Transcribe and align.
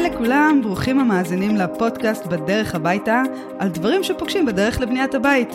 היי 0.00 0.10
לכולם, 0.10 0.60
ברוכים 0.62 1.00
המאזינים 1.00 1.56
לפודקאסט 1.56 2.26
בדרך 2.26 2.74
הביתה, 2.74 3.22
על 3.58 3.68
דברים 3.68 4.02
שפוגשים 4.04 4.46
בדרך 4.46 4.80
לבניית 4.80 5.14
הבית. 5.14 5.48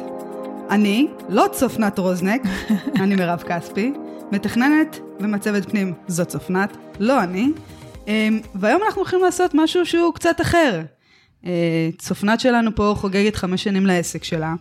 אני, 0.69 1.07
לא 1.29 1.45
צופנת 1.51 1.99
רוזנק, 1.99 2.41
אני 3.01 3.15
מירב 3.15 3.43
כספי, 3.47 3.93
מתכננת 4.31 4.99
ומצבת 5.19 5.69
פנים, 5.69 5.93
זאת 6.07 6.27
צופנת, 6.27 6.77
לא 6.99 7.23
אני, 7.23 7.51
אמ, 8.07 8.39
והיום 8.55 8.81
אנחנו 8.85 9.01
הולכים 9.01 9.21
לעשות 9.21 9.51
משהו 9.53 9.85
שהוא 9.85 10.13
קצת 10.13 10.41
אחר. 10.41 10.81
אה, 11.45 11.89
צופנת 11.97 12.39
שלנו 12.39 12.75
פה 12.75 12.93
חוגגת 12.97 13.35
חמש 13.35 13.63
שנים 13.63 13.85
לעסק 13.85 14.23
שלה, 14.23 14.53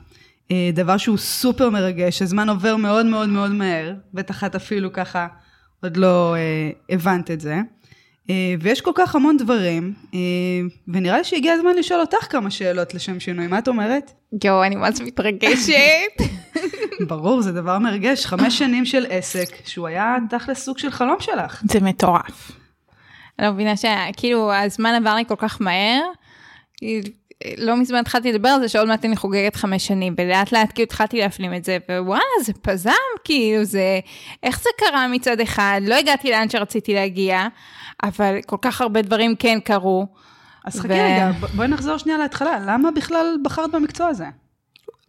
אה, 0.50 0.70
דבר 0.72 0.96
שהוא 0.96 1.16
סופר 1.16 1.70
מרגש, 1.70 2.22
הזמן 2.22 2.48
עובר 2.48 2.76
מאוד 2.76 3.06
מאוד 3.06 3.28
מאוד 3.28 3.50
מהר, 3.50 3.94
בטח 4.14 4.44
את 4.44 4.54
אפילו 4.54 4.92
ככה 4.92 5.26
עוד 5.82 5.96
לא 5.96 6.34
אה, 6.34 6.70
הבנת 6.90 7.30
את 7.30 7.40
זה. 7.40 7.60
אה, 8.30 8.54
ויש 8.60 8.80
כל 8.80 8.90
כך 8.94 9.14
המון 9.14 9.36
דברים, 9.36 9.94
אה, 10.14 10.18
ונראה 10.88 11.18
לי 11.18 11.24
שהגיע 11.24 11.52
הזמן 11.52 11.76
לשאול 11.78 12.00
אותך 12.00 12.26
כמה 12.30 12.50
שאלות 12.50 12.94
לשם 12.94 13.20
שינוי, 13.20 13.46
מה 13.46 13.58
את 13.58 13.68
אומרת? 13.68 14.12
יואו, 14.44 14.64
אני 14.64 14.76
ממש 14.76 15.00
מתרגשת. 15.00 15.74
ברור, 17.08 17.42
זה 17.42 17.52
דבר 17.52 17.78
מרגש, 17.78 18.26
חמש 18.26 18.58
שנים 18.58 18.84
של 18.84 19.06
עסק, 19.08 19.66
שהוא 19.66 19.86
היה 19.86 20.16
תכל'ס 20.30 20.64
סוג 20.64 20.78
של 20.78 20.90
חלום 20.90 21.16
שלך. 21.20 21.62
זה 21.70 21.80
מטורף. 21.80 22.52
אני 23.38 23.46
לא 23.46 23.52
מבינה 23.52 23.74
שכאילו 23.76 24.52
הזמן 24.52 24.94
עבר 24.94 25.14
לי 25.14 25.24
כל 25.28 25.36
כך 25.38 25.60
מהר. 25.60 26.00
לא 27.58 27.76
מזמן 27.76 27.98
התחלתי 27.98 28.32
לדבר 28.32 28.48
על 28.48 28.60
זה 28.60 28.68
שעוד 28.68 28.88
מעט 28.88 29.04
אני 29.04 29.16
חוגגת 29.16 29.56
חמש 29.56 29.86
שנים 29.86 30.14
ולאט 30.18 30.52
לאט 30.52 30.72
כאילו 30.74 30.84
התחלתי 30.84 31.18
להפנים 31.18 31.54
את 31.54 31.64
זה 31.64 31.78
ווואלה 31.88 32.22
זה 32.42 32.52
פזם 32.52 32.90
כאילו 33.24 33.64
זה 33.64 34.00
איך 34.42 34.62
זה 34.62 34.70
קרה 34.78 35.08
מצד 35.08 35.40
אחד 35.40 35.80
לא 35.84 35.94
הגעתי 35.94 36.30
לאן 36.30 36.48
שרציתי 36.48 36.94
להגיע 36.94 37.46
אבל 38.04 38.38
כל 38.46 38.56
כך 38.62 38.80
הרבה 38.80 39.02
דברים 39.02 39.36
כן 39.36 39.58
קרו. 39.64 40.06
אז 40.64 40.80
חכי 40.80 40.88
רגע 40.88 41.30
בואי 41.56 41.68
נחזור 41.68 41.98
שנייה 41.98 42.18
להתחלה 42.18 42.58
למה 42.66 42.90
בכלל 42.90 43.36
בחרת 43.42 43.70
במקצוע 43.70 44.06
הזה? 44.06 44.26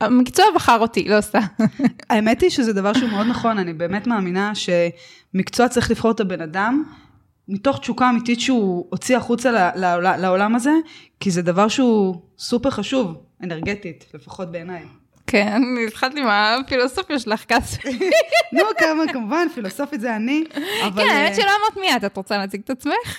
המקצוע 0.02 0.46
בחר 0.56 0.80
אותי, 0.80 1.08
לא 1.10 1.22
סתם. 1.22 1.40
האמת 2.10 2.42
היא 2.42 2.50
שזה 2.50 2.74
דבר 2.74 2.94
שהוא 2.94 3.10
מאוד 3.10 3.28
נכון, 3.28 3.58
אני 3.58 3.74
באמת 3.74 4.08
מאמינה 4.08 4.52
שמקצוע 4.56 5.68
צריך 5.68 5.92
לבחור 5.92 6.12
את 6.12 6.20
הבן 6.20 6.42
אדם, 6.42 6.84
מתוך 7.48 7.80
תשוקה 7.80 8.10
אמיתית 8.10 8.42
שהוא 8.42 8.88
הוציא 8.90 9.18
החוצה 9.18 9.72
לעולם 10.18 10.56
הזה, 10.56 10.72
כי 11.20 11.32
זה 11.32 11.42
דבר 11.42 11.68
שהוא 11.68 12.16
סופר 12.38 12.70
חשוב, 12.70 13.18
אנרגטית, 13.44 14.06
לפחות 14.14 14.52
בעיניי. 14.52 14.84
כן, 15.28 15.62
התחלתי 15.88 16.22
מה 16.22 16.56
הפילוסופיה 16.56 17.20
שלך, 17.20 17.44
כספי. 17.48 18.00
נו, 18.52 18.64
כמה, 18.80 19.14
כמובן, 19.14 19.48
פילוסופית 19.56 20.02
זה 20.02 20.16
אני, 20.16 20.44
אבל... 20.88 21.04
כן, 21.04 21.10
האמת 21.10 21.32
אה, 21.32 21.36
שלא 21.36 21.52
אמרת 21.62 21.78
מי 21.78 21.96
את, 21.96 22.04
את 22.04 22.18
רוצה 22.18 22.38
להציג 22.38 22.62
את 22.66 22.70
עצמך? 22.70 23.18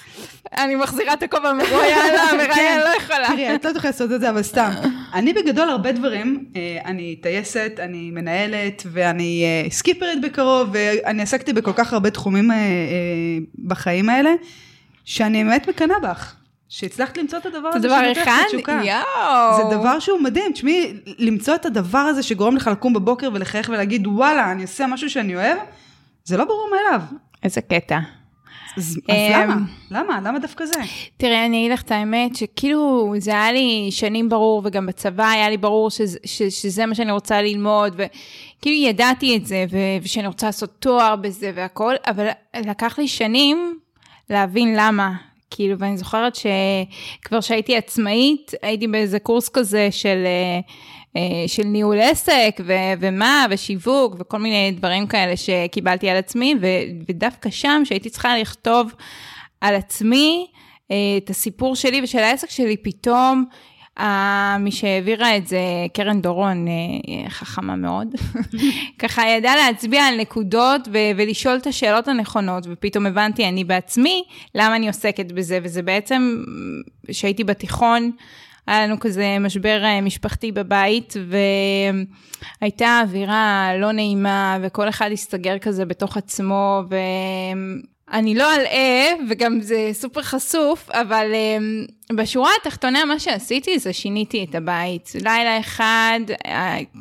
אני 0.56 0.74
מחזירה 0.74 1.12
את 1.12 1.22
הכובע 1.22 1.52
מרואיינה, 1.52 2.32
מראיין, 2.38 2.80
לא 2.80 2.96
יכולה. 2.96 3.26
תראי, 3.26 3.54
את 3.54 3.64
לא 3.64 3.72
תוכלי 3.72 3.90
לעשות 3.90 4.12
את 4.12 4.20
זה, 4.20 4.30
אבל 4.30 4.42
סתם. 4.42 4.70
אני 5.14 5.32
בגדול 5.32 5.68
הרבה 5.68 5.92
דברים, 5.92 6.44
אה, 6.56 6.78
אני 6.84 7.16
טייסת, 7.16 7.72
אני 7.78 8.10
מנהלת, 8.10 8.82
ואני 8.92 9.44
אה, 9.44 9.70
סקיפרית 9.70 10.20
בקרוב, 10.20 10.68
ואני 10.72 11.22
עסקתי 11.22 11.52
בכל 11.52 11.72
כך 11.72 11.92
הרבה 11.92 12.10
תחומים 12.10 12.50
בחיים 13.64 14.08
האלה, 14.08 14.30
שאני 15.04 15.44
באמת 15.44 15.68
מקנאה 15.68 15.98
בך. 15.98 16.35
שהצלחת 16.68 17.18
למצוא 17.18 17.38
את 17.38 17.46
הדבר 17.46 17.68
הזה 17.68 17.88
שנותן 17.88 18.10
לך 18.10 18.30
תשוקה. 18.48 18.80
זה 19.56 19.76
דבר 19.76 19.98
שהוא 19.98 20.20
מדהים. 20.20 20.52
תשמעי, 20.52 20.94
למצוא 21.18 21.54
את 21.54 21.66
הדבר 21.66 21.98
הזה 21.98 22.22
שגורם 22.22 22.56
לך 22.56 22.66
לקום 22.72 22.92
בבוקר 22.92 23.30
ולחייך 23.32 23.68
ולהגיד, 23.68 24.06
וואלה, 24.06 24.52
אני 24.52 24.62
עושה 24.62 24.86
משהו 24.86 25.10
שאני 25.10 25.36
אוהב, 25.36 25.58
זה 26.24 26.36
לא 26.36 26.44
ברור 26.44 26.68
מאליו. 26.70 27.00
איזה 27.42 27.60
קטע. 27.60 27.98
אז, 28.76 29.00
אז 29.08 29.16
למה? 29.32 29.54
אמ, 29.54 29.64
למה? 29.90 30.20
למה 30.24 30.38
דווקא 30.38 30.64
זה? 30.64 30.80
תראה, 31.16 31.46
אני 31.46 31.60
אגיד 31.60 31.72
לך 31.72 31.82
את 31.82 31.90
האמת, 31.90 32.36
שכאילו 32.36 33.14
זה 33.18 33.30
היה 33.30 33.52
לי 33.52 33.88
שנים 33.90 34.28
ברור, 34.28 34.62
וגם 34.64 34.86
בצבא 34.86 35.28
היה 35.28 35.50
לי 35.50 35.56
ברור 35.56 35.90
שזה, 35.90 36.18
שזה 36.50 36.86
מה 36.86 36.94
שאני 36.94 37.12
רוצה 37.12 37.42
ללמוד, 37.42 37.92
וכאילו 37.92 38.88
ידעתי 38.88 39.36
את 39.36 39.46
זה, 39.46 39.64
ושאני 40.02 40.26
רוצה 40.26 40.46
לעשות 40.46 40.76
תואר 40.78 41.16
בזה 41.16 41.52
והכל, 41.54 41.94
אבל 42.06 42.28
לקח 42.56 42.98
לי 42.98 43.08
שנים 43.08 43.78
להבין 44.30 44.74
למה. 44.76 45.12
כאילו, 45.50 45.78
ואני 45.78 45.96
זוכרת 45.96 46.32
שכבר 46.36 47.40
שהייתי 47.40 47.76
עצמאית, 47.76 48.52
הייתי 48.62 48.86
באיזה 48.86 49.18
קורס 49.18 49.48
כזה 49.48 49.88
של, 49.90 50.24
אה, 50.26 50.60
אה, 51.16 51.48
של 51.48 51.64
ניהול 51.64 52.00
עסק, 52.00 52.60
ו, 52.66 52.72
ומה, 53.00 53.46
ושיווק, 53.50 54.16
וכל 54.18 54.38
מיני 54.38 54.70
דברים 54.70 55.06
כאלה 55.06 55.36
שקיבלתי 55.36 56.10
על 56.10 56.16
עצמי, 56.16 56.54
ו, 56.60 56.66
ודווקא 57.08 57.50
שם, 57.50 57.82
שהייתי 57.84 58.10
צריכה 58.10 58.38
לכתוב 58.38 58.92
על 59.60 59.74
עצמי 59.74 60.46
אה, 60.90 60.96
את 61.16 61.30
הסיפור 61.30 61.76
שלי 61.76 62.00
ושל 62.02 62.18
העסק 62.18 62.50
שלי, 62.50 62.76
פתאום 62.76 63.44
מי 64.58 64.70
שהעבירה 64.72 65.36
את 65.36 65.46
זה, 65.46 65.58
קרן 65.92 66.20
דורון, 66.20 66.66
אה, 66.68 67.30
חכמה 67.30 67.76
מאוד, 67.76 68.08
ככה 68.98 69.28
ידעה 69.28 69.56
להצביע 69.56 70.04
על 70.04 70.20
נקודות 70.20 70.88
ו- 70.92 71.12
ולשאול 71.16 71.56
את 71.56 71.66
השאלות 71.66 72.08
הנכונות, 72.08 72.64
ופתאום 72.70 73.06
הבנתי 73.06 73.48
אני 73.48 73.64
בעצמי 73.64 74.24
למה 74.54 74.76
אני 74.76 74.86
עוסקת 74.86 75.32
בזה, 75.32 75.58
וזה 75.62 75.82
בעצם, 75.82 76.42
כשהייתי 77.06 77.44
בתיכון, 77.44 78.10
היה 78.66 78.86
לנו 78.86 79.00
כזה 79.00 79.36
משבר 79.40 79.84
אה, 79.84 80.00
משפחתי 80.00 80.52
בבית, 80.52 81.14
והייתה 82.60 83.00
אווירה 83.02 83.70
לא 83.78 83.92
נעימה, 83.92 84.58
וכל 84.62 84.88
אחד 84.88 85.10
הסתגר 85.12 85.58
כזה 85.58 85.84
בתוך 85.84 86.16
עצמו, 86.16 86.82
ו... 86.90 86.96
אני 88.12 88.34
לא 88.34 88.54
אלאה, 88.54 89.08
וגם 89.28 89.60
זה 89.60 89.90
סופר 89.92 90.22
חשוף, 90.22 90.90
אבל 90.90 91.26
um, 91.32 92.14
בשורה 92.14 92.50
התחתונה 92.60 93.04
מה 93.04 93.18
שעשיתי 93.18 93.78
זה 93.78 93.92
שיניתי 93.92 94.46
את 94.50 94.54
הבית. 94.54 95.12
לילה 95.14 95.60
אחד, 95.60 96.20
uh, 96.32 96.48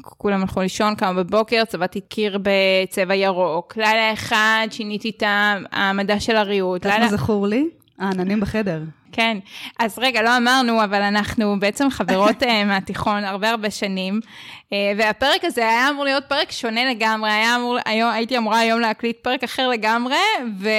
כולם 0.01 0.41
הלכו 0.41 0.61
לישון, 0.61 0.95
קמה 0.95 1.13
בבוקר, 1.13 1.65
צבעתי 1.65 2.01
קיר 2.01 2.39
בצבע 2.41 3.15
ירוק. 3.15 3.77
לילה 3.77 4.13
אחד 4.13 4.67
שיניתי 4.71 5.09
את 5.09 5.23
העמדה 5.71 6.19
של 6.19 6.35
הריהוט. 6.35 6.85
לילה... 6.85 7.07
זכור 7.07 7.47
לי? 7.47 7.69
העננים 7.99 8.39
בחדר. 8.39 8.81
כן, 9.11 9.37
אז 9.79 9.99
רגע, 9.99 10.21
לא 10.21 10.37
אמרנו, 10.37 10.83
אבל 10.83 11.01
אנחנו 11.01 11.59
בעצם 11.59 11.89
חברות 11.89 12.43
uh, 12.43 12.45
מהתיכון 12.67 13.23
הרבה 13.23 13.49
הרבה 13.49 13.71
שנים, 13.71 14.19
uh, 14.23 14.73
והפרק 14.97 15.45
הזה 15.45 15.61
היה 15.61 15.89
אמור 15.89 16.03
להיות 16.03 16.23
פרק 16.27 16.51
שונה 16.51 16.85
לגמרי, 16.85 17.31
היה 17.31 17.55
אמור, 17.55 17.77
היום, 17.85 18.11
הייתי 18.11 18.37
אמורה 18.37 18.59
היום 18.59 18.79
להקליט 18.79 19.17
פרק 19.21 19.43
אחר 19.43 19.67
לגמרי, 19.67 20.15
ו... 20.59 20.69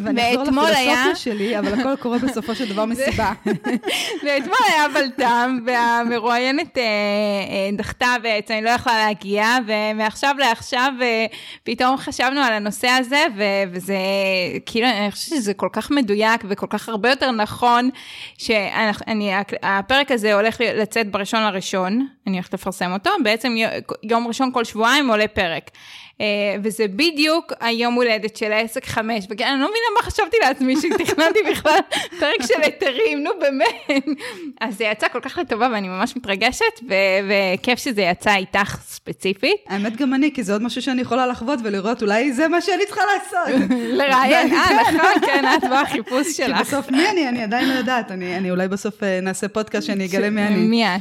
ואני 0.00 0.28
אחזור 0.28 0.42
לפילוסופיה 0.42 1.16
שלי, 1.16 1.58
אבל 1.58 1.80
הכל 1.80 1.96
קורה 1.96 2.18
בסופו 2.18 2.54
של 2.54 2.72
דבר 2.72 2.84
מסיבה. 2.92 3.32
ואתמול 4.24 4.58
היה 4.68 4.88
בלטם, 4.94 5.58
והמרואיינת 5.66 6.78
אה, 6.78 6.82
אה, 6.82 7.70
דחתה 7.76 8.14
בעצם, 8.22 8.54
היא 8.54 8.62
לא 8.62 8.70
יכלה 8.70 9.06
להגיע, 9.06 9.46
ומעכשיו 9.66 10.34
לעכשיו 10.38 10.92
אה, 11.02 11.26
פתאום 11.64 11.96
חשבנו 11.96 12.40
על 12.40 12.52
הנושא 12.52 12.88
הזה, 12.88 13.24
וזה 13.72 13.96
כאילו, 14.66 14.86
אני 14.86 15.10
חושבת 15.10 15.36
שזה 15.36 15.54
כל 15.54 15.68
כך 15.72 15.90
מדויק 15.90 16.44
וכל 16.48 16.66
כך 16.70 16.88
הרבה 16.88 17.10
יותר 17.10 17.30
נכון, 17.30 17.90
שהפרק 18.38 20.10
הזה 20.10 20.34
הולך 20.34 20.60
לצאת 20.60 21.10
בראשון 21.10 21.42
לראשון, 21.42 22.06
אני 22.26 22.36
הולכת 22.36 22.54
לפרסם 22.54 22.92
אותו, 22.92 23.10
בעצם 23.22 23.54
יום 24.02 24.28
ראשון 24.28 24.50
כל 24.52 24.64
שבועיים 24.64 25.10
עולה 25.10 25.28
פרק. 25.28 25.70
אה, 26.20 26.26
וזה 26.62 26.88
בדיוק 26.88 27.52
היום 27.60 27.94
הולדת 27.94 28.36
של 28.36 28.52
העסק 28.52 28.86
חמש, 28.86 29.24
ואני 29.30 29.60
לא 29.60 29.68
מבינה 29.70 29.86
מה 29.96 30.02
חשבתי 30.02 30.36
לעצמי 30.42 30.76
שתכננתי 30.76 31.38
בכלל 31.50 31.78
פרק 32.20 32.46
של 32.46 32.62
היתרים, 32.62 33.22
נו 33.22 33.30
באמת. 33.40 34.04
אז 34.60 34.76
זה 34.76 34.84
יצא 34.84 35.08
כל 35.08 35.20
כך 35.20 35.38
לטובה 35.38 35.68
ואני 35.72 35.88
ממש 35.88 36.16
מתרגשת, 36.16 36.80
וכיף 37.28 37.78
שזה 37.78 38.02
יצא 38.02 38.34
איתך 38.34 38.78
ספציפית. 38.82 39.56
האמת 39.68 39.96
גם 39.96 40.14
אני, 40.14 40.32
כי 40.34 40.42
זה 40.42 40.52
עוד 40.52 40.62
משהו 40.62 40.82
שאני 40.82 41.02
יכולה 41.02 41.26
לחוות 41.26 41.58
ולראות, 41.64 42.02
אולי 42.02 42.32
זה 42.32 42.48
מה 42.48 42.60
שאני 42.60 42.86
צריכה 42.86 43.02
לעשות. 43.14 43.70
לראיין, 43.98 44.52
אה, 44.52 44.92
נכון, 44.92 45.26
כן, 45.26 45.44
את 45.54 45.70
בחיפוש 45.70 46.36
שלך. 46.36 46.56
כי 46.56 46.62
בסוף 46.62 46.90
מי 46.90 47.08
אני? 47.08 47.28
אני 47.28 47.42
עדיין 47.42 47.68
לא 47.68 47.74
יודעת, 47.74 48.10
אני 48.10 48.50
אולי 48.50 48.68
בסוף 48.68 49.02
אה, 49.02 49.20
נעשה 49.22 49.48
פודקאסט 49.48 49.86
שאני 49.86 50.06
אגלה 50.06 50.30
מי 50.30 50.46
אני. 50.46 50.56
מי 50.56 50.86
את. 50.86 51.00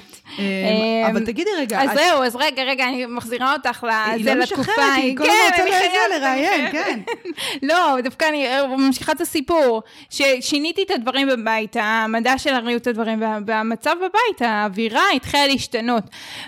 אבל 1.11 1.25
תגידי 1.25 1.49
רגע. 1.57 1.81
אז 1.81 1.89
זהו, 1.93 2.23
אז 2.23 2.35
רגע, 2.35 2.63
רגע, 2.63 2.83
אני 2.89 3.05
מחזירה 3.05 3.53
אותך 3.53 3.83
לא 4.23 4.33
לתקופה. 4.33 4.71
היא 5.11 5.17
כל 5.17 5.23
הזמן 5.23 5.63
רוצה 5.63 5.87
לזה 5.87 6.19
לראיין, 6.19 6.71
כן. 6.71 6.99
לא, 7.69 8.01
דווקא 8.03 8.25
אני 8.29 8.47
ממשיכה 8.77 9.11
את 9.11 9.21
הסיפור, 9.21 9.81
ששיניתי 10.09 10.83
את 10.83 10.91
הדברים 10.91 11.27
בבית, 11.27 11.75
המדע 11.79 12.37
של 12.37 12.53
הריהוט 12.53 12.87
הדברים, 12.87 13.23
והמצב 13.45 13.95
בבית, 13.97 14.41
האווירה 14.41 15.03
התחילה 15.15 15.47
להשתנות. 15.47 16.03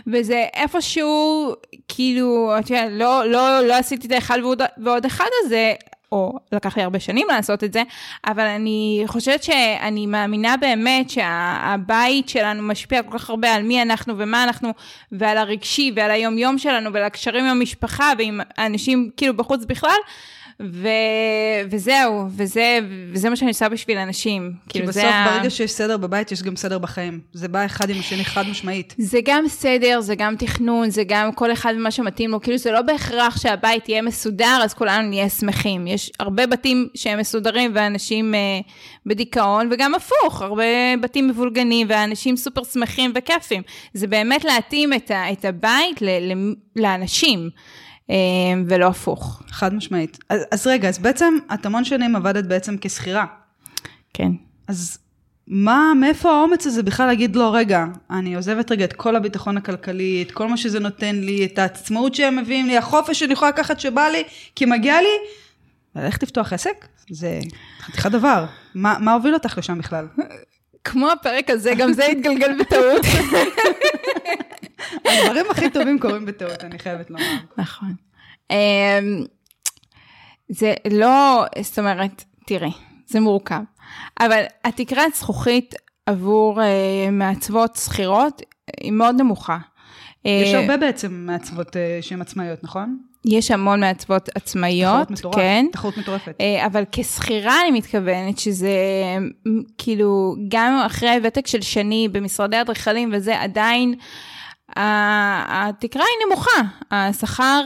וזה 0.07 0.45
איפשהו, 0.53 1.53
כאילו, 1.87 2.53
את 2.59 2.69
יודעת, 2.69 2.89
לא, 2.91 3.25
לא, 3.25 3.61
לא 3.61 3.73
עשיתי 3.73 4.07
את 4.07 4.11
האחד 4.11 4.39
ועוד, 4.41 4.61
ועוד 4.77 5.05
אחד 5.05 5.29
הזה, 5.45 5.73
או 6.13 6.39
לקח 6.51 6.77
לי 6.77 6.83
הרבה 6.83 6.99
שנים 6.99 7.27
לעשות 7.29 7.63
את 7.63 7.73
זה, 7.73 7.83
אבל 8.27 8.43
אני 8.43 9.03
חושבת 9.05 9.43
שאני 9.43 10.05
מאמינה 10.05 10.57
באמת 10.57 11.09
שהבית 11.09 12.29
שלנו 12.29 12.63
משפיע 12.63 13.03
כל 13.03 13.19
כך 13.19 13.29
הרבה 13.29 13.53
על 13.53 13.63
מי 13.63 13.81
אנחנו 13.81 14.13
ומה 14.17 14.43
אנחנו, 14.43 14.69
ועל 15.11 15.37
הרגשי 15.37 15.91
ועל 15.95 16.11
היום-יום 16.11 16.57
שלנו 16.57 16.93
ועל 16.93 17.03
הקשרים 17.03 17.45
עם 17.45 17.51
המשפחה 17.51 18.11
ועם 18.17 18.41
אנשים 18.57 19.09
כאילו 19.17 19.37
בחוץ 19.37 19.65
בכלל. 19.65 19.99
ו... 20.61 20.87
וזהו, 21.71 22.25
וזה, 22.37 22.79
וזה 23.13 23.29
מה 23.29 23.35
שאני 23.35 23.49
עושה 23.51 23.69
בשביל 23.69 23.97
אנשים. 23.97 24.51
כי 24.63 24.69
כאילו, 24.69 24.87
בסוף, 24.87 25.03
ה- 25.03 25.25
ברגע 25.37 25.49
שיש 25.49 25.71
סדר 25.71 25.97
בבית, 25.97 26.31
יש 26.31 26.43
גם 26.43 26.55
סדר 26.55 26.77
בחיים. 26.77 27.19
זה 27.33 27.47
בא 27.47 27.65
אחד 27.65 27.89
עם 27.89 27.99
השני 27.99 28.25
חד 28.25 28.47
משמעית. 28.49 28.95
זה 28.97 29.19
גם 29.25 29.47
סדר, 29.47 30.01
זה 30.01 30.15
גם 30.15 30.35
תכנון, 30.35 30.89
זה 30.89 31.03
גם 31.07 31.31
כל 31.31 31.51
אחד 31.51 31.73
ומה 31.77 31.91
שמתאים 31.91 32.31
לו. 32.31 32.41
כאילו, 32.41 32.57
זה 32.57 32.71
לא 32.71 32.81
בהכרח 32.81 33.37
שהבית 33.37 33.89
יהיה 33.89 34.01
מסודר, 34.01 34.59
אז 34.63 34.73
כולנו 34.73 35.09
נהיה 35.09 35.29
שמחים. 35.29 35.87
יש 35.87 36.11
הרבה 36.19 36.45
בתים 36.47 36.87
שהם 36.95 37.19
מסודרים 37.19 37.71
ואנשים 37.75 38.35
אה, 38.35 38.39
בדיכאון, 39.05 39.69
וגם 39.71 39.95
הפוך, 39.95 40.41
הרבה 40.41 40.63
בתים 41.01 41.27
מבולגנים 41.27 41.87
ואנשים 41.89 42.37
סופר 42.37 42.63
שמחים 42.63 43.11
וכיפים. 43.15 43.61
זה 43.93 44.07
באמת 44.07 44.43
להתאים 44.43 44.93
את, 44.93 45.11
ה, 45.11 45.31
את 45.31 45.45
הבית 45.45 46.01
ל, 46.01 46.05
ל, 46.33 46.53
לאנשים, 46.75 47.49
ולא 48.67 48.87
הפוך. 48.87 49.43
חד 49.49 49.73
משמעית. 49.73 50.17
אז, 50.29 50.41
אז 50.51 50.67
רגע, 50.67 50.89
אז 50.89 50.99
בעצם 50.99 51.33
את 51.53 51.65
המון 51.65 51.83
שנים 51.83 52.15
עבדת 52.15 52.45
בעצם 52.45 52.75
כשכירה. 52.81 53.25
כן. 54.13 54.31
אז 54.67 54.97
מה, 55.47 55.93
מאיפה 55.99 56.31
האומץ 56.31 56.67
הזה 56.67 56.83
בכלל 56.83 57.07
להגיד 57.07 57.35
לא, 57.35 57.55
רגע, 57.55 57.85
אני 58.09 58.35
עוזבת 58.35 58.71
רגע 58.71 58.85
את 58.85 58.93
כל 58.93 59.15
הביטחון 59.15 59.57
הכלכלי, 59.57 60.23
את 60.27 60.31
כל 60.31 60.47
מה 60.47 60.57
שזה 60.57 60.79
נותן 60.79 61.15
לי, 61.15 61.45
את 61.45 61.59
העצמאות 61.59 62.15
שהם 62.15 62.35
מביאים 62.35 62.67
לי, 62.67 62.77
החופש 62.77 63.19
שאני 63.19 63.33
יכולה 63.33 63.51
לקחת 63.51 63.79
שבא 63.79 64.07
לי, 64.07 64.23
כי 64.55 64.65
מגיע 64.65 65.01
לי, 65.01 65.07
ללכת 65.95 66.23
לפתוח 66.23 66.53
עסק? 66.53 66.87
זה 67.09 67.39
חתיכת 67.81 68.11
דבר. 68.11 68.45
מה, 68.75 68.95
מה 68.99 69.13
הוביל 69.13 69.33
אותך 69.33 69.57
לשם 69.57 69.77
בכלל? 69.77 70.07
כמו 70.83 71.11
הפרק 71.11 71.49
הזה, 71.49 71.73
גם 71.77 71.93
זה 71.93 72.05
התגלגל 72.05 72.59
בטעות. 72.59 73.05
הדברים 75.05 75.45
הכי 75.51 75.69
טובים 75.69 75.99
קורים 75.99 76.25
בטעות, 76.25 76.63
אני 76.63 76.79
חייבת 76.79 77.09
לומר. 77.09 77.23
נכון. 77.57 77.93
אמ, 78.51 79.25
זה 80.49 80.73
לא, 80.91 81.45
זאת 81.61 81.79
אומרת, 81.79 82.23
תראי, 82.45 82.71
זה 83.05 83.19
מורכב, 83.19 83.61
אבל 84.19 84.43
התקרת 84.63 85.15
זכוכית 85.15 85.75
עבור 86.05 86.61
אה, 86.61 87.11
מעצבות 87.11 87.75
שכירות 87.75 88.41
היא 88.79 88.91
מאוד 88.91 89.15
נמוכה. 89.15 89.57
יש 90.25 90.53
אה, 90.53 90.59
הרבה 90.59 90.77
בעצם 90.77 91.13
מעצבות 91.13 91.77
אה, 91.77 91.97
שהן 92.01 92.21
עצמאיות, 92.21 92.63
נכון? 92.63 92.97
יש 93.25 93.51
המון 93.51 93.79
מעצבות 93.79 94.29
עצמאיות, 94.35 94.93
תחרות 94.93 95.11
מטורף, 95.11 95.35
כן. 95.35 95.65
תחרות 95.71 95.97
מטורפת. 95.97 96.35
אה, 96.41 96.65
אבל 96.65 96.83
כשכירה 96.91 97.61
אני 97.61 97.71
מתכוונת 97.77 98.39
שזה 98.39 98.71
כאילו 99.77 100.35
גם 100.47 100.83
אחרי 100.85 101.19
ותק 101.23 101.47
של 101.47 101.61
שני 101.61 102.07
במשרדי 102.11 102.61
אדריכלים 102.61 103.09
וזה 103.13 103.41
עדיין 103.41 103.95
התקרה 104.75 106.03
היא 106.03 106.27
נמוכה, 106.27 106.61
השכר 106.91 107.61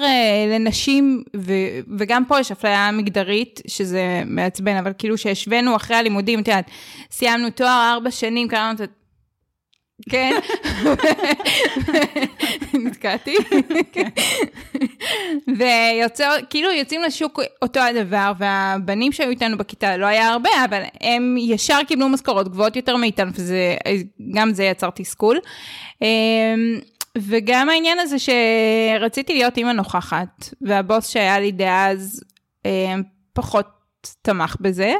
לנשים 0.53 1.23
ו, 1.37 1.53
וגם 1.97 2.25
פה 2.25 2.39
יש 2.39 2.51
אפליה 2.51 2.91
מגדרית 2.91 3.61
שזה 3.67 4.21
מעצבן 4.25 4.75
אבל 4.75 4.91
כאילו 4.97 5.17
שהשווינו 5.17 5.75
אחרי 5.75 5.97
הלימודים, 5.97 6.39
את 6.39 6.47
יודעת, 6.47 6.69
סיימנו 7.11 7.49
תואר 7.49 7.91
ארבע 7.93 8.11
שנים, 8.11 8.47
קראנו 8.47 8.83
את. 8.83 8.89
כן, 10.09 10.39
נתקעתי. 12.73 13.35
ויוצא, 15.57 16.29
כאילו 16.49 16.71
יוצאים 16.71 17.01
לשוק 17.01 17.39
אותו 17.61 17.79
הדבר, 17.79 18.31
והבנים 18.37 19.11
שהיו 19.11 19.29
איתנו 19.29 19.57
בכיתה, 19.57 19.97
לא 19.97 20.05
היה 20.05 20.29
הרבה, 20.29 20.49
אבל 20.69 20.81
הם 21.01 21.35
ישר 21.39 21.79
קיבלו 21.87 22.09
משכורות 22.09 22.47
גבוהות 22.47 22.75
יותר 22.75 22.97
מאיתנו, 22.97 23.31
וגם 24.31 24.53
זה 24.53 24.63
יצר 24.63 24.89
תסכול. 24.89 25.39
אמ, 26.01 26.79
וגם 27.17 27.69
העניין 27.69 27.99
הזה 27.99 28.15
שרציתי 28.19 29.33
להיות 29.33 29.57
אימא 29.57 29.71
נוכחת, 29.71 30.49
והבוס 30.61 31.09
שהיה 31.09 31.39
לי 31.39 31.51
דאז 31.51 32.23
אמ, 32.65 33.03
פחות 33.33 33.76
תמך 34.21 34.55
בזה. 34.59 34.93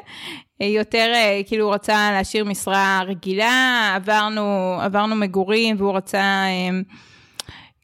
יותר 0.60 1.12
אה, 1.16 1.42
כאילו 1.48 1.66
הוא 1.66 1.74
רצה 1.74 2.10
להשאיר 2.12 2.46
משרה 2.46 3.02
רגילה, 3.06 3.94
עברנו, 3.96 4.78
עברנו 4.82 5.16
מגורים 5.16 5.76
והוא 5.80 5.98
רצה 5.98 6.20
אה, 6.20 6.80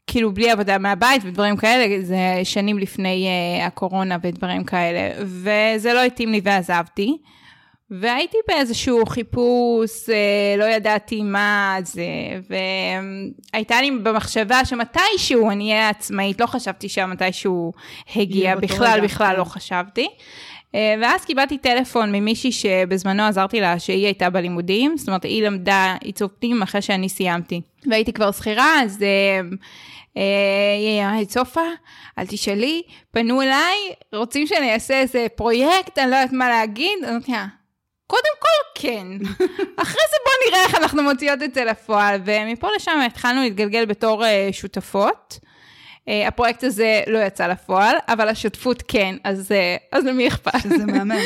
כאילו 0.06 0.34
בלי 0.34 0.50
עבודה 0.50 0.78
מהבית 0.78 1.22
ודברים 1.24 1.56
כאלה, 1.56 2.02
זה 2.02 2.40
שנים 2.44 2.78
לפני 2.78 3.26
אה, 3.26 3.66
הקורונה 3.66 4.16
ודברים 4.22 4.64
כאלה, 4.64 5.24
וזה 5.24 5.92
לא 5.92 6.02
התאים 6.02 6.32
לי 6.32 6.40
ועזבתי. 6.44 7.16
והייתי 7.90 8.36
באיזשהו 8.48 9.06
חיפוש, 9.06 10.10
אה, 10.10 10.54
לא 10.58 10.64
ידעתי 10.64 11.22
מה 11.22 11.76
זה, 11.82 12.04
והייתה 13.52 13.80
לי 13.80 13.90
במחשבה 13.90 14.64
שמתישהו 14.64 15.50
אני 15.50 15.72
אהיה 15.72 15.88
עצמאית, 15.88 16.40
לא 16.40 16.46
חשבתי 16.46 16.88
שהמתישהו 16.88 17.72
הגיע, 18.16 18.56
בכלל, 18.56 19.00
בכלל 19.02 19.32
כן. 19.32 19.38
לא 19.38 19.44
חשבתי. 19.44 20.08
אה, 20.74 20.94
ואז 21.00 21.24
קיבלתי 21.24 21.58
טלפון 21.58 22.12
ממישהי 22.12 22.52
שבזמנו 22.52 23.22
עזרתי 23.22 23.60
לה 23.60 23.78
שהיא 23.78 24.04
הייתה 24.04 24.30
בלימודים, 24.30 24.96
זאת 24.96 25.08
אומרת 25.08 25.24
היא 25.24 25.46
למדה 25.46 25.96
עיצוב 26.00 26.30
פנים 26.38 26.62
אחרי 26.62 26.82
שאני 26.82 27.08
סיימתי. 27.08 27.60
והייתי 27.86 28.12
כבר 28.12 28.32
שכירה, 28.32 28.82
אז 28.82 29.02
אה, 29.02 29.40
אה, 30.16 30.22
היא 30.78 31.02
אמרה, 31.02 31.24
צופה, 31.24 31.66
אל 32.18 32.26
תשאלי, 32.26 32.82
פנו 33.10 33.42
אליי, 33.42 33.76
רוצים 34.14 34.46
שאני 34.46 34.74
אעשה 34.74 35.00
איזה 35.00 35.26
פרויקט, 35.34 35.98
אני 35.98 36.10
לא 36.10 36.16
יודעת 36.16 36.32
מה 36.32 36.48
להגיד, 36.48 36.98
אני 37.02 37.10
אמרתי 37.10 37.32
לה, 37.32 37.46
קודם 38.06 38.34
כל 38.38 38.80
כן, 38.80 39.06
אחרי 39.82 40.02
זה 40.10 40.16
בוא 40.24 40.50
נראה 40.50 40.64
איך 40.64 40.74
אנחנו 40.74 41.02
מוציאות 41.02 41.42
את 41.42 41.54
זה 41.54 41.64
לפועל, 41.64 42.20
ומפה 42.24 42.68
לשם 42.76 43.00
התחלנו 43.06 43.42
להתגלגל 43.42 43.84
בתור 43.84 44.24
שותפות. 44.52 45.38
Uh, 46.08 46.28
הפרויקט 46.28 46.64
הזה 46.64 47.02
לא 47.06 47.18
יצא 47.18 47.46
לפועל, 47.46 47.96
אבל 48.08 48.28
השותפות 48.28 48.82
כן, 48.88 49.16
אז, 49.24 49.52
uh, 49.52 49.96
אז 49.96 50.04
למי 50.04 50.28
אכפת? 50.28 50.60
שזה 50.62 50.86
מהמם. 50.86 51.16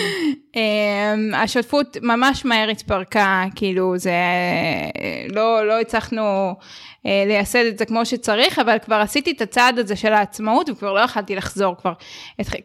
um, 0.54 1.36
השותפות 1.42 1.96
ממש 2.02 2.44
מהר 2.44 2.68
התפרקה, 2.68 3.44
כאילו 3.54 3.98
זה, 3.98 4.12
uh, 5.30 5.34
לא, 5.34 5.66
לא 5.66 5.80
הצלחנו 5.80 6.54
לייסד 7.04 7.64
את 7.64 7.78
זה 7.78 7.84
כמו 7.84 8.06
שצריך, 8.06 8.58
אבל 8.58 8.76
כבר 8.84 8.94
עשיתי 8.94 9.30
את 9.30 9.40
הצעד 9.40 9.78
הזה 9.78 9.96
של 9.96 10.12
העצמאות 10.12 10.68
וכבר 10.70 10.92
לא 10.92 11.00
יכלתי 11.00 11.36
לחזור, 11.36 11.76
כבר, 11.76 11.92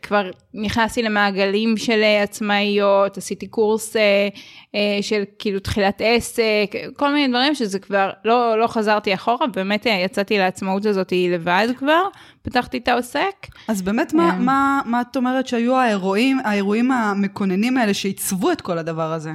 כבר 0.02 0.30
נכנסתי 0.54 1.02
למעגלים 1.02 1.78
של 1.78 2.02
uh, 2.02 2.24
עצמאיות, 2.24 3.18
עשיתי 3.18 3.48
קורס 3.48 3.96
uh, 3.96 4.78
של 5.02 5.24
כאילו 5.40 5.60
תחילת 5.60 6.02
עסק, 6.06 6.72
כל 6.96 7.14
מיני 7.14 7.28
דברים 7.28 7.56
שזה 7.56 7.80
כבר, 7.80 8.10
לא, 8.26 8.60
לא 8.60 8.68
חזרתי 8.68 9.14
אחורה, 9.14 9.48
באמת 9.48 9.86
יצאתי 9.86 10.38
לעצמאות 10.38 10.86
הזאת 10.86 11.14
לבד 11.30 11.68
כבר, 11.78 12.02
פתחתי 12.42 12.78
את 12.78 12.88
העוסק. 12.88 13.48
אז 13.68 13.82
באמת, 13.82 14.14
מה. 14.14 14.38
מה, 14.40 14.82
מה 14.86 15.02
את 15.02 15.16
אומרת 15.16 15.48
שהיו 15.48 15.78
האירועים, 15.78 16.40
האירועים 16.44 16.92
המקוננים 16.92 17.78
האלה 17.78 17.94
שעיצבו 17.94 18.52
את 18.52 18.62
כל 18.62 18.78
הדבר 18.78 19.14
הזה, 19.14 19.32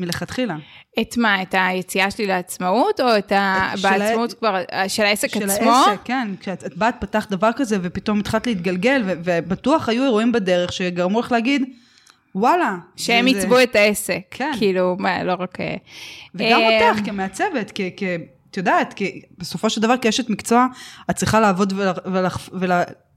מלכתחילה? 0.00 0.56
את 1.00 1.16
מה, 1.16 1.42
את 1.42 1.54
היציאה 1.58 2.10
שלי 2.10 2.26
לעצמאות, 2.26 3.00
או 3.00 3.18
את 3.18 3.32
ה... 3.32 3.70
את- 3.74 3.78
של 3.78 3.88
בעצמאות 3.88 4.32
ה- 4.32 4.34
כבר, 4.36 4.56
של 4.88 5.02
העסק 5.02 5.28
של 5.28 5.50
עצמו? 5.50 5.70
העסק, 5.70 6.00
כן. 6.04 6.28
כשאת 6.40 6.64
את 6.66 6.76
באת, 6.76 6.94
פתחת 7.00 7.30
דבר 7.30 7.50
כזה, 7.56 7.76
ופתאום 7.82 8.20
התחלת 8.20 8.46
להתגלגל, 8.46 9.02
ו- 9.06 9.12
ובטוח 9.24 9.88
היו 9.88 10.04
אירועים 10.04 10.32
בדרך 10.32 10.72
שגרמו 10.72 11.20
לך 11.20 11.32
להגיד, 11.32 11.62
וואלה. 12.34 12.76
שהם 12.96 13.24
זה- 13.28 13.32
זה- 13.32 13.38
עיצבו 13.38 13.62
את 13.62 13.76
העסק, 13.76 14.20
כן. 14.30 14.52
כאילו, 14.58 14.96
מה, 14.98 15.24
לא 15.24 15.34
רק... 15.38 15.60
אה, 15.60 15.74
וגם 16.34 16.60
אה, 16.60 16.90
אותך 16.90 17.04
כמעצבת, 17.06 17.72
כ... 17.74 17.80
כ- 17.96 18.02
את 18.50 18.56
יודעת, 18.56 18.92
כי 18.92 19.22
בסופו 19.38 19.70
של 19.70 19.80
דבר 19.80 19.94
כאשת 19.96 20.30
מקצוע, 20.30 20.66
את 21.10 21.16
צריכה 21.16 21.40
לעבוד 21.40 21.72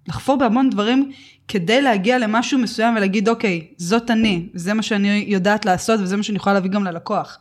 ולחפור 0.07 0.35
בהמון 0.35 0.69
דברים 0.69 1.11
כדי 1.47 1.81
להגיע 1.81 2.17
למשהו 2.17 2.59
מסוים 2.59 2.95
ולהגיד, 2.95 3.29
אוקיי, 3.29 3.67
זאת 3.77 4.11
אני, 4.11 4.49
זה 4.53 4.73
מה 4.73 4.81
שאני 4.81 5.25
יודעת 5.27 5.65
לעשות 5.65 5.99
וזה 5.99 6.17
מה 6.17 6.23
שאני 6.23 6.37
יכולה 6.37 6.53
להביא 6.53 6.69
גם 6.69 6.83
ללקוח. 6.83 7.39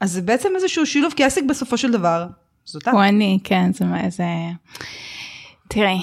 אז 0.00 0.12
זה 0.12 0.22
בעצם 0.22 0.48
איזשהו 0.54 0.86
שילוב, 0.86 1.12
כי 1.16 1.24
עסק 1.24 1.42
בסופו 1.42 1.78
של 1.78 1.90
דבר, 1.90 2.26
זאת 2.64 2.82
את. 2.82 2.88
הוא 2.88 3.02
אני, 3.02 3.38
כן, 3.44 3.72
זה 3.72 3.84
מה, 3.84 4.10
זה... 4.10 4.24
תראי, 5.68 5.98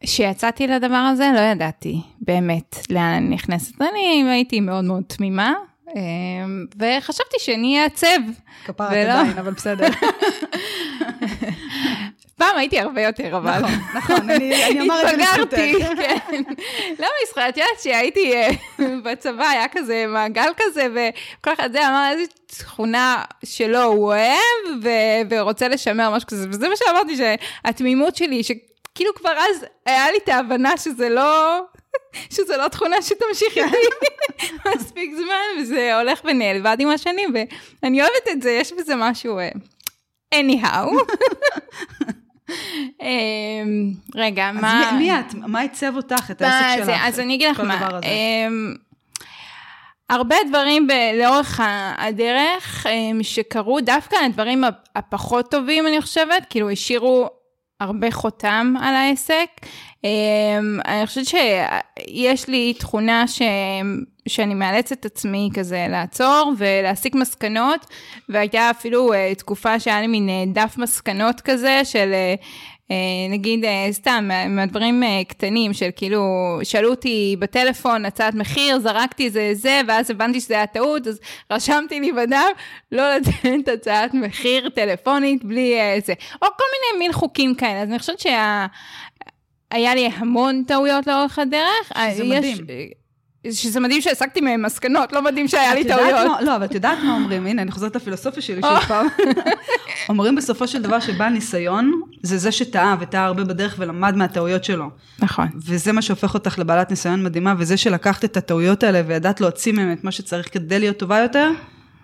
כשיצאתי 0.00 0.66
לדבר 0.66 0.94
הזה, 0.94 1.30
לא 1.34 1.40
ידעתי 1.40 2.00
באמת 2.20 2.76
לאן 2.90 3.02
אני 3.02 3.34
נכנסת. 3.34 3.82
אני 3.82 4.24
הייתי 4.30 4.60
מאוד 4.60 4.84
מאוד 4.84 5.02
תמימה, 5.06 5.52
אה, 5.96 6.02
וחשבתי 6.78 7.36
שאני 7.38 7.82
אעצב. 7.82 8.06
כפרת 8.64 8.92
ולא. 8.92 9.12
עדיין, 9.12 9.38
אבל 9.38 9.52
בסדר. 9.52 9.86
פעם 12.42 12.56
הייתי 12.56 12.80
הרבה 12.80 13.02
יותר, 13.02 13.36
אבל... 13.36 13.58
נכון, 13.58 13.70
נכון, 13.94 14.30
אני 14.30 14.64
אני 14.66 14.80
אומר 14.80 15.02
את 15.02 15.16
זה 15.16 15.24
התבגרתי, 15.24 15.72
לזכותך. 15.72 15.98
כן. 16.30 16.42
לא 16.98 17.08
משחק, 17.24 17.42
את 17.48 17.56
יודעת 17.56 17.80
שהייתי 17.82 18.34
אה, 18.34 18.48
בצבא, 19.04 19.48
היה 19.48 19.68
כזה 19.68 20.04
מעגל 20.08 20.48
כזה, 20.56 20.86
וכל 20.92 21.52
אחד 21.52 21.72
זה 21.72 21.88
אמר 21.88 22.08
איזה 22.12 22.24
תכונה 22.46 23.22
שלו 23.44 23.82
הוא 23.82 24.06
אוהב, 24.06 24.82
ו- 24.82 25.22
ורוצה 25.30 25.68
לשמר 25.68 26.10
משהו 26.10 26.28
כזה, 26.28 26.46
וזה 26.50 26.68
מה 26.68 26.76
שאמרתי, 26.76 27.16
שהתמימות 27.16 28.16
שלי, 28.16 28.42
שכאילו 28.42 29.14
כבר 29.14 29.32
אז 29.32 29.66
היה 29.86 30.10
לי 30.10 30.18
את 30.24 30.28
ההבנה 30.28 30.76
שזה 30.76 31.08
לא... 31.08 31.60
שזה 32.34 32.56
לא 32.56 32.68
תכונה 32.68 33.02
שתמשיך 33.02 33.56
איתי 33.56 34.06
מספיק 34.76 35.10
זמן, 35.16 35.60
וזה 35.62 35.98
הולך 35.98 36.20
ונאלבד 36.24 36.76
עם 36.80 36.88
השנים, 36.88 37.34
ואני 37.82 38.00
אוהבת 38.00 38.28
את 38.30 38.42
זה, 38.42 38.50
יש 38.50 38.72
בזה 38.72 38.96
משהו... 38.96 39.38
אה, 39.38 39.48
anyhow. 40.34 40.88
אמ, 43.02 43.92
רגע, 44.14 44.50
אז 44.50 44.56
מה... 44.56 44.90
מי, 44.92 44.98
מי 44.98 45.20
את? 45.20 45.34
מה 45.34 45.60
עיצב 45.60 45.92
אותך, 45.96 46.30
את 46.30 46.42
העסק? 46.42 46.84
שלך? 46.84 47.00
אז 47.04 47.20
אני 47.20 47.34
אגיד 47.34 47.50
לך 47.50 47.60
מה. 47.60 47.88
אמ, 48.02 48.74
הרבה 50.10 50.36
דברים 50.48 50.86
ב- 50.86 50.92
לאורך 51.22 51.60
הדרך 51.98 52.86
אמ, 52.86 53.22
שקרו, 53.22 53.80
דווקא 53.80 54.16
הדברים 54.26 54.64
הפ- 54.64 54.74
הפחות 54.96 55.50
טובים, 55.50 55.86
אני 55.86 56.00
חושבת, 56.00 56.46
כאילו 56.50 56.70
השאירו 56.70 57.28
הרבה 57.82 58.10
חותם 58.10 58.74
על 58.80 58.94
העסק. 58.94 59.46
אמ, 60.04 60.78
אני 60.84 61.06
חושבת 61.06 61.26
שיש 61.26 62.48
לי 62.48 62.74
תכונה 62.74 63.28
ש... 63.28 63.42
שאני 64.28 64.54
מאלצת 64.54 64.92
את 64.92 65.04
עצמי 65.04 65.50
כזה 65.54 65.86
לעצור 65.88 66.52
ולהסיק 66.58 67.14
מסקנות, 67.14 67.86
והייתה 68.28 68.70
אפילו 68.70 69.12
uh, 69.12 69.38
תקופה 69.38 69.80
שהיה 69.80 70.00
לי 70.00 70.06
מין 70.06 70.28
uh, 70.28 70.54
דף 70.54 70.74
מסקנות 70.78 71.40
כזה 71.40 71.80
של... 71.84 72.12
אה, 72.90 72.96
נגיד 73.30 73.64
אה, 73.64 73.86
סתם 73.92 74.24
מה- 74.28 74.48
מהדברים 74.48 75.02
אה, 75.02 75.24
קטנים 75.28 75.72
של 75.72 75.88
כאילו 75.96 76.22
שאלו 76.62 76.90
אותי 76.90 77.36
בטלפון 77.38 78.04
הצעת 78.04 78.34
מחיר 78.34 78.78
זרקתי 78.78 79.30
זה 79.30 79.50
זה 79.54 79.80
ואז 79.88 80.10
הבנתי 80.10 80.40
שזה 80.40 80.54
היה 80.54 80.66
טעות 80.66 81.06
אז 81.06 81.20
רשמתי 81.52 82.00
לי 82.00 82.12
בדף 82.12 82.48
לא 82.92 83.02
לתת 83.16 83.68
הצעת 83.68 84.14
מחיר 84.14 84.68
טלפונית 84.68 85.44
בלי 85.44 85.74
זה 86.04 86.12
או 86.42 86.46
כל 86.58 86.64
מיני 86.72 87.04
מין 87.04 87.12
חוקים 87.12 87.54
כאלה 87.54 87.82
אז 87.82 87.88
אני 87.88 87.98
חושבת 87.98 88.18
שה... 88.20 88.66
היה 89.70 89.94
לי 89.94 90.06
המון 90.16 90.64
טעויות 90.66 91.06
לאורך 91.06 91.38
הדרך. 91.38 91.92
שזה 92.14 92.24
יש- 92.24 92.30
מדהים. 92.60 93.01
שזה 93.50 93.80
מדהים 93.80 94.00
שהסקתי 94.00 94.40
מהם 94.40 94.62
מסקנות, 94.62 95.12
לא 95.12 95.22
מדהים 95.22 95.48
שהיה 95.48 95.74
לי 95.74 95.84
טעויות. 95.84 96.42
לא, 96.44 96.56
אבל 96.56 96.64
את 96.64 96.74
יודעת 96.74 96.98
מה 97.04 97.14
אומרים? 97.14 97.46
הנה, 97.46 97.62
אני 97.62 97.70
חוזרת 97.70 97.96
לפילוסופיה 97.96 98.42
שלי 98.42 98.60
שוב 98.62 98.80
פעם. 98.88 99.06
אומרים 100.08 100.34
בסופו 100.34 100.68
של 100.68 100.82
דבר 100.82 101.00
שבעל 101.00 101.32
ניסיון, 101.32 102.00
זה 102.22 102.38
זה 102.38 102.52
שטעה, 102.52 102.96
וטעה 103.00 103.24
הרבה 103.24 103.44
בדרך 103.44 103.74
ולמד 103.78 104.16
מהטעויות 104.16 104.64
שלו. 104.64 104.90
נכון. 105.18 105.48
וזה 105.66 105.92
מה 105.92 106.02
שהופך 106.02 106.34
אותך 106.34 106.58
לבעלת 106.58 106.90
ניסיון 106.90 107.24
מדהימה, 107.24 107.54
וזה 107.58 107.76
שלקחת 107.76 108.24
את 108.24 108.36
הטעויות 108.36 108.82
האלה 108.82 109.02
וידעת 109.06 109.40
להוציא 109.40 109.72
מהם 109.72 109.92
את 109.92 110.04
מה 110.04 110.12
שצריך 110.12 110.52
כדי 110.52 110.78
להיות 110.78 110.96
טובה 110.96 111.18
יותר, 111.18 111.50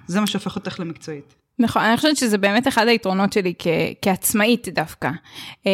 זה 0.07 0.21
מה 0.21 0.27
שהופך 0.27 0.57
אותך 0.57 0.81
למקצועית. 0.81 1.35
נכון, 1.59 1.83
אני 1.83 1.97
חושבת 1.97 2.17
שזה 2.17 2.39
באמת 2.39 2.69
אחד 2.69 2.89
היתרונות 2.89 3.33
שלי 3.33 3.55
כ- 3.59 3.67
כעצמאית 4.03 4.69
דווקא. 4.69 5.11
אמ, 5.67 5.71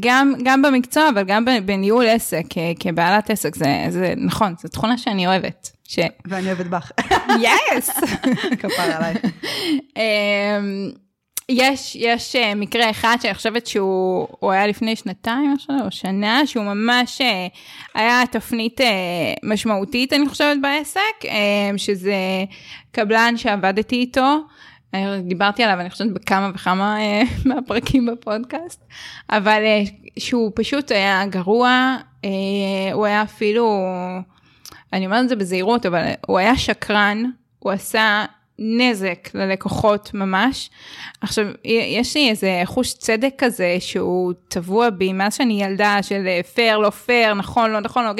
גם, 0.00 0.32
גם 0.44 0.62
במקצוע, 0.62 1.08
אבל 1.08 1.22
גם 1.22 1.44
בניהול 1.64 2.06
עסק, 2.08 2.44
כבעלת 2.80 3.30
עסק, 3.30 3.54
זה, 3.54 3.66
זה 3.88 4.14
נכון, 4.16 4.54
זו 4.62 4.68
תכונה 4.68 4.98
שאני 4.98 5.26
אוהבת. 5.26 5.70
ש... 5.84 5.98
ואני 6.26 6.46
אוהבת 6.46 6.66
בך. 6.66 6.92
יס! 7.40 7.90
כפר 8.60 8.82
עליי. 8.82 9.14
יש, 11.48 11.96
יש 11.96 12.36
אה, 12.36 12.54
מקרה 12.54 12.90
אחד 12.90 13.16
שאני 13.22 13.34
חושבת 13.34 13.66
שהוא 13.66 14.28
הוא 14.30 14.52
היה 14.52 14.66
לפני 14.66 14.96
שנתיים 14.96 15.56
או 15.84 15.90
שנה, 15.90 16.46
שהוא 16.46 16.64
ממש 16.64 17.20
אה, 17.20 17.46
היה 17.94 18.22
תפנית 18.30 18.80
אה, 18.80 18.86
משמעותית, 19.42 20.12
אני 20.12 20.28
חושבת, 20.28 20.56
בעסק, 20.62 21.28
שזה 21.76 22.14
קבלן 22.92 23.36
שעבדתי 23.36 23.96
איתו. 23.96 24.38
דיברתי 25.22 25.62
עליו, 25.62 25.80
אני 25.80 25.90
חושבת, 25.90 26.10
בכמה 26.10 26.50
וכמה 26.54 26.96
מהפרקים 27.46 28.06
בפודקאסט, 28.06 28.84
אבל 29.30 29.62
שהוא 30.18 30.52
פשוט 30.54 30.90
היה 30.90 31.26
גרוע, 31.26 31.96
הוא 32.92 33.06
היה 33.06 33.22
אפילו, 33.22 33.86
אני 34.92 35.06
אומרת 35.06 35.24
את 35.24 35.28
זה 35.28 35.36
בזהירות, 35.36 35.86
אבל 35.86 36.04
הוא 36.26 36.38
היה 36.38 36.56
שקרן, 36.56 37.24
הוא 37.58 37.72
עשה 37.72 38.24
נזק 38.62 39.28
ללקוחות 39.34 40.10
ממש. 40.14 40.70
עכשיו, 41.20 41.46
יש 41.64 42.16
לי 42.16 42.30
איזה 42.30 42.62
חוש 42.64 42.94
צדק 42.94 43.34
כזה 43.38 43.76
שהוא 43.80 44.32
טבוע 44.48 44.90
בי 44.90 45.12
מאז 45.12 45.34
שאני 45.34 45.62
ילדה 45.62 45.98
של 46.02 46.26
פייר, 46.54 46.78
לא 46.78 46.90
פייר, 46.90 47.34
נכון, 47.34 47.70
לא 47.70 47.80
נכון, 47.80 48.04
לא, 48.04 48.12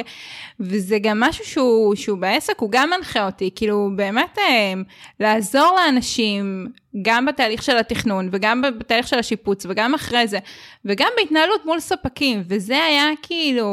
וזה 0.60 0.98
גם 0.98 1.20
משהו 1.20 1.44
שהוא, 1.44 1.94
שהוא 1.94 2.18
בעסק, 2.18 2.58
הוא 2.58 2.70
גם 2.72 2.90
מנחה 2.90 3.26
אותי, 3.26 3.50
כאילו 3.54 3.90
באמת 3.96 4.38
אה, 4.38 4.72
לעזור 5.20 5.76
לאנשים, 5.76 6.66
גם 7.02 7.26
בתהליך 7.26 7.62
של 7.62 7.76
התכנון 7.76 8.28
וגם 8.32 8.62
בתהליך 8.78 9.08
של 9.08 9.18
השיפוץ 9.18 9.66
וגם 9.68 9.94
אחרי 9.94 10.26
זה, 10.26 10.38
וגם 10.84 11.08
בהתנהלות 11.16 11.66
מול 11.66 11.80
ספקים, 11.80 12.42
וזה 12.48 12.84
היה 12.84 13.04
כאילו 13.22 13.68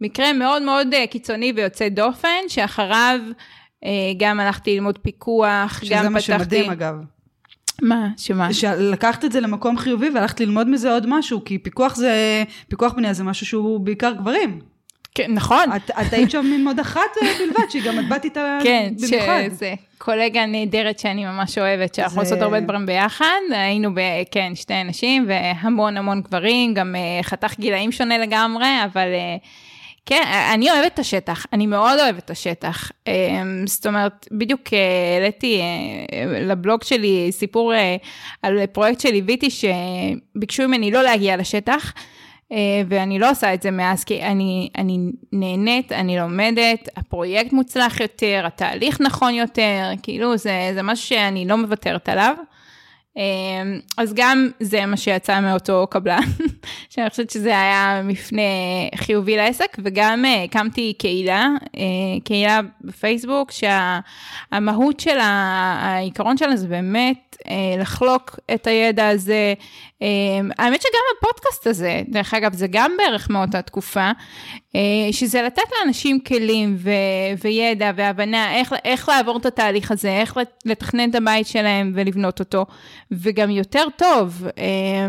מקרה 0.00 0.32
מאוד 0.32 0.62
מאוד 0.62 0.94
אה, 0.94 1.06
קיצוני 1.06 1.52
ויוצא 1.56 1.88
דופן, 1.88 2.48
שאחריו 2.48 3.20
אה, 3.26 3.32
גם 4.16 4.40
הלכתי 4.40 4.74
ללמוד 4.74 4.98
פיקוח, 4.98 5.80
שזה 5.84 5.94
גם 5.94 6.12
מה 6.12 6.20
פתחתי... 6.20 6.32
שמדהים 6.42 6.70
אגב. 6.70 6.94
מה? 7.82 8.08
שמה? 8.16 8.52
שלקחת 8.52 9.24
את 9.24 9.32
זה 9.32 9.40
למקום 9.40 9.78
חיובי 9.78 10.10
והלכת 10.10 10.40
ללמוד 10.40 10.68
מזה 10.68 10.92
עוד 10.92 11.06
משהו, 11.08 11.44
כי 11.44 11.58
פיקוח 11.58 11.94
זה, 11.96 12.42
פיקוח 12.68 12.92
בנייה 12.92 13.12
זה 13.12 13.24
משהו 13.24 13.46
שהוא 13.46 13.80
בעיקר 13.80 14.12
גברים. 14.12 14.60
כן, 15.14 15.32
נכון. 15.34 15.64
את, 15.76 15.90
את 15.90 16.12
היית 16.12 16.30
שם 16.30 16.52
עם 16.54 16.66
עוד 16.68 16.80
אחת 16.80 17.00
אה, 17.22 17.28
בלבד, 17.38 17.70
שהיא 17.70 17.82
גם 17.86 17.98
את 17.98 18.08
באת 18.08 18.24
איתה 18.24 18.58
כן, 18.64 18.92
במיוחד. 19.08 19.40
שזה 19.50 19.74
קולגה 19.98 20.46
נהדרת 20.46 20.98
שאני 20.98 21.24
ממש 21.24 21.58
אוהבת, 21.58 21.94
שאנחנו 21.94 22.14
זה- 22.14 22.20
עושות 22.20 22.42
הרבה 22.42 22.60
דברים 22.60 22.86
ביחד. 22.86 23.24
היינו, 23.50 23.94
ב, 23.94 24.00
כן, 24.30 24.52
שתי 24.54 24.84
נשים 24.84 25.26
והמון 25.28 25.96
המון 25.96 26.20
גברים, 26.20 26.74
גם 26.74 26.94
אה, 26.96 27.22
חתך 27.22 27.58
גילאים 27.58 27.92
שונה 27.92 28.18
לגמרי, 28.18 28.66
אבל 28.84 29.08
אה, 29.08 29.36
כן, 30.08 30.22
אני 30.54 30.70
אוהבת 30.70 30.94
את 30.94 30.98
השטח, 30.98 31.46
אני 31.52 31.66
מאוד 31.66 31.98
אוהבת 32.00 32.24
את 32.24 32.30
השטח. 32.30 32.90
אה, 33.08 33.42
זאת 33.66 33.86
אומרת, 33.86 34.28
בדיוק 34.32 34.60
אה, 34.72 34.78
העליתי 35.14 35.60
אה, 35.60 36.24
לבלוג 36.40 36.82
שלי 36.82 37.28
סיפור 37.30 37.72
על 38.42 38.66
פרויקט 38.66 39.00
שליוויתי, 39.00 39.48
שביקשו 39.50 40.68
ממני 40.68 40.90
לא 40.90 41.02
להגיע 41.02 41.36
לשטח. 41.36 41.92
ואני 42.88 43.18
לא 43.18 43.30
עושה 43.30 43.54
את 43.54 43.62
זה 43.62 43.70
מאז, 43.70 44.04
כי 44.04 44.22
אני, 44.22 44.68
אני 44.78 44.98
נהנית, 45.32 45.92
אני 45.92 46.18
לומדת, 46.18 46.88
הפרויקט 46.96 47.52
מוצלח 47.52 48.00
יותר, 48.00 48.42
התהליך 48.46 49.00
נכון 49.00 49.34
יותר, 49.34 49.90
כאילו 50.02 50.36
זה, 50.36 50.70
זה 50.74 50.82
משהו 50.82 51.06
שאני 51.06 51.48
לא 51.48 51.56
מוותרת 51.56 52.08
עליו. 52.08 52.34
אה, 53.18 53.24
אז 53.96 54.14
גם 54.14 54.48
זה 54.60 54.86
מה 54.86 54.96
שיצא 54.96 55.40
מאותו 55.40 55.86
קבלן, 55.90 56.20
שאני 56.90 57.10
חושבת 57.10 57.30
שזה 57.30 57.48
היה 57.48 58.00
מפנה 58.04 58.42
חיובי 58.96 59.36
לעסק, 59.36 59.76
וגם 59.78 60.24
אה, 60.24 60.44
הקמתי 60.44 60.92
קהילה, 60.98 61.48
אה, 61.76 61.82
קהילה 62.24 62.60
בפייסבוק, 62.80 63.50
שהמהות 63.50 65.00
של 65.00 65.18
העיקרון 65.20 66.36
שלה 66.36 66.56
זה 66.56 66.68
באמת 66.68 67.36
אה, 67.48 67.80
לחלוק 67.80 68.38
את 68.54 68.66
הידע 68.66 69.08
הזה. 69.08 69.54
אה, 70.02 70.08
האמת 70.58 70.82
שגם 70.82 71.00
הפודקאסט 71.18 71.66
הזה, 71.66 72.02
דרך 72.08 72.34
אגב, 72.34 72.54
זה 72.54 72.66
גם 72.70 72.92
בערך 72.98 73.30
מאותה 73.30 73.62
תקופה, 73.62 74.10
אה, 74.76 74.80
שזה 75.12 75.42
לתת 75.42 75.62
לאנשים 75.78 76.20
כלים 76.20 76.76
ו- 76.78 76.90
וידע 77.44 77.90
והבנה 77.96 78.54
איך, 78.54 78.74
איך 78.84 79.08
לעבור 79.08 79.36
את 79.36 79.46
התהליך 79.46 79.90
הזה, 79.90 80.10
איך 80.10 80.36
לתכנן 80.64 81.10
את 81.10 81.14
הבית 81.14 81.46
שלהם 81.46 81.92
ולבנות 81.94 82.40
אותו, 82.40 82.66
וגם 83.12 83.50
יותר 83.50 83.84
טוב. 83.96 84.44
אה, 84.58 85.06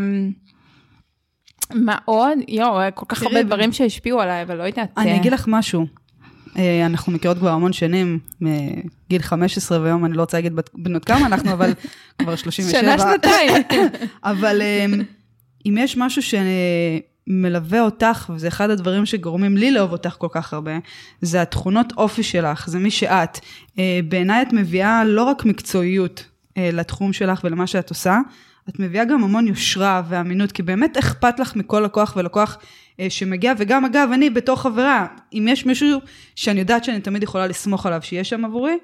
מה 1.74 1.98
עוד? 2.06 2.38
יואו, 2.48 2.80
כל 2.96 3.06
כך 3.10 3.24
הרבה 3.24 3.44
דברים 3.44 3.72
שהשפיעו 3.72 4.22
עליי, 4.22 4.42
אבל 4.44 4.56
לא 4.58 4.64
יודעת. 4.64 4.90
אני 4.98 5.12
אה, 5.12 5.16
אגיד 5.16 5.34
לך 5.34 5.46
משהו. 5.48 5.99
אה, 6.58 6.86
אנחנו 6.86 7.12
מכירות 7.12 7.38
כבר 7.38 7.50
המון 7.50 7.74
שנים, 7.74 8.20
מגיל 8.42 9.22
15 9.22 9.82
והיום 9.82 10.06
אני 10.06 10.14
לא 10.14 10.22
רוצה 10.22 10.38
להגיד 10.38 10.54
בנות 10.74 11.06
כמה 11.06 11.26
אנחנו, 11.26 11.52
אבל 11.52 11.74
כבר 12.22 12.36
37. 12.36 12.82
שנה, 12.82 13.00
שנתיים. 13.00 13.64
אבל 14.24 14.62
אה, 14.62 14.86
אם 15.66 15.78
יש 15.80 15.98
משהו 15.98 16.22
שמלווה 16.22 17.82
אותך, 17.82 18.32
וזה 18.36 18.48
אחד 18.48 18.70
הדברים 18.70 19.06
שגורמים 19.06 19.58
לי 19.58 19.72
לאהוב 19.72 19.92
אותך 19.92 20.16
כל 20.18 20.28
כך 20.32 20.54
הרבה, 20.54 20.72
זה 21.22 21.42
התכונות 21.42 21.94
אופי 21.98 22.24
שלך, 22.24 22.70
זה 22.70 22.80
מי 22.80 22.92
שאת. 22.92 23.40
אה, 23.80 24.00
בעיניי 24.10 24.42
את 24.42 24.54
מביאה 24.54 25.06
לא 25.06 25.24
רק 25.24 25.46
מקצועיות 25.46 26.26
לתחום 26.58 27.14
שלך 27.14 27.42
ולמה 27.44 27.68
שאת 27.68 27.90
עושה, 27.90 28.20
את 28.70 28.80
מביאה 28.80 29.06
גם 29.06 29.24
המון 29.24 29.48
יושרה 29.48 30.02
ואמינות, 30.10 30.52
כי 30.52 30.64
באמת 30.64 30.98
אכפת 30.98 31.40
לך 31.40 31.56
מכל 31.56 31.80
לקוח 31.80 32.14
ולקוח 32.18 32.58
שמגיע, 33.10 33.54
וגם 33.58 33.86
אגב, 33.86 34.10
אני 34.14 34.30
בתור 34.30 34.62
חברה, 34.62 35.06
אם 35.34 35.48
יש 35.50 35.66
מישהו 35.66 36.00
שאני 36.36 36.60
יודעת 36.60 36.84
שאני 36.84 37.02
תמיד 37.02 37.24
יכולה 37.24 37.48
לסמוך 37.48 37.86
עליו 37.86 38.00
שיהיה 38.04 38.24
שם 38.24 38.46
עבורי, 38.46 38.78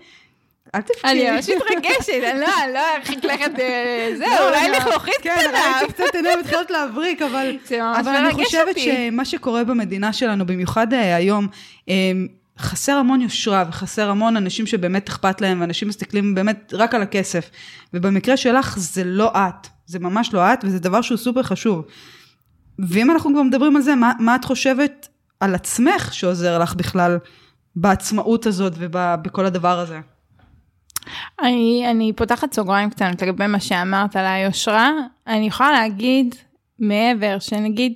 אל 0.75 0.81
תבכי. 0.81 1.07
אני 1.07 1.31
ממש 1.31 1.49
מתרגשת, 1.49 2.09
אני 2.31 2.39
לא, 2.39 2.47
לא 2.73 2.79
ארחיק 2.97 3.23
לכת, 3.23 3.59
אה, 3.59 4.11
זהו, 4.17 4.27
לא, 4.29 4.47
אולי 4.47 4.69
לא. 4.69 4.77
לכלוכית 4.77 5.13
כן, 5.21 5.35
קטנה. 5.39 5.59
ראיתי 5.79 5.93
קצת 5.93 6.15
עיניים 6.15 6.39
מתחילות 6.39 6.71
להבריק, 6.71 7.21
אבל... 7.21 7.57
אני 7.71 8.33
חושבת. 8.33 8.77
שמה 8.77 9.25
שקורה 9.25 9.63
במדינה 9.63 10.13
שלנו, 10.13 10.45
במיוחד 10.45 10.93
אה, 10.93 11.15
היום, 11.15 11.47
אה, 11.89 12.11
חסר 12.59 12.93
המון 12.93 13.21
יושרה 13.21 13.65
וחסר 13.69 14.09
המון 14.09 14.37
אנשים 14.37 14.67
שבאמת 14.67 15.09
אכפת 15.09 15.41
להם, 15.41 15.61
ואנשים 15.61 15.87
מסתכלים 15.87 16.35
באמת 16.35 16.73
רק 16.77 16.95
על 16.95 17.01
הכסף. 17.01 17.49
ובמקרה 17.93 18.37
שלך 18.37 18.75
זה 18.79 19.03
לא 19.03 19.31
את, 19.35 19.67
זה 19.85 19.99
ממש 19.99 20.33
לא 20.33 20.53
את, 20.53 20.59
וזה 20.63 20.79
דבר 20.79 21.01
שהוא 21.01 21.17
סופר 21.17 21.43
חשוב. 21.43 21.85
ואם 22.79 23.11
אנחנו 23.11 23.31
כבר 23.33 23.43
מדברים 23.43 23.75
על 23.75 23.81
זה, 23.81 23.95
מה, 23.95 24.11
מה 24.19 24.35
את 24.35 24.45
חושבת 24.45 25.07
על 25.39 25.55
עצמך 25.55 26.13
שעוזר 26.13 26.59
לך 26.59 26.75
בכלל 26.75 27.17
בעצמאות 27.75 28.45
הזאת 28.45 28.73
ובכל 28.77 29.45
הדבר 29.45 29.79
הזה? 29.79 29.99
אני, 31.41 31.85
אני 31.91 32.13
פותחת 32.15 32.53
סוגריים 32.53 32.89
קטנות 32.89 33.21
לגבי 33.21 33.47
מה 33.47 33.59
שאמרת 33.59 34.15
על 34.15 34.25
היושרה. 34.25 34.91
אני 35.27 35.47
יכולה 35.47 35.71
להגיד 35.71 36.35
מעבר, 36.79 37.39
שנגיד 37.39 37.93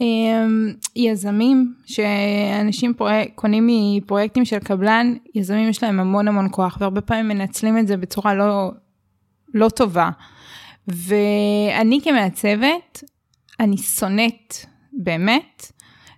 אמ, 0.00 0.72
יזמים, 0.96 1.74
שאנשים 1.86 2.94
פרויק, 2.94 3.32
קונים 3.34 3.68
מפרויקטים 3.70 4.44
של 4.44 4.58
קבלן, 4.58 5.14
יזמים 5.34 5.68
יש 5.68 5.82
להם 5.82 6.00
המון 6.00 6.28
המון 6.28 6.48
כוח, 6.50 6.76
והרבה 6.80 7.00
פעמים 7.00 7.28
מנצלים 7.28 7.78
את 7.78 7.86
זה 7.86 7.96
בצורה 7.96 8.34
לא, 8.34 8.72
לא 9.54 9.68
טובה. 9.68 10.10
ואני 10.88 12.00
כמעצבת, 12.04 13.04
אני 13.62 13.76
שונאת 13.76 14.56
באמת, 14.92 15.72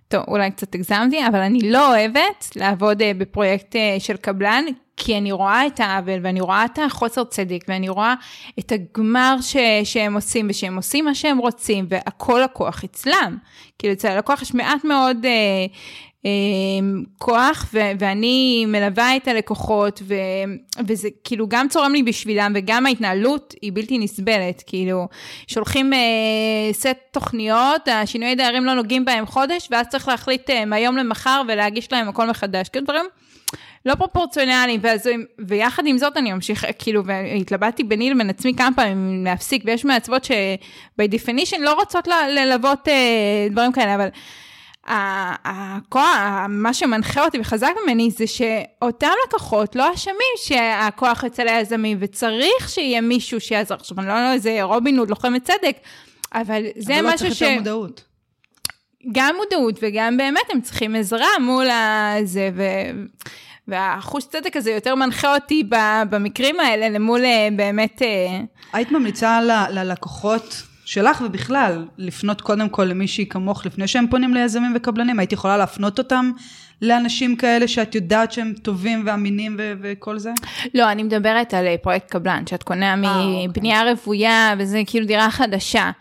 טוב, 0.07 0.23
אולי 0.27 0.51
קצת 0.51 0.75
הגזמתי, 0.75 1.27
אבל 1.27 1.39
אני 1.39 1.71
לא 1.71 1.95
אוהבת 1.95 2.49
לעבוד 2.55 3.01
אה, 3.01 3.11
בפרויקט 3.17 3.75
אה, 3.75 3.95
של 3.99 4.17
קבלן, 4.17 4.65
כי 4.97 5.17
אני 5.17 5.31
רואה 5.31 5.67
את 5.67 5.79
העוול 5.79 6.19
ואני 6.23 6.41
רואה 6.41 6.65
את 6.65 6.79
החוסר 6.79 7.23
צדק 7.23 7.65
ואני 7.67 7.89
רואה 7.89 8.13
את 8.59 8.71
הגמר 8.71 9.35
ש, 9.41 9.55
שהם 9.83 10.13
עושים 10.13 10.47
ושהם 10.49 10.75
עושים 10.75 11.05
מה 11.05 11.15
שהם 11.15 11.37
רוצים 11.37 11.85
והכל 11.89 12.43
הכוח 12.43 12.83
אצלם. 12.83 13.37
כאילו 13.79 13.93
אצל 13.93 14.07
הלקוח 14.07 14.41
יש 14.41 14.53
מעט 14.53 14.83
מאוד 14.83 15.25
אה, 15.25 15.65
כוח 17.17 17.65
ו, 17.73 17.79
ואני 17.99 18.65
מלווה 18.67 19.15
את 19.15 19.27
הלקוחות 19.27 20.01
ו, 20.03 20.15
וזה 20.87 21.09
כאילו 21.23 21.47
גם 21.47 21.67
צורם 21.67 21.93
לי 21.93 22.03
בשבילם 22.03 22.51
וגם 22.55 22.85
ההתנהלות 22.85 23.53
היא 23.61 23.71
בלתי 23.73 23.97
נסבלת. 23.97 24.63
כאילו 24.67 25.07
שולחים 25.47 25.93
אה, 25.93 25.99
סט 26.71 26.97
תוכניות, 27.11 27.87
השינויי 27.87 28.35
דיירים 28.35 28.65
לא 28.65 28.73
נוגעים 28.73 29.05
בהם 29.05 29.25
חודש 29.25 29.67
ואז 29.71 29.87
צריך 29.87 30.07
להחליט 30.07 30.49
אה, 30.49 30.65
מהיום 30.65 30.97
למחר 30.97 31.41
ולהגיש 31.47 31.91
להם 31.91 32.09
הכל 32.09 32.29
מחדש. 32.29 32.69
כאילו 32.69 32.85
דברים. 32.85 33.05
לא 33.85 33.95
פרופורציונליים, 33.95 34.79
ואז, 34.83 35.09
ויחד 35.47 35.83
עם 35.85 35.97
זאת 35.97 36.17
אני 36.17 36.33
ממשיך, 36.33 36.65
כאילו, 36.79 37.05
והתלבטתי 37.05 37.83
ביני 37.83 38.09
לבין 38.09 38.29
עצמי 38.29 38.53
כמה 38.53 38.69
פעמים 38.75 39.25
להפסיק, 39.25 39.63
ויש 39.65 39.85
מעצבות 39.85 40.23
שבי 40.23 41.07
definition 41.11 41.59
לא 41.59 41.73
רוצות 41.73 42.07
ללוות 42.07 42.87
אה, 42.87 43.47
דברים 43.51 43.71
כאלה, 43.71 43.95
אבל 43.95 44.07
הכוח, 44.87 46.05
מה 46.49 46.73
שמנחה 46.73 47.25
אותי 47.25 47.39
וחזק 47.39 47.71
ממני 47.83 48.11
זה 48.11 48.27
שאותם 48.27 49.11
לקוחות 49.27 49.75
לא 49.75 49.93
אשמים 49.93 50.35
שהכוח 50.37 51.23
אצל 51.23 51.47
היזמים, 51.47 51.97
וצריך 52.01 52.69
שיהיה 52.69 53.01
מישהו 53.01 53.39
שיעזור. 53.39 53.77
עכשיו, 53.77 53.99
אני 53.99 54.07
לא 54.07 54.13
יודע 54.13 54.33
איזה 54.33 54.63
רובין 54.63 54.97
הוד 54.97 55.09
לוחמת 55.09 55.43
צדק, 55.43 55.77
אבל 56.33 56.63
זה 56.77 56.99
אבל 56.99 57.03
לא 57.03 57.13
משהו 57.13 57.17
ש... 57.17 57.21
אבל 57.21 57.29
לא 57.29 57.29
צריך 57.29 57.41
יותר 57.41 57.57
מודעות. 57.57 58.03
גם 59.11 59.35
מודעות 59.37 59.79
וגם 59.81 60.17
באמת 60.17 60.45
הם 60.49 60.61
צריכים 60.61 60.95
עזרה 60.95 61.27
מול 61.41 61.67
הזה, 61.69 62.49
ו... 62.55 62.63
והחוש 63.67 64.25
צדק 64.25 64.57
הזה 64.57 64.71
יותר 64.71 64.95
מנחה 64.95 65.35
אותי 65.35 65.63
במקרים 66.09 66.59
האלה 66.59 66.89
למול 66.89 67.25
אה, 67.25 67.47
באמת... 67.55 68.01
אה, 68.01 68.39
היית 68.73 68.91
ממליצה 68.91 69.41
ללקוחות 69.69 70.63
שלך 70.85 71.21
ובכלל, 71.25 71.85
לפנות 71.97 72.41
קודם 72.41 72.69
כל 72.69 72.83
למישהי 72.83 73.25
כמוך 73.25 73.65
לפני 73.65 73.87
שהם 73.87 74.07
פונים 74.09 74.33
ליזמים 74.33 74.73
וקבלנים? 74.75 75.19
היית 75.19 75.31
יכולה 75.31 75.57
להפנות 75.57 75.97
אותם 75.97 76.31
לאנשים 76.81 77.35
כאלה 77.35 77.67
שאת 77.67 77.95
יודעת 77.95 78.31
שהם 78.31 78.53
טובים 78.61 79.03
ואמינים 79.05 79.55
ו- 79.59 79.73
וכל 79.81 80.17
זה? 80.19 80.31
לא, 80.73 80.91
אני 80.91 81.03
מדברת 81.03 81.53
על 81.53 81.67
אה, 81.67 81.75
פרויקט 81.81 82.09
קבלן, 82.09 82.43
שאת 82.47 82.63
קונה 82.63 82.95
מבנייה 82.95 83.81
אוקיי. 83.81 83.93
רוויה 83.93 84.53
וזה 84.57 84.81
כאילו 84.85 85.05
דירה 85.05 85.31
חדשה. 85.31 85.91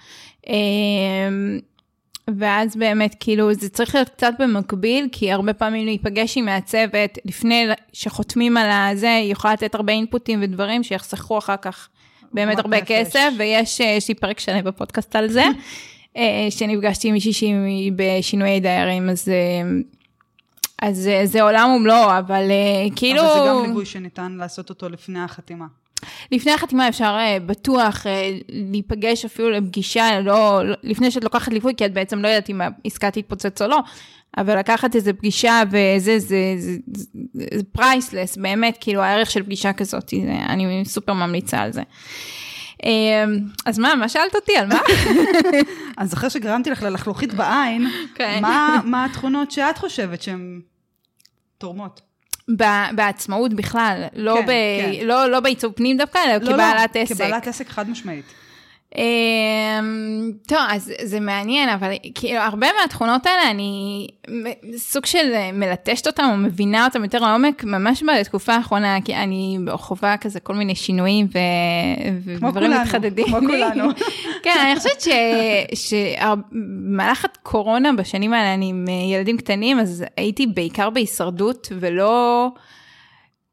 ואז 2.38 2.76
באמת 2.76 3.16
כאילו 3.20 3.54
זה 3.54 3.68
צריך 3.68 3.94
להיות 3.94 4.08
קצת 4.08 4.32
במקביל, 4.38 5.08
כי 5.12 5.32
הרבה 5.32 5.52
פעמים 5.52 5.86
להיפגש 5.86 6.38
עם 6.38 6.44
מעצבת 6.44 7.18
לפני 7.24 7.66
שחותמים 7.92 8.56
על 8.56 8.70
הזה, 8.70 9.16
היא 9.16 9.32
יכולה 9.32 9.52
לתת 9.52 9.74
הרבה 9.74 9.92
אינפוטים 9.92 10.40
ודברים 10.42 10.82
שיחסכו 10.82 11.38
אחר 11.38 11.56
כך 11.56 11.88
באמת 12.32 12.58
הרבה 12.58 12.76
נפש. 12.76 12.88
כסף, 12.88 13.28
ויש 13.38 13.80
אה, 13.80 13.98
לי 14.08 14.14
פרק 14.14 14.38
שלם 14.38 14.64
בפודקאסט 14.64 15.16
על 15.16 15.28
זה, 15.28 15.44
אה, 16.16 16.46
שנפגשתי 16.50 17.08
עם 17.08 17.14
מישהי 17.14 17.90
בשינויי 17.96 18.60
דיירים, 18.60 19.10
אז... 19.10 19.28
אה, 19.28 19.80
אז 20.82 21.10
זה 21.24 21.42
עולם 21.42 21.70
ומלואו, 21.76 22.18
אבל 22.18 22.42
כאילו... 22.96 23.20
אבל 23.20 23.28
זה 23.28 23.48
גם 23.48 23.62
ליווי 23.62 23.86
שניתן 23.86 24.32
לעשות 24.32 24.70
אותו 24.70 24.88
לפני 24.88 25.20
החתימה. 25.20 25.66
לפני 26.32 26.52
החתימה 26.52 26.88
אפשר 26.88 27.16
uh, 27.16 27.42
בטוח 27.42 28.06
uh, 28.06 28.08
להיפגש 28.48 29.24
אפילו 29.24 29.50
לפגישה, 29.50 30.20
לא, 30.20 30.62
לפני 30.82 31.10
שאת 31.10 31.24
לוקחת 31.24 31.52
ליווי, 31.52 31.74
כי 31.76 31.86
את 31.86 31.92
בעצם 31.92 32.18
לא 32.18 32.28
יודעת 32.28 32.50
אם 32.50 32.60
העסקה 32.84 33.10
תתפוצץ 33.10 33.62
או 33.62 33.68
לא, 33.68 33.78
אבל 34.36 34.58
לקחת 34.58 34.96
איזה 34.96 35.12
פגישה 35.12 35.62
וזה, 35.66 36.18
זה, 36.18 36.18
זה, 36.18 36.76
זה, 37.34 37.44
זה 37.54 37.62
priceless, 37.72 38.36
באמת, 38.36 38.78
כאילו 38.80 39.02
הערך 39.02 39.30
של 39.30 39.42
פגישה 39.42 39.72
כזאת, 39.72 40.08
זה, 40.08 40.32
אני 40.48 40.84
סופר 40.84 41.12
ממליצה 41.12 41.60
על 41.60 41.72
זה. 41.72 41.82
Uh, 42.82 42.86
אז 43.66 43.78
מה, 43.78 43.94
מה 43.94 44.08
שאלת 44.08 44.34
אותי, 44.34 44.56
על 44.56 44.66
מה? 44.66 44.80
אז 45.96 46.14
אחרי 46.14 46.30
שגרמתי 46.30 46.70
לך 46.70 46.82
ללחלוכית 46.82 47.34
בעין, 47.34 47.86
כן. 48.14 48.38
מה, 48.42 48.80
מה 48.84 49.04
התכונות 49.04 49.50
שאת 49.50 49.78
חושבת 49.78 50.22
שהן 50.22 50.60
תורמות? 51.58 52.00
בעצמאות 52.92 53.54
בכלל, 53.54 54.04
לא, 54.14 54.34
כן, 54.34 54.46
ב, 54.46 54.48
כן. 54.48 55.06
לא, 55.06 55.30
לא 55.30 55.40
בעיצוב 55.40 55.72
פנים 55.72 55.96
דווקא, 55.96 56.18
אלא 56.24 56.32
לא, 56.32 56.38
לא 56.38 56.52
כבעלת 56.52 56.96
לא, 56.96 57.00
עסק. 57.00 57.14
כבעלת 57.14 57.46
עסק 57.46 57.68
חד 57.68 57.90
משמעית. 57.90 58.24
אמ, 58.98 60.32
טוב, 60.46 60.58
אז 60.68 60.92
זה 61.02 61.20
מעניין, 61.20 61.68
אבל 61.68 61.92
כאילו 62.14 62.40
הרבה 62.40 62.66
מהתכונות 62.80 63.26
האלה 63.26 63.50
אני 63.50 64.06
סוג 64.76 65.06
של 65.06 65.50
מלטשת 65.52 66.06
אותם 66.06 66.24
או 66.30 66.36
מבינה 66.36 66.84
אותם 66.84 67.04
יותר 67.04 67.18
לעומק 67.18 67.64
ממש 67.64 68.02
בתקופה 68.02 68.54
האחרונה, 68.54 68.96
כי 69.04 69.14
אני 69.14 69.58
חווה 69.72 70.16
כזה 70.16 70.40
כל 70.40 70.54
מיני 70.54 70.74
שינויים 70.74 71.26
ודברים 72.24 72.70
מתחדדים. 72.70 73.26
כמו 73.26 73.38
כולנו. 73.38 73.84
כן, 74.44 74.56
אני 74.66 74.76
חושבת 74.76 75.06
שבמהלך 75.74 77.24
הקורונה 77.24 77.92
בשנים 77.92 78.32
האלה 78.32 78.54
אני 78.54 78.68
עם 78.68 78.84
ילדים 79.14 79.36
קטנים, 79.36 79.80
אז 79.80 80.04
הייתי 80.16 80.46
בעיקר 80.46 80.90
בהישרדות 80.90 81.68
ולא... 81.80 82.48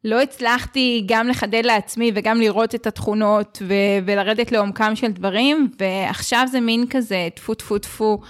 לא 0.04 0.20
הצלחתי 0.20 1.02
גם 1.06 1.28
לחדד 1.28 1.62
לעצמי 1.64 2.12
וגם 2.14 2.40
לראות 2.40 2.74
את 2.74 2.86
התכונות 2.86 3.62
ו- 3.68 3.74
ולרדת 4.06 4.52
לעומקם 4.52 4.96
של 4.96 5.12
דברים, 5.12 5.70
ועכשיו 5.80 6.46
זה 6.50 6.60
מין 6.60 6.84
כזה 6.90 7.28
טפו 7.34 7.54
טפו 7.54 7.78
טפו. 7.78 8.20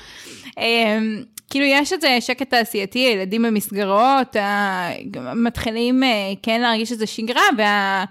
אמ, 0.59 1.23
כאילו 1.51 1.67
יש 1.67 1.93
איזה 1.93 2.17
שקט 2.21 2.51
תעשייתי, 2.51 2.99
ילדים 2.99 3.43
במסגרות, 3.43 4.37
מתחילים 5.35 6.03
אה, 6.03 6.09
כן 6.43 6.61
להרגיש 6.61 6.93
איזה 6.93 7.07
שגרה, 7.07 7.43
וה... 7.59 8.05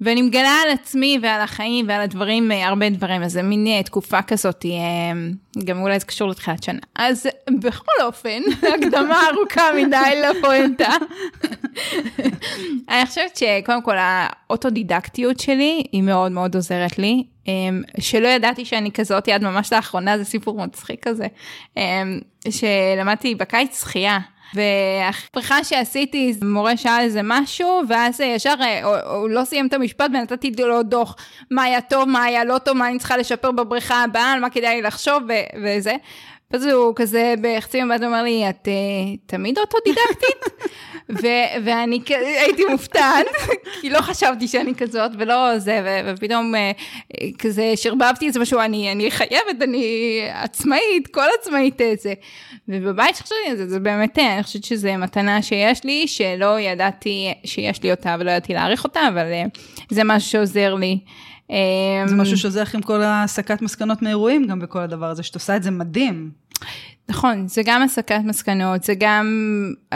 ואני 0.00 0.22
מגלה 0.22 0.56
על 0.64 0.70
עצמי 0.70 1.18
ועל 1.22 1.40
החיים 1.40 1.88
ועל 1.88 2.00
הדברים, 2.00 2.52
אה, 2.52 2.68
הרבה 2.68 2.90
דברים, 2.90 3.22
אז 3.22 3.32
זה 3.32 3.42
מין 3.42 3.66
אה, 3.66 3.82
תקופה 3.82 4.22
כזאת, 4.22 4.64
אה, 4.64 5.60
גם 5.64 5.82
אולי 5.82 5.98
זה 5.98 6.06
קשור 6.06 6.28
לתחילת 6.28 6.62
שנה. 6.62 6.78
אז 6.94 7.26
בכל 7.60 8.02
אופן, 8.02 8.40
הקדמה 8.74 9.20
ארוכה 9.32 9.62
מדי 9.76 10.22
לפואנטה. 10.22 10.90
אני 12.88 13.06
חושבת 13.06 13.36
שקודם 13.36 13.82
כל 13.82 13.96
האוטודידקטיות 13.98 15.40
שלי 15.40 15.82
היא 15.92 16.02
מאוד 16.02 16.32
מאוד 16.32 16.54
עוזרת 16.54 16.98
לי. 16.98 17.24
שלא 18.00 18.28
ידעתי 18.28 18.64
שאני 18.64 18.92
כזאת 18.92 19.28
עד 19.28 19.44
ממש 19.44 19.72
לאחרונה, 19.72 20.18
זה 20.18 20.24
סיפור 20.24 20.64
מצחיק 20.64 21.08
כזה. 21.08 21.26
שלמדתי 22.50 23.34
בקיץ 23.34 23.80
שחייה. 23.80 24.18
והפריחה 24.54 25.64
שעשיתי, 25.64 26.34
מורה 26.42 26.76
שאל 26.76 27.00
איזה 27.00 27.20
משהו, 27.24 27.82
ואז 27.88 28.20
ישר 28.20 28.54
הוא, 28.84 28.96
הוא 28.96 29.28
לא 29.30 29.44
סיים 29.44 29.66
את 29.66 29.72
המשפט 29.72 30.10
ונתתי 30.14 30.50
לו 30.58 30.82
דוח, 30.82 31.16
מה 31.50 31.62
היה 31.62 31.80
טוב, 31.80 32.08
מה 32.08 32.22
היה 32.22 32.44
לא 32.44 32.58
טוב, 32.58 32.76
מה 32.76 32.88
אני 32.88 32.98
צריכה 32.98 33.16
לשפר 33.16 33.50
בבריכה 33.50 34.02
הבאה, 34.02 34.32
על 34.32 34.40
מה 34.40 34.50
כדאי 34.50 34.76
לי 34.76 34.82
לחשוב 34.82 35.22
וזה. 35.64 35.94
ואז 36.50 36.66
הוא 36.66 36.92
כזה 36.96 37.34
בחצי 37.40 37.82
מבט 37.82 38.02
אומר 38.02 38.22
לי, 38.22 38.48
את 38.48 38.68
uh, 38.68 39.18
תמיד 39.26 39.58
אוטודידקטית? 39.58 40.70
ו- 41.22 41.64
ואני 41.64 42.00
הייתי 42.40 42.62
מופתעת, 42.70 43.26
כי 43.80 43.90
לא 43.90 44.00
חשבתי 44.00 44.48
שאני 44.48 44.74
כזאת, 44.74 45.10
ולא 45.18 45.58
זה, 45.58 45.80
ו- 45.84 46.12
ופתאום 46.12 46.54
uh, 46.54 47.24
כזה 47.38 47.72
שרבבתי 47.76 48.26
איזה 48.26 48.40
משהו, 48.40 48.60
אני, 48.60 48.92
אני 48.92 49.10
חייבת, 49.10 49.62
אני 49.62 50.20
עצמאית, 50.32 51.06
כל 51.06 51.26
עצמאית 51.40 51.80
זה. 51.98 52.14
ובבית 52.68 53.16
שחשבתי 53.16 53.50
על 53.50 53.56
זה, 53.56 53.68
זה 53.68 53.80
באמת, 53.80 54.18
אני 54.18 54.42
חושבת 54.42 54.64
שזו 54.64 54.88
מתנה 54.98 55.42
שיש 55.42 55.84
לי, 55.84 56.06
שלא 56.08 56.60
ידעתי 56.60 57.32
שיש 57.44 57.82
לי 57.82 57.90
אותה 57.90 58.16
ולא 58.20 58.30
ידעתי 58.30 58.54
להעריך 58.54 58.84
אותה, 58.84 59.08
אבל 59.08 59.24
זה 59.90 60.04
משהו 60.04 60.30
שעוזר 60.30 60.74
לי. 60.74 60.98
זה 62.06 62.14
משהו 62.16 62.36
שעוזר 62.36 62.62
עם 62.74 62.82
כל 62.82 63.00
הסקת 63.04 63.62
מסקנות 63.62 64.02
מאירועים 64.02 64.46
גם 64.46 64.60
בכל 64.60 64.78
הדבר 64.78 65.06
הזה, 65.06 65.22
שאת 65.22 65.34
עושה 65.34 65.56
את 65.56 65.62
זה 65.62 65.70
מדהים. 65.70 66.30
נכון, 67.08 67.48
זה 67.48 67.62
גם 67.64 67.82
הסקת 67.82 68.20
מסקנות, 68.24 68.84
זה 68.84 68.94
גם 68.98 69.26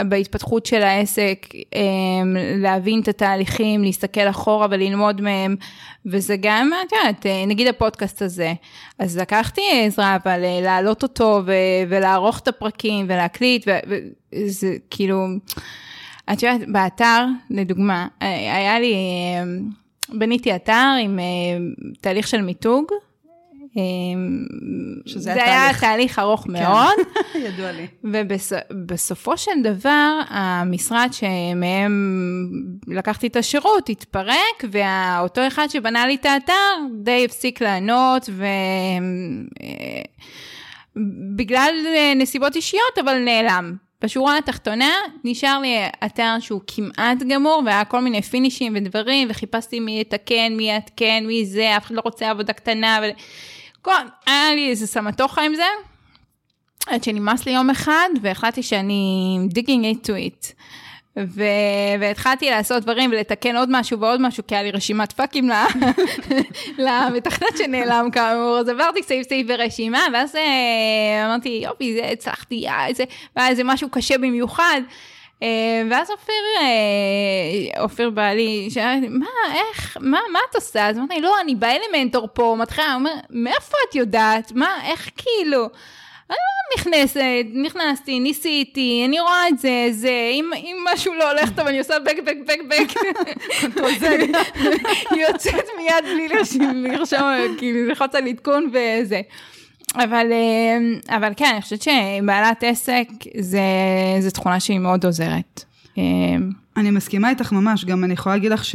בהתפתחות 0.08 0.66
של 0.66 0.82
העסק, 0.82 1.46
אמ, 1.74 2.36
להבין 2.56 3.00
את 3.00 3.08
התהליכים, 3.08 3.82
להסתכל 3.82 4.28
אחורה 4.30 4.66
וללמוד 4.70 5.20
מהם, 5.20 5.56
וזה 6.06 6.36
גם, 6.40 6.70
את 6.86 6.92
יודעת, 6.92 7.26
נגיד 7.46 7.66
הפודקאסט 7.66 8.22
הזה, 8.22 8.52
אז 8.98 9.18
לקחתי 9.18 9.60
עזרה, 9.86 10.16
אבל 10.24 10.44
אה, 10.44 10.60
להעלות 10.62 11.02
אותו 11.02 11.42
ולערוך 11.88 12.38
את 12.38 12.48
הפרקים 12.48 13.06
ולהקליט, 13.08 13.68
וזה 13.68 14.76
כאילו, 14.90 15.26
את 16.32 16.42
יודעת, 16.42 16.68
באתר, 16.68 17.24
לדוגמה, 17.50 18.06
אה, 18.22 18.56
היה 18.56 18.80
לי, 18.80 18.94
אמ, 19.42 19.68
בניתי 20.08 20.56
אתר 20.56 20.96
עם 21.02 21.18
אה, 21.18 21.24
תהליך 22.00 22.28
של 22.28 22.42
מיתוג, 22.42 22.84
שזה 25.06 25.20
זה 25.20 25.44
היה 25.44 25.70
תהליך. 25.80 26.18
ארוך 26.18 26.44
כן. 26.44 26.52
מאוד. 26.52 26.94
ידוע 27.46 27.72
לי. 27.72 27.86
ובסופו 28.04 29.36
של 29.36 29.62
דבר, 29.62 30.20
המשרד 30.28 31.08
שמהם 31.12 32.22
לקחתי 32.86 33.26
את 33.26 33.36
השירות 33.36 33.88
התפרק, 33.88 34.64
ואותו 34.70 35.46
אחד 35.46 35.66
שבנה 35.68 36.06
לי 36.06 36.14
את 36.14 36.26
האתר 36.26 36.52
די 37.02 37.24
הפסיק 37.24 37.60
לענות, 37.62 38.30
ובגלל 40.96 41.74
נסיבות 42.16 42.56
אישיות, 42.56 42.98
אבל 43.04 43.18
נעלם. 43.18 43.87
בשורה 44.02 44.38
התחתונה, 44.38 44.92
נשאר 45.24 45.58
לי 45.58 45.76
אתר 46.06 46.36
שהוא 46.40 46.60
כמעט 46.66 47.18
גמור, 47.28 47.62
והיה 47.66 47.84
כל 47.84 48.00
מיני 48.00 48.22
פינישים 48.22 48.72
ודברים, 48.76 49.28
וחיפשתי 49.30 49.80
מי 49.80 50.00
יתקן, 50.00 50.52
מי 50.56 50.64
יעדכן, 50.64 51.24
מי 51.26 51.46
זה, 51.46 51.76
אף 51.76 51.86
אחד 51.86 51.94
לא 51.94 52.00
רוצה 52.04 52.30
עבודה 52.30 52.52
קטנה, 52.52 52.98
ו... 53.02 53.04
כל, 53.82 53.92
היה 54.26 54.54
לי 54.54 54.70
איזה 54.70 54.86
סמטוחה 54.86 55.42
עם 55.42 55.54
זה. 55.54 55.62
עד 56.86 57.04
שנמאס 57.04 57.46
לי 57.46 57.52
יום 57.52 57.70
אחד, 57.70 58.08
והחלטתי 58.22 58.62
שאני 58.62 59.38
digging 59.54 59.96
into 59.96 60.10
it. 60.10 60.57
ו... 61.26 61.42
והתחלתי 62.00 62.50
לעשות 62.50 62.82
דברים 62.82 63.10
ולתקן 63.10 63.56
עוד 63.56 63.68
משהו 63.72 64.00
ועוד 64.00 64.20
משהו, 64.20 64.46
כי 64.46 64.54
היה 64.54 64.62
לי 64.62 64.70
רשימת 64.70 65.12
פאקים. 65.12 65.50
למתכנת 66.78 67.56
שנעלם 67.58 68.10
כאמור, 68.12 68.58
אז 68.58 68.68
עברתי 68.68 69.02
סעיף 69.02 69.28
סעיף 69.28 69.46
ברשימה, 69.46 70.06
ואז 70.12 70.36
אה, 70.36 71.26
אמרתי, 71.26 71.60
יופי, 71.64 71.94
זה 71.94 72.08
הצלחתי, 72.12 72.68
אה, 72.68 72.86
איזה, 72.86 73.04
והיה 73.36 73.48
איזה 73.48 73.64
משהו 73.64 73.88
קשה 73.90 74.18
במיוחד. 74.18 74.80
אה, 75.42 75.82
ואז 75.90 76.10
אופיר, 76.10 76.34
אה, 76.60 77.82
אופיר 77.82 78.10
בעלי, 78.10 78.68
שאל 78.70 78.98
מה, 79.08 79.26
איך, 79.54 79.96
מה, 80.00 80.20
מה 80.32 80.38
את 80.50 80.54
עושה? 80.54 80.88
אז 80.88 80.98
אמרתי, 80.98 81.20
לא, 81.20 81.40
אני 81.40 81.54
באלמנטור 81.54 82.28
פה, 82.32 82.56
מתחילה, 82.58 82.86
הוא 82.86 82.94
אומר, 82.94 83.14
מאיפה 83.30 83.76
את 83.88 83.94
יודעת? 83.94 84.52
מה, 84.52 84.68
איך 84.84 85.10
כאילו? 85.16 85.68
אני 86.30 86.36
לא 86.36 86.78
נכנסת, 86.78 87.46
נכנסתי, 87.54 88.20
ניסיתי, 88.20 89.02
אני 89.08 89.20
רואה 89.20 89.48
את 89.48 89.58
זה, 89.58 89.88
זה, 89.90 90.30
אם, 90.32 90.50
אם 90.56 90.76
משהו 90.92 91.14
לא 91.14 91.30
הולך 91.30 91.50
טוב, 91.50 91.66
אני 91.66 91.78
עושה 91.78 91.94
בק, 91.98 92.16
בק, 92.26 92.36
בק, 92.46 92.58
בק. 92.68 93.00
היא 95.10 95.26
יוצאת 95.28 95.64
מיד 95.78 96.04
בלי 96.04 96.28
לרשום, 96.28 97.56
כאילו, 97.58 97.86
ללחוץ 97.86 98.14
על 98.14 98.26
עדכון 98.26 98.70
וזה. 98.72 99.20
אבל, 99.94 100.26
אה, 100.32 101.16
אבל 101.16 101.32
כן, 101.36 101.50
אני 101.52 101.62
חושבת 101.62 101.82
שבעלת 101.82 102.64
עסק, 102.64 103.08
זה, 103.38 103.60
זה 104.20 104.30
תכונה 104.30 104.60
שהיא 104.60 104.78
מאוד 104.78 105.04
עוזרת. 105.04 105.64
אה, 105.98 106.02
אני 106.76 106.90
מסכימה 106.90 107.30
איתך 107.30 107.52
ממש, 107.52 107.84
גם 107.84 108.04
אני 108.04 108.12
יכולה 108.12 108.34
להגיד 108.34 108.52
לך 108.52 108.64
ש... 108.64 108.74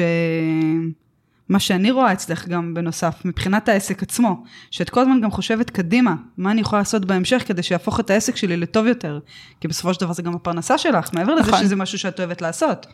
מה 1.50 1.60
שאני 1.60 1.92
רואה 1.92 2.14
אצלך 2.14 2.48
גם 2.48 2.74
בנוסף, 2.74 3.22
מבחינת 3.26 3.70
העסק 3.70 4.04
עצמו, 4.04 4.44
שאת 4.72 4.90
כל 4.90 5.00
הזמן 5.00 5.22
גם 5.22 5.32
חושבת 5.32 5.70
קדימה, 5.70 6.16
מה 6.38 6.52
אני 6.52 6.62
יכולה 6.62 6.82
לעשות 6.82 7.06
בהמשך 7.06 7.44
כדי 7.48 7.64
שיהפוך 7.64 8.00
את 8.00 8.10
העסק 8.10 8.36
שלי 8.36 8.58
לטוב 8.58 8.88
יותר. 8.88 9.20
כי 9.62 9.68
בסופו 9.68 9.94
של 9.94 10.02
דבר 10.02 10.14
זה 10.14 10.22
גם 10.22 10.34
הפרנסה 10.34 10.78
שלך, 10.78 11.10
מעבר 11.14 11.36
לזה 11.36 11.52
נכון. 11.52 11.64
שזה 11.64 11.76
משהו 11.76 11.98
שאת 11.98 12.20
אוהבת 12.20 12.42
לעשות. 12.42 12.88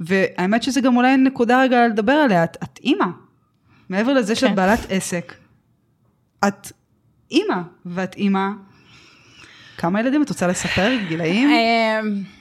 והאמת 0.00 0.62
שזה 0.62 0.80
גם 0.80 0.96
אולי 0.96 1.16
נקודה 1.16 1.62
רגע 1.62 1.88
לדבר 1.88 2.12
עליה, 2.12 2.44
את, 2.44 2.56
את 2.62 2.78
אימא. 2.84 3.06
מעבר 3.88 4.12
לזה 4.12 4.34
שאת 4.34 4.48
כן. 4.48 4.54
בעלת 4.54 4.80
עסק, 4.88 5.34
את 6.48 6.72
אימא, 7.30 7.60
ואת 7.86 8.14
אימא, 8.14 8.48
כמה 9.78 10.00
ילדים 10.00 10.22
את 10.22 10.28
רוצה 10.28 10.46
לספר? 10.46 10.96
גילאים? 11.08 11.48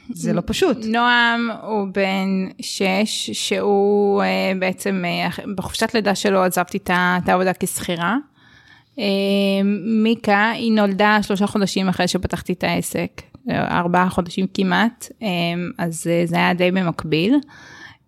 זה 0.09 0.33
לא 0.33 0.41
פשוט. 0.45 0.77
נועם 0.85 1.49
הוא 1.63 1.87
בן 1.93 2.47
שש, 2.61 3.29
שהוא 3.33 4.23
אה, 4.23 4.51
בעצם, 4.59 5.03
אה, 5.05 5.29
בחופשת 5.55 5.93
לידה 5.93 6.15
שלו 6.15 6.43
עזבתי 6.43 6.77
את 6.77 7.29
העבודה 7.29 7.51
כשכירה. 7.59 8.17
אה, 8.99 9.03
מיקה, 10.03 10.51
היא 10.51 10.71
נולדה 10.71 11.19
שלושה 11.21 11.47
חודשים 11.47 11.87
אחרי 11.87 12.07
שפתחתי 12.07 12.53
את 12.53 12.63
העסק, 12.63 13.21
ארבעה 13.51 14.09
חודשים 14.09 14.45
כמעט, 14.53 15.07
אז 15.77 16.09
זה 16.25 16.35
היה 16.35 16.53
די 16.53 16.71
במקביל. 16.71 17.35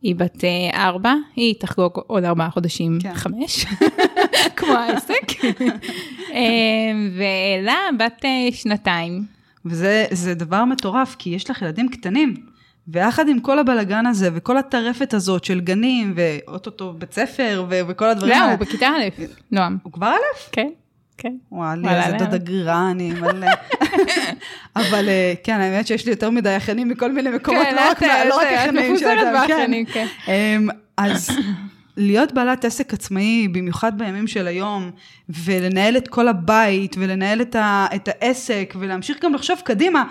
היא 0.02 0.16
בת 0.16 0.44
ארבע, 0.74 1.14
היא 1.36 1.56
תחגוג 1.60 1.92
עוד 2.08 2.24
ארבעה 2.24 2.50
חודשים, 2.50 2.98
כן. 3.02 3.14
חמש, 3.14 3.66
כמו 4.58 4.74
העסק. 4.74 5.32
ואלה 7.18 7.76
בת 8.00 8.26
שנתיים. 8.52 9.39
וזה 9.70 10.06
זה 10.12 10.34
דבר 10.34 10.66
מטורף, 10.66 11.16
כי 11.20 11.30
יש 11.30 11.50
לך 11.50 11.62
ילדים 11.62 11.90
קטנים. 11.90 12.34
ויחד 12.88 13.28
עם 13.28 13.40
כל 13.40 13.60
הבלגן 13.60 14.06
הזה, 14.06 14.30
וכל 14.34 14.58
הטרפת 14.58 15.14
הזאת 15.14 15.44
של 15.44 15.60
גנים, 15.60 16.14
ואו-טו-טו 16.16 16.94
בית 16.94 17.14
ספר, 17.14 17.66
ו- 17.70 17.80
וכל 17.88 18.06
הדברים 18.06 18.32
לא, 18.32 18.38
האלה. 18.38 18.52
הוא 18.52 18.60
בכיתה 18.60 18.88
א', 18.88 19.24
נועם. 19.52 19.78
הוא 19.84 19.94
כבר 19.94 20.08
א'? 20.08 20.50
כן, 20.52 20.70
כן. 21.18 21.34
וואלה, 21.52 22.06
איזה 22.06 22.12
לא. 22.12 22.18
דודה 22.18 22.38
גרירה 22.38 22.92
אני 22.92 23.12
מלא. 23.12 23.48
אבל 24.76 25.10
אה, 25.10 25.34
כן, 25.44 25.60
האמת 25.60 25.88
שיש 25.88 26.06
לי 26.06 26.12
יותר 26.12 26.30
מדי 26.30 26.58
אחיינים 26.58 26.88
מכל 26.88 27.12
מיני 27.12 27.30
מקומות, 27.30 27.64
כן, 27.64 27.76
לא 27.76 27.90
רק 27.90 28.04
לא 28.04 28.42
את 28.42 28.48
אחיינים 28.56 28.92
מפוזרת 28.92 29.18
שהייתם, 29.20 29.26
כן. 29.26 29.34
באחיינים, 29.34 29.86
כן. 29.86 30.08
אמ, 30.28 30.70
אז 30.98 31.30
להיות 32.00 32.32
בעלת 32.32 32.66
עסק 32.66 32.94
עצמאי, 32.94 33.48
במיוחד 33.48 33.98
בימים 33.98 34.28
של 34.28 34.48
היום, 34.48 34.92
ולנהל 35.30 35.98
את 35.98 36.08
כל 36.08 36.28
הבית, 36.28 36.96
ולנהל 37.00 37.42
את, 37.42 37.56
ה, 37.56 37.88
את 37.96 38.08
העסק, 38.08 38.74
ולהמשיך 38.80 39.18
גם 39.24 39.34
לחשוב 39.34 39.60
קדימה, 39.66 40.04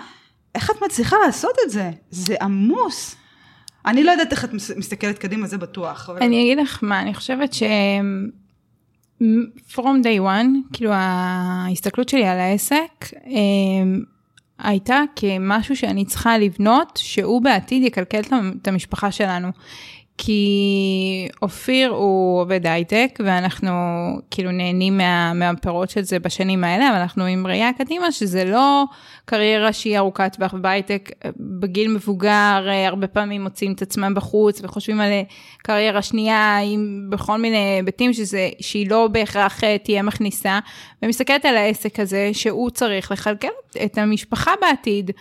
איך 0.55 0.71
את 0.71 0.75
מצליחה 0.85 1.15
לעשות 1.25 1.55
את 1.65 1.71
זה? 1.71 1.91
זה 2.09 2.35
עמוס. 2.41 3.15
אני 3.85 4.03
לא 4.03 4.11
יודעת 4.11 4.31
איך 4.31 4.45
את 4.45 4.53
מס- 4.53 4.77
מסתכלת 4.77 5.17
קדימה, 5.17 5.47
זה 5.47 5.57
בטוח. 5.57 6.09
אבל... 6.09 6.23
אני 6.23 6.41
אגיד 6.41 6.57
לך 6.57 6.79
מה, 6.81 7.01
אני 7.01 7.13
חושבת 7.13 7.53
ש... 7.53 7.63
From 9.71 10.03
day 10.03 10.19
one, 10.21 10.73
כאילו 10.73 10.91
ההסתכלות 10.93 12.09
שלי 12.09 12.25
על 12.25 12.39
העסק, 12.39 13.05
אמ, 13.27 14.03
הייתה 14.59 15.01
כמשהו 15.15 15.75
שאני 15.75 16.05
צריכה 16.05 16.37
לבנות, 16.37 16.99
שהוא 17.03 17.41
בעתיד 17.41 17.83
יקלקל 17.83 18.21
את 18.61 18.67
המשפחה 18.67 19.11
שלנו. 19.11 19.47
כי 20.21 21.27
אופיר 21.41 21.89
הוא 21.89 22.41
עובד 22.41 22.67
הייטק, 22.67 23.19
ואנחנו 23.25 23.71
כאילו 24.31 24.51
נהנים 24.51 24.97
מה, 24.97 25.33
מהפירות 25.33 25.89
של 25.89 26.01
זה 26.01 26.19
בשנים 26.19 26.63
האלה, 26.63 26.89
אבל 26.89 26.97
אנחנו 26.97 27.25
עם 27.25 27.47
ראייה 27.47 27.73
קדימה 27.77 28.11
שזה 28.11 28.45
לא 28.45 28.83
קריירה 29.25 29.73
שהיא 29.73 29.97
ארוכת 29.97 30.35
טווח 30.35 30.53
בהייטק. 30.53 31.09
בגיל 31.37 31.93
מבוגר, 31.93 32.65
אה, 32.67 32.87
הרבה 32.87 33.07
פעמים 33.07 33.43
מוצאים 33.43 33.73
את 33.73 33.81
עצמם 33.81 34.13
בחוץ 34.15 34.61
וחושבים 34.63 35.01
על 35.01 35.11
אה, 35.11 35.21
קריירה 35.57 36.01
שנייה, 36.01 36.57
עם 36.57 37.05
בכל 37.09 37.37
מיני 37.37 37.57
היבטים 37.57 38.13
שזה, 38.13 38.49
שהיא 38.59 38.89
לא 38.89 39.07
בהכרח 39.07 39.63
אה, 39.63 39.77
תהיה 39.77 40.03
מכניסה, 40.03 40.59
ומסתכלת 41.03 41.45
על 41.45 41.57
העסק 41.57 41.99
הזה, 41.99 42.29
שהוא 42.33 42.69
צריך 42.69 43.11
לכלכל 43.11 43.47
את 43.85 43.97
המשפחה 43.97 44.51
בעתיד. 44.61 45.11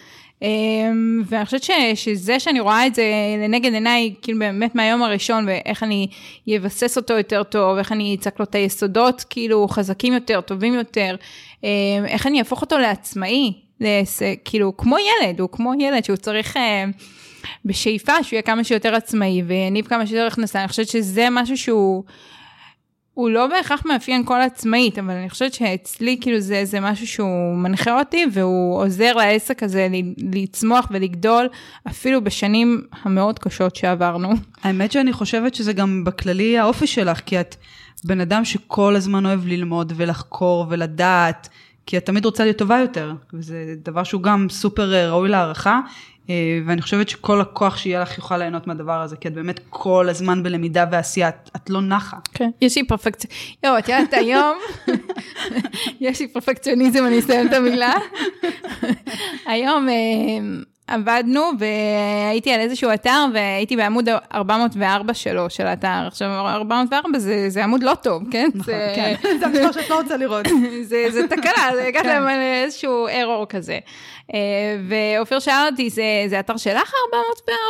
אמ, 0.42 1.22
ואני 1.26 1.44
חושבת 1.44 1.62
ש, 1.62 1.70
שזה 1.94 2.40
שאני 2.40 2.60
רואה 2.60 2.86
את 2.86 2.94
זה 2.94 3.04
לנגד 3.38 3.72
עיניי, 3.72 4.14
כאילו 4.22 4.38
באמת 4.38 4.74
מהיום 4.74 5.02
הראשון, 5.02 5.44
ואיך 5.48 5.82
אני 5.82 6.08
אבסס 6.56 6.96
אותו 6.96 7.14
יותר 7.14 7.42
טוב, 7.42 7.78
איך 7.78 7.92
אני 7.92 8.16
אצעק 8.20 8.40
לו 8.40 8.44
את 8.44 8.54
היסודות 8.54 9.24
כאילו 9.30 9.68
חזקים 9.68 10.12
יותר, 10.12 10.40
טובים 10.40 10.74
יותר, 10.74 11.16
אמ, 11.64 11.68
איך 12.06 12.26
אני 12.26 12.38
אהפוך 12.38 12.62
אותו 12.62 12.78
לעצמאי, 12.78 13.52
לעסק, 13.80 14.38
כאילו 14.44 14.76
כמו 14.76 14.96
ילד, 14.98 15.40
הוא 15.40 15.48
כמו 15.52 15.72
ילד 15.78 16.04
שהוא 16.04 16.16
צריך... 16.16 16.56
אה, 16.56 16.84
בשאיפה 17.64 18.22
שהוא 18.22 18.36
יהיה 18.36 18.42
כמה 18.42 18.64
שיותר 18.64 18.94
עצמאי 18.94 19.42
ויניב 19.42 19.86
כמה 19.86 20.06
שיותר 20.06 20.26
הכנסה, 20.26 20.60
אני 20.60 20.68
חושבת 20.68 20.88
שזה 20.88 21.28
משהו 21.30 21.56
שהוא, 21.56 22.04
הוא 23.18 23.30
לא 23.30 23.46
בהכרח 23.46 23.82
מאפיין 23.86 24.24
כל 24.24 24.40
עצמאית, 24.40 24.98
אבל 24.98 25.10
אני 25.10 25.30
חושבת 25.30 25.54
שאצלי 25.54 26.18
כאילו 26.20 26.40
זה, 26.40 26.64
זה 26.64 26.80
משהו 26.80 27.06
שהוא 27.06 27.56
מנחה 27.56 27.98
אותי 27.98 28.24
והוא 28.32 28.82
עוזר 28.82 29.12
לעסק 29.12 29.62
הזה 29.62 29.88
לצמוח 30.32 30.88
ולגדול, 30.90 31.48
אפילו 31.88 32.24
בשנים 32.24 32.82
המאוד 33.02 33.38
קשות 33.38 33.76
שעברנו. 33.76 34.32
האמת 34.62 34.92
שאני 34.92 35.12
חושבת 35.12 35.54
שזה 35.54 35.72
גם 35.72 36.04
בכללי 36.04 36.58
האופי 36.58 36.86
שלך, 36.86 37.20
כי 37.26 37.40
את 37.40 37.56
בן 38.04 38.20
אדם 38.20 38.44
שכל 38.44 38.96
הזמן 38.96 39.26
אוהב 39.26 39.46
ללמוד 39.46 39.92
ולחקור 39.96 40.66
ולדעת, 40.68 41.48
כי 41.86 41.96
את 41.96 42.06
תמיד 42.06 42.24
רוצה 42.24 42.44
להיות 42.44 42.56
טובה 42.56 42.78
יותר, 42.78 43.12
וזה 43.34 43.74
דבר 43.84 44.04
שהוא 44.04 44.22
גם 44.22 44.46
סופר 44.50 45.10
ראוי 45.10 45.28
להערכה, 45.28 45.80
ואני 46.66 46.82
חושבת 46.82 47.08
שכל 47.08 47.40
הכוח 47.40 47.76
שיהיה 47.76 48.00
לך 48.00 48.18
יוכל 48.18 48.38
ליהנות 48.38 48.66
מהדבר 48.66 49.02
הזה, 49.02 49.16
כי 49.16 49.28
את 49.28 49.34
באמת 49.34 49.60
כל 49.70 50.08
הזמן 50.08 50.42
בלמידה 50.42 50.84
ועשייה, 50.90 51.28
את, 51.28 51.50
את 51.56 51.70
לא 51.70 51.80
נחה. 51.80 52.16
כן. 52.34 52.50
יש 52.60 52.76
לי 52.76 52.86
פרפקציה, 52.86 53.30
יואו, 53.64 53.78
את 53.78 53.88
יודעת, 53.88 54.12
היום, 54.12 54.56
יש 56.00 56.20
לי 56.20 56.28
פרפקציוניזם, 56.28 57.06
אני 57.06 57.18
אסיים 57.18 57.46
את 57.48 57.52
המילה. 57.52 57.94
היום 59.46 59.88
אה, 59.88 59.94
עבדנו 60.88 61.50
והייתי 61.58 62.52
על 62.52 62.60
איזשהו 62.60 62.90
אתר 62.94 63.24
והייתי 63.34 63.76
בעמוד 63.76 64.08
404 64.34 65.14
שלו, 65.14 65.50
של 65.50 65.66
האתר. 65.66 66.04
עכשיו, 66.06 66.28
404 66.28 67.18
זה, 67.18 67.50
זה 67.50 67.64
עמוד 67.64 67.82
לא 67.82 67.94
טוב, 67.94 68.22
כן? 68.30 68.48
נכון, 68.54 68.64
זה- 68.74 68.92
כן, 68.96 69.14
זה 69.40 69.46
המספר 69.46 69.72
שאת 69.80 69.90
לא 69.90 70.00
רוצה 70.00 70.16
לראות. 70.16 70.46
זה, 70.82 71.04
זה 71.10 71.28
תקלה, 71.28 71.68
זה 71.74 71.86
הגעת 71.86 72.02
כן. 72.02 72.08
על 72.28 72.40
איזשהו 72.64 73.06
ארור 73.08 73.46
כזה. 73.48 73.78
אה, 74.34 74.38
ואופיר 74.88 75.38
שאל 75.40 75.66
אותי, 75.70 75.90
זה, 75.90 76.02
זה 76.28 76.40
אתר 76.40 76.56
שלך 76.56 76.92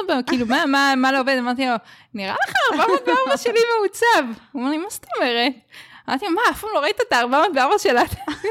404? 0.07 0.22
כאילו, 0.26 0.46
מה, 0.46 0.66
מה, 0.66 0.94
מה 0.96 1.12
לא 1.12 1.20
עובד? 1.20 1.37
אמרתי 1.38 1.66
לו, 1.66 1.74
נראה 2.14 2.35
לך 2.48 2.54
404 2.81 3.37
שלי 3.37 3.59
מעוצב. 3.81 4.07
הוא 4.52 4.61
אומר 4.62 4.70
לי, 4.70 4.78
מה 4.78 4.85
זאת 4.88 5.04
אומרת? 5.16 5.52
אמרתי 6.09 6.24
לו, 6.26 6.31
מה, 6.33 6.40
אף 6.50 6.61
פעם 6.61 6.70
לא 6.74 6.78
ראית 6.81 6.96
את 7.09 7.12
ה-404 7.12 7.78
של 7.78 7.96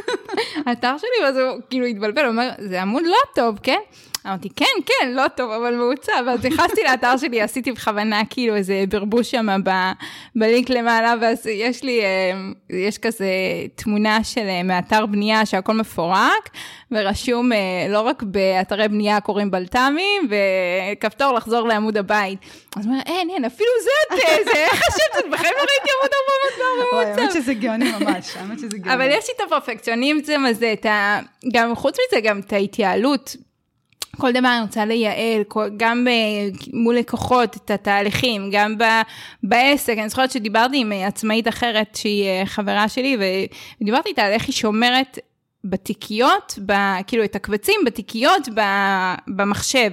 האתר 0.66 0.96
שלי? 0.98 1.24
ואז 1.24 1.38
הוא 1.38 1.60
כאילו 1.70 1.86
התבלבל, 1.86 2.22
הוא 2.22 2.30
אומר, 2.32 2.50
זה 2.58 2.82
עמוד 2.82 3.04
לא 3.06 3.18
טוב, 3.36 3.60
כן? 3.64 3.80
אמרתי, 4.28 4.50
כן, 4.56 4.66
כן, 4.86 5.12
לא 5.12 5.28
טוב, 5.28 5.52
אבל 5.52 5.76
מעוצב. 5.76 6.24
אז 6.30 6.46
נכנסתי 6.46 6.84
לאתר 6.84 7.18
שלי, 7.18 7.42
עשיתי 7.42 7.72
בכוונה 7.72 8.22
כאילו 8.30 8.56
איזה 8.56 8.84
ברבוש 8.90 9.32
שם 9.32 9.48
בלינק 10.36 10.70
למעלה, 10.70 11.14
ואז 11.22 11.48
יש 11.48 11.84
לי, 11.84 12.02
אה, 12.02 12.32
יש 12.70 12.98
כזה 12.98 13.28
תמונה 13.76 14.24
של 14.24 14.42
אה, 14.42 14.64
מאתר 14.64 15.06
בנייה 15.06 15.46
שהכל 15.46 15.74
מפורק, 15.74 16.50
ורשום 16.92 17.54
אה, 17.54 17.58
לא 17.90 18.02
רק 18.02 18.24
באתרי 18.24 18.88
בנייה 18.88 19.22
קוראים 19.22 19.52
בלת"מים, 19.52 20.30
וכפתור 20.30 21.34
לחזור 21.34 21.68
לעמוד 21.68 21.98
הבית. 21.98 22.40
אז 22.76 22.86
הוא 22.86 22.94
אומר, 22.94 23.04
אין, 23.06 23.30
אין, 23.30 23.46
אפילו 23.46 23.70
זה, 23.84 24.16
זה, 24.54 24.58
איך 24.58 24.74
חשבת? 24.74 25.26
בחיים 25.32 25.54
לא 25.58 25.62
ראיתי 25.62 25.90
עמוד 26.00 26.12
400 26.58 27.08
במעוצב. 27.08 27.22
האמת 27.22 27.32
שזה 27.32 27.54
גאוני 27.54 27.92
ממש, 27.92 28.38
האמת 28.38 28.60
שזה 28.60 28.78
גאוני. 28.78 28.94
אבל 28.94 29.08
יש 29.12 29.28
לי 29.28 29.34
את 29.36 29.42
הפרפקציוניזם 29.46 30.42
הזה. 30.46 30.74
גם 31.54 31.76
חוץ 31.76 31.98
מזה, 32.08 32.22
גם 32.22 32.40
את 32.40 32.54
ההתייעלות. 32.54 33.36
כל 34.18 34.32
דבר 34.32 34.48
אני 34.54 34.62
רוצה 34.62 34.86
לייעל, 34.86 35.44
גם 35.78 36.08
מול 36.74 36.96
לקוחות, 36.96 37.56
את 37.56 37.72
התהליכים, 37.72 38.50
גם 38.52 38.78
ב, 38.78 38.84
בעסק. 39.44 39.98
אני 39.98 40.10
זוכרת 40.10 40.32
שדיברתי 40.32 40.78
עם 40.78 40.92
עצמאית 40.92 41.48
אחרת 41.48 41.96
שהיא 41.96 42.28
אה, 42.28 42.46
חברה 42.46 42.90
שלי, 42.90 43.18
ודיברתי 43.82 44.10
איתה 44.10 44.24
על 44.24 44.32
איך 44.32 44.46
היא 44.46 44.54
שומרת 44.54 45.20
בתיקיות, 45.64 46.60
ב, 46.66 46.74
כאילו 47.08 47.24
את 47.24 47.36
הקבצים 47.36 47.80
בתיקיות 47.86 48.50
במחשב. 49.28 49.92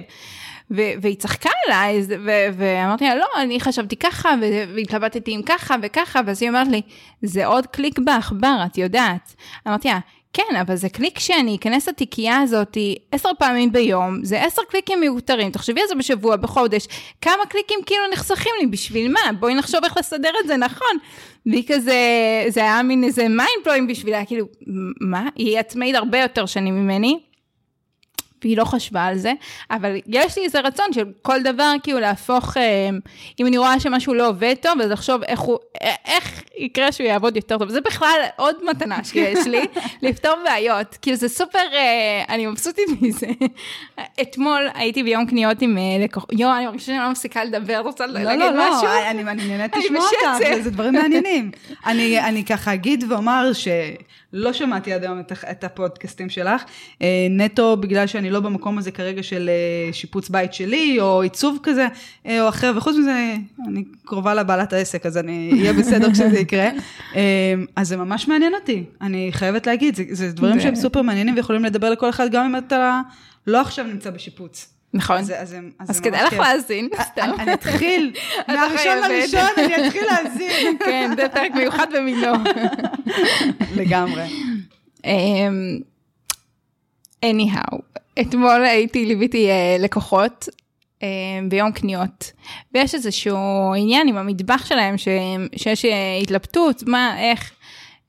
ו- 0.71 0.91
והיא 1.01 1.15
צחקה 1.15 1.49
עליי, 1.65 2.01
ו- 2.25 2.47
ואמרתי 2.57 3.05
לה, 3.05 3.15
לא, 3.15 3.27
אני 3.37 3.59
חשבתי 3.59 3.95
ככה, 3.95 4.35
והתלבטתי 4.75 5.31
עם 5.33 5.41
ככה 5.45 5.75
וככה, 5.81 6.19
ואז 6.25 6.41
היא 6.41 6.49
אומרת 6.49 6.67
לי, 6.67 6.81
זה 7.21 7.45
עוד 7.45 7.67
קליק 7.67 7.99
בעכבר, 7.99 8.57
את 8.65 8.77
יודעת. 8.77 9.35
אמרתי 9.67 9.87
לה, 9.87 9.99
כן, 10.35 10.55
אבל 10.61 10.75
זה 10.75 10.89
קליק 10.89 11.19
שאני 11.19 11.55
אכנס 11.55 11.89
לתיקייה 11.89 12.39
הזאת 12.39 12.77
עשר 13.11 13.29
פעמים 13.39 13.71
ביום, 13.71 14.19
זה 14.23 14.43
עשר 14.43 14.61
קליקים 14.69 14.99
מיותרים, 14.99 15.51
תחשבי 15.51 15.81
על 15.81 15.87
זה 15.87 15.95
בשבוע, 15.95 16.35
בחודש, 16.35 16.87
כמה 17.21 17.45
קליקים 17.49 17.79
כאילו 17.85 18.01
נחסכים 18.13 18.51
לי, 18.61 18.67
בשביל 18.67 19.11
מה? 19.11 19.19
בואי 19.39 19.55
נחשוב 19.55 19.83
איך 19.83 19.97
לסדר 19.97 20.31
את 20.43 20.47
זה 20.47 20.57
נכון. 20.57 20.97
והיא 21.45 21.63
כזה, 21.67 21.95
זה 22.47 22.59
היה 22.59 22.83
מין 22.83 23.03
איזה 23.03 23.21
mind 23.21 23.63
blowing 23.65 23.89
בשבילה, 23.89 24.25
כאילו, 24.25 24.45
מה? 25.01 25.27
היא 25.35 25.59
עצמאית 25.59 25.95
הרבה 25.95 26.19
יותר 26.19 26.45
שנים 26.45 26.75
ממני. 26.75 27.19
והיא 28.43 28.57
לא 28.57 28.65
חשבה 28.65 29.03
על 29.03 29.17
זה, 29.17 29.33
אבל 29.71 29.95
יש 30.07 30.37
לי 30.37 30.43
איזה 30.43 30.59
רצון 30.59 30.85
של 30.93 31.05
כל 31.21 31.43
דבר 31.43 31.73
כאילו 31.83 31.99
להפוך, 31.99 32.57
אה, 32.57 32.89
אם 33.39 33.47
אני 33.47 33.57
רואה 33.57 33.79
שמשהו 33.79 34.13
לא 34.13 34.27
עובד 34.27 34.55
טוב, 34.61 34.81
אז 34.81 34.91
לחשוב 34.91 35.23
איך, 35.23 35.39
הוא, 35.39 35.57
איך 36.05 36.43
יקרה 36.57 36.91
שהוא 36.91 37.07
יעבוד 37.07 37.35
יותר 37.35 37.57
טוב. 37.57 37.69
זה 37.69 37.81
בכלל 37.81 38.19
עוד 38.35 38.55
מתנה 38.69 39.03
שיש 39.03 39.47
לי, 39.47 39.65
לפתור 40.01 40.33
בעיות. 40.43 40.97
כאילו 41.01 41.17
זה 41.17 41.29
סופר, 41.29 41.59
אה, 41.73 42.23
אני 42.29 42.45
מבסוטית 42.47 42.85
מזה. 43.01 43.27
אתמול 44.21 44.67
הייתי 44.73 45.03
ביום 45.03 45.25
קניות 45.25 45.61
עם 45.61 45.77
אה, 45.77 45.83
לקוחות, 46.03 46.29
יואו, 46.33 46.57
אני 46.57 46.65
מרגישה 46.65 46.85
שאני 46.85 46.97
לא 46.97 47.11
מפסיקה 47.11 47.43
לדבר, 47.43 47.79
רוצה 47.79 48.07
לא, 48.07 48.13
להגיד 48.13 48.39
לא, 48.39 48.49
לא, 48.49 48.69
משהו? 48.71 48.87
לא, 48.87 48.93
לא, 48.93 49.09
אני 49.09 49.47
נהנית 49.47 49.75
לשמוע 49.75 50.05
אותך, 50.05 50.63
זה 50.63 50.71
דברים 50.71 50.93
מעניינים. 50.93 51.51
אני, 51.85 52.19
אני 52.19 52.45
ככה 52.45 52.73
אגיד 52.73 53.03
ואומר 53.09 53.53
ש... 53.53 53.67
לא 54.37 54.53
שמעתי 54.53 54.93
עד 54.93 55.03
היום 55.03 55.19
את, 55.19 55.31
את 55.51 55.63
הפודקאסטים 55.63 56.29
שלך, 56.29 56.63
אה, 57.01 57.27
נטו 57.29 57.77
בגלל 57.77 58.07
שאני 58.07 58.29
לא 58.29 58.39
במקום 58.39 58.77
הזה 58.77 58.91
כרגע 58.91 59.23
של 59.23 59.49
אה, 59.49 59.93
שיפוץ 59.93 60.29
בית 60.29 60.53
שלי, 60.53 60.97
או 60.99 61.21
עיצוב 61.21 61.59
כזה, 61.63 61.87
אה, 62.25 62.43
או 62.43 62.49
אחר, 62.49 62.73
וחוץ 62.75 62.95
מזה, 62.95 63.35
אני 63.67 63.83
קרובה 64.05 64.33
לבעלת 64.33 64.73
העסק, 64.73 65.05
אז 65.05 65.17
אני 65.17 65.51
אהיה 65.59 65.73
בסדר 65.73 66.11
כשזה 66.11 66.39
יקרה. 66.39 66.69
אז 67.75 67.87
זה 67.87 67.97
ממש 67.97 68.27
מעניין 68.27 68.53
אותי, 68.55 68.83
אני 69.01 69.29
חייבת 69.31 69.67
להגיד, 69.67 69.95
זה, 69.95 70.03
זה 70.11 70.31
דברים 70.31 70.59
שהם 70.59 70.75
סופר 70.75 71.01
מעניינים 71.01 71.35
ויכולים 71.35 71.65
לדבר 71.65 71.89
לכל 71.89 72.09
אחד, 72.09 72.31
גם 72.31 72.45
אם 72.45 72.57
אתה 72.57 73.01
לא 73.47 73.61
עכשיו 73.61 73.85
נמצא 73.85 74.09
בשיפוץ. 74.09 74.74
נכון. 74.95 75.17
אז, 75.17 75.33
אז, 75.37 75.55
אז, 75.79 75.89
אז 75.89 75.99
כדאי 75.99 76.23
לך 76.23 76.33
להאזין, 76.33 76.89
סתם. 77.01 77.29
אני 77.39 77.53
אתחיל, 77.53 78.13
מהראשון 78.47 78.97
לראשון 78.97 79.49
אני 79.57 79.87
אתחיל 79.87 80.03
להאזין. 80.05 80.77
כן, 80.85 81.11
זה 81.15 81.29
פרק 81.29 81.51
מיוחד 81.55 81.87
במינו. 81.93 82.33
לגמרי. 83.79 84.23
אמ, 85.05 85.79
anyhow, 87.25 87.77
אתמול 88.21 88.65
הייתי, 88.65 89.05
ליוויתי 89.05 89.49
אה, 89.49 89.77
לקוחות 89.79 90.49
אמ, 91.01 91.49
ביום 91.49 91.71
קניות, 91.71 92.31
ויש 92.73 92.95
איזשהו 92.95 93.73
עניין 93.77 94.07
עם 94.07 94.17
המטבח 94.17 94.65
שלהם, 94.65 94.95
שיש 95.55 95.85
אה, 95.85 96.17
התלבטות, 96.21 96.83
מה, 96.87 97.19
איך, 97.19 97.51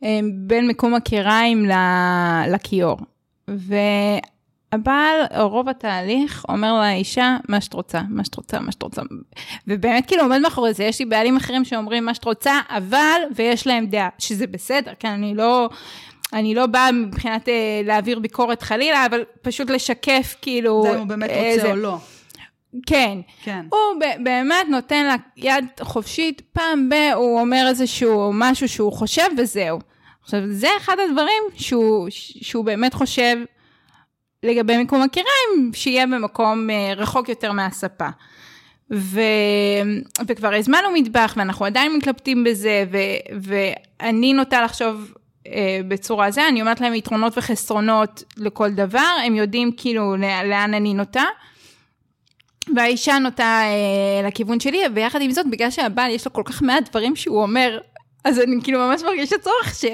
אמ, 0.02 0.30
בין 0.34 0.68
מקום 0.68 0.94
הקיריים 0.94 1.66
לכיור. 2.48 2.98
הבעל, 4.72 5.20
רוב 5.40 5.68
התהליך, 5.68 6.44
אומר 6.48 6.80
לאישה, 6.80 7.36
מה 7.48 7.60
שאת 7.60 7.72
רוצה, 7.72 8.00
מה 8.08 8.24
שאת 8.24 8.34
רוצה, 8.34 8.60
מה 8.60 8.72
שאת 8.72 8.82
רוצה. 8.82 9.02
ובאמת 9.66 10.06
כאילו 10.06 10.22
עומד 10.22 10.38
מאחורי 10.38 10.72
זה, 10.72 10.84
יש 10.84 10.98
לי 10.98 11.04
בעלים 11.04 11.36
אחרים 11.36 11.64
שאומרים 11.64 12.04
מה 12.04 12.14
שאת 12.14 12.24
רוצה, 12.24 12.60
אבל, 12.68 13.20
ויש 13.34 13.66
להם 13.66 13.86
דעה, 13.86 14.08
שזה 14.18 14.46
בסדר, 14.46 14.92
כן, 14.98 15.08
אני 15.08 15.34
לא... 15.34 15.68
אני 16.32 16.54
לא 16.54 16.66
באה 16.66 16.92
מבחינת 16.92 17.48
אה, 17.48 17.80
להעביר 17.84 18.18
ביקורת 18.18 18.62
חלילה, 18.62 19.06
אבל 19.06 19.24
פשוט 19.42 19.70
לשקף 19.70 20.36
כאילו... 20.42 20.82
זה 20.82 20.94
אם 20.94 20.98
הוא 20.98 21.06
באמת 21.06 21.30
רוצה 21.30 21.62
זה... 21.62 21.70
או 21.70 21.76
לא. 21.76 21.98
כן. 22.86 23.18
כן. 23.42 23.66
הוא 23.70 24.00
באמת 24.18 24.66
נותן 24.68 25.06
לה 25.06 25.14
יד 25.36 25.64
חופשית, 25.80 26.42
פעם 26.52 26.88
ב... 26.88 26.94
הוא 27.14 27.40
אומר 27.40 27.64
איזשהו 27.68 28.30
משהו 28.34 28.68
שהוא 28.68 28.92
חושב 28.92 29.26
וזהו. 29.38 29.78
עכשיו, 30.22 30.40
זה 30.50 30.68
אחד 30.76 30.96
הדברים 31.08 31.42
שהוא, 31.54 32.06
שהוא 32.10 32.64
באמת 32.64 32.94
חושב 32.94 33.36
לגבי 34.42 34.76
מיקום 34.76 35.02
הקיריים, 35.02 35.70
שיהיה 35.74 36.06
במקום 36.06 36.70
אה, 36.70 36.92
רחוק 36.96 37.28
יותר 37.28 37.52
מהספה. 37.52 38.08
ו... 38.92 39.20
וכבר 40.26 40.54
הזמנו 40.54 40.88
מטבח 40.94 41.34
ואנחנו 41.36 41.64
עדיין 41.64 41.96
מתלבטים 41.96 42.44
בזה, 42.44 42.84
ו... 42.92 42.98
ואני 43.40 44.32
נוטה 44.32 44.62
לחשוב 44.62 45.12
אה, 45.46 45.80
בצורה 45.88 46.30
זה, 46.30 46.48
אני 46.48 46.60
אומרת 46.60 46.80
להם 46.80 46.94
יתרונות 46.94 47.38
וחסרונות 47.38 48.22
לכל 48.36 48.70
דבר, 48.70 49.12
הם 49.26 49.34
יודעים 49.34 49.72
כאילו 49.76 50.16
לאן 50.44 50.74
אני 50.74 50.94
נוטה. 50.94 51.24
והאישה 52.76 53.18
נוטה 53.18 53.62
אה, 53.64 54.28
לכיוון 54.28 54.60
שלי, 54.60 54.78
ויחד 54.94 55.22
עם 55.22 55.30
זאת, 55.30 55.46
בגלל 55.50 55.70
שהבעל 55.70 56.10
יש 56.10 56.26
לו 56.26 56.32
כל 56.32 56.42
כך 56.44 56.62
מעט 56.62 56.90
דברים 56.90 57.16
שהוא 57.16 57.42
אומר 57.42 57.78
אז 58.26 58.40
אני 58.40 58.56
כאילו 58.62 58.78
ממש 58.78 59.02
מרגישה 59.02 59.38
צורך 59.38 59.74
ש... 59.74 59.84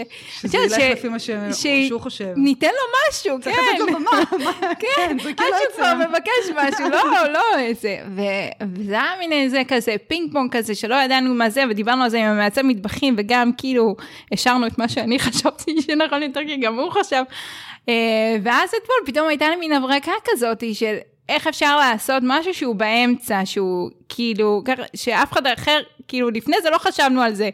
שזה 0.41 0.59
ילך 0.59 0.79
לפי 0.93 1.09
מה 1.09 1.19
שהוא 1.19 2.01
חושב. 2.01 2.33
ניתן 2.37 2.67
לו 2.67 2.99
משהו, 3.09 3.37
כן. 3.37 3.41
צריך 3.41 3.57
לתת 3.59 3.79
לו 3.79 3.87
במה. 3.87 4.11
כן, 4.97 5.17
זה 5.23 5.33
כאילו 5.35 5.55
עד 5.55 5.63
שהוא 5.63 5.77
כבר 5.77 5.95
מבקש 6.09 6.51
משהו, 6.57 6.89
לא, 6.91 7.33
לא 7.33 7.59
איזה. 7.59 7.99
וזה 8.15 8.93
היה 8.93 9.13
מין 9.19 9.33
איזה 9.33 9.63
כזה 9.69 9.95
פינג 10.09 10.33
פונג 10.33 10.53
כזה 10.57 10.75
שלא 10.75 10.95
ידענו 10.95 11.35
מה 11.35 11.51
זה, 11.51 11.65
ודיברנו 11.71 12.05
על 12.05 12.11
זה 12.11 12.19
עם 12.19 12.25
המעצב 12.25 12.63
מטבחים, 12.63 13.15
וגם 13.19 13.51
כאילו 13.59 13.97
השארנו 14.33 14.67
את 14.67 14.79
מה 14.79 14.89
שאני 14.89 15.19
חשבתי 15.25 15.83
שנכון 15.83 16.23
יותר, 16.23 16.41
כי 16.47 16.57
גם 16.57 16.79
הוא 16.79 16.91
חשב. 16.91 17.23
אה, 17.89 18.37
ואז 18.43 18.69
אתמול 18.69 18.99
פתאום 19.07 19.29
הייתה 19.29 19.49
לי 19.49 19.57
מין 19.57 19.73
הברקה 19.73 20.13
כזאת 20.25 20.65
של 20.73 20.97
איך 21.29 21.47
אפשר 21.47 21.77
לעשות 21.77 22.23
משהו 22.27 22.55
שהוא 22.55 22.75
באמצע, 22.75 23.41
שהוא 23.45 23.91
כאילו, 24.09 24.63
שאף 24.97 25.33
אחד 25.33 25.47
אחר, 25.47 25.81
כאילו 26.09 26.31
לפני 26.31 26.57
זה 26.63 26.71
לא 26.71 26.79
חשבנו 26.79 27.23
על 27.23 27.35
זה. 27.35 27.51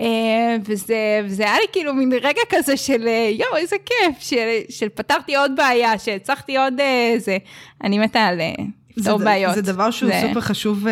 אה, 0.00 0.56
וזה, 0.64 1.20
וזה 1.24 1.42
היה 1.42 1.54
לי 1.54 1.66
כאילו 1.72 1.94
מין 1.94 2.12
רגע 2.12 2.40
כזה 2.50 2.76
של 2.76 3.06
אה, 3.06 3.30
יואו, 3.38 3.56
איזה 3.56 3.76
כיף, 3.86 4.20
של, 4.20 4.48
של 4.68 4.88
פתרתי 4.88 5.36
עוד 5.36 5.52
בעיה, 5.56 5.98
שהצלחתי 5.98 6.56
עוד 6.56 6.80
אה, 6.80 7.36
אני 7.84 7.98
מתה 7.98 8.20
על... 8.20 8.40
לפתור 8.96 9.18
בעיות. 9.18 9.54
זה 9.54 9.62
דבר 9.62 9.90
שהוא 9.90 10.10
זה... 10.10 10.22
סופר 10.28 10.40
חשוב 10.40 10.86
uh, 10.86 10.90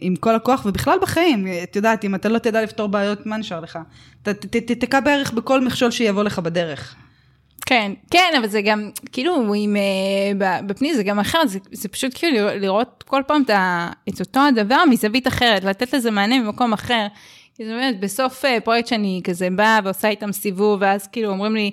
עם 0.00 0.16
כל 0.16 0.34
הכוח, 0.34 0.66
ובכלל 0.66 0.98
בחיים, 1.02 1.46
את 1.62 1.76
יודעת, 1.76 2.04
אם 2.04 2.14
אתה 2.14 2.28
לא 2.28 2.38
תדע 2.38 2.62
לפתור 2.62 2.86
בעיות, 2.86 3.26
מה 3.26 3.36
נשאר 3.36 3.60
לך? 3.60 3.78
תתקע 4.22 5.00
בערך 5.00 5.32
בכל 5.32 5.60
מכשול 5.60 5.90
שיבוא 5.90 6.22
לך 6.22 6.38
בדרך. 6.38 6.94
כן, 7.66 7.92
כן, 8.10 8.32
אבל 8.38 8.48
זה 8.48 8.62
גם, 8.62 8.90
כאילו, 9.12 9.54
עם, 9.54 9.76
uh, 9.76 10.62
בפנים 10.66 10.94
זה 10.94 11.02
גם 11.02 11.18
אחר, 11.18 11.46
זה, 11.46 11.58
זה 11.72 11.88
פשוט 11.88 12.12
כאילו 12.14 12.48
לראות 12.54 13.04
כל 13.06 13.22
פעם 13.26 13.42
את 14.08 14.20
אותו 14.20 14.40
הדבר 14.40 14.82
מזווית 14.90 15.26
אחרת, 15.26 15.64
לתת 15.64 15.94
לזה 15.94 16.10
מענה 16.10 16.38
ממקום 16.38 16.72
אחר. 16.72 17.06
כי 17.62 17.66
זה 17.66 17.74
באמת, 17.74 18.00
בסוף 18.00 18.44
אה, 18.44 18.60
פרויקט 18.60 18.88
שאני 18.88 19.20
כזה 19.24 19.48
באה 19.50 19.78
ועושה 19.84 20.08
איתם 20.08 20.32
סיבוב, 20.32 20.78
ואז 20.82 21.06
כאילו 21.06 21.30
אומרים 21.30 21.54
לי, 21.54 21.70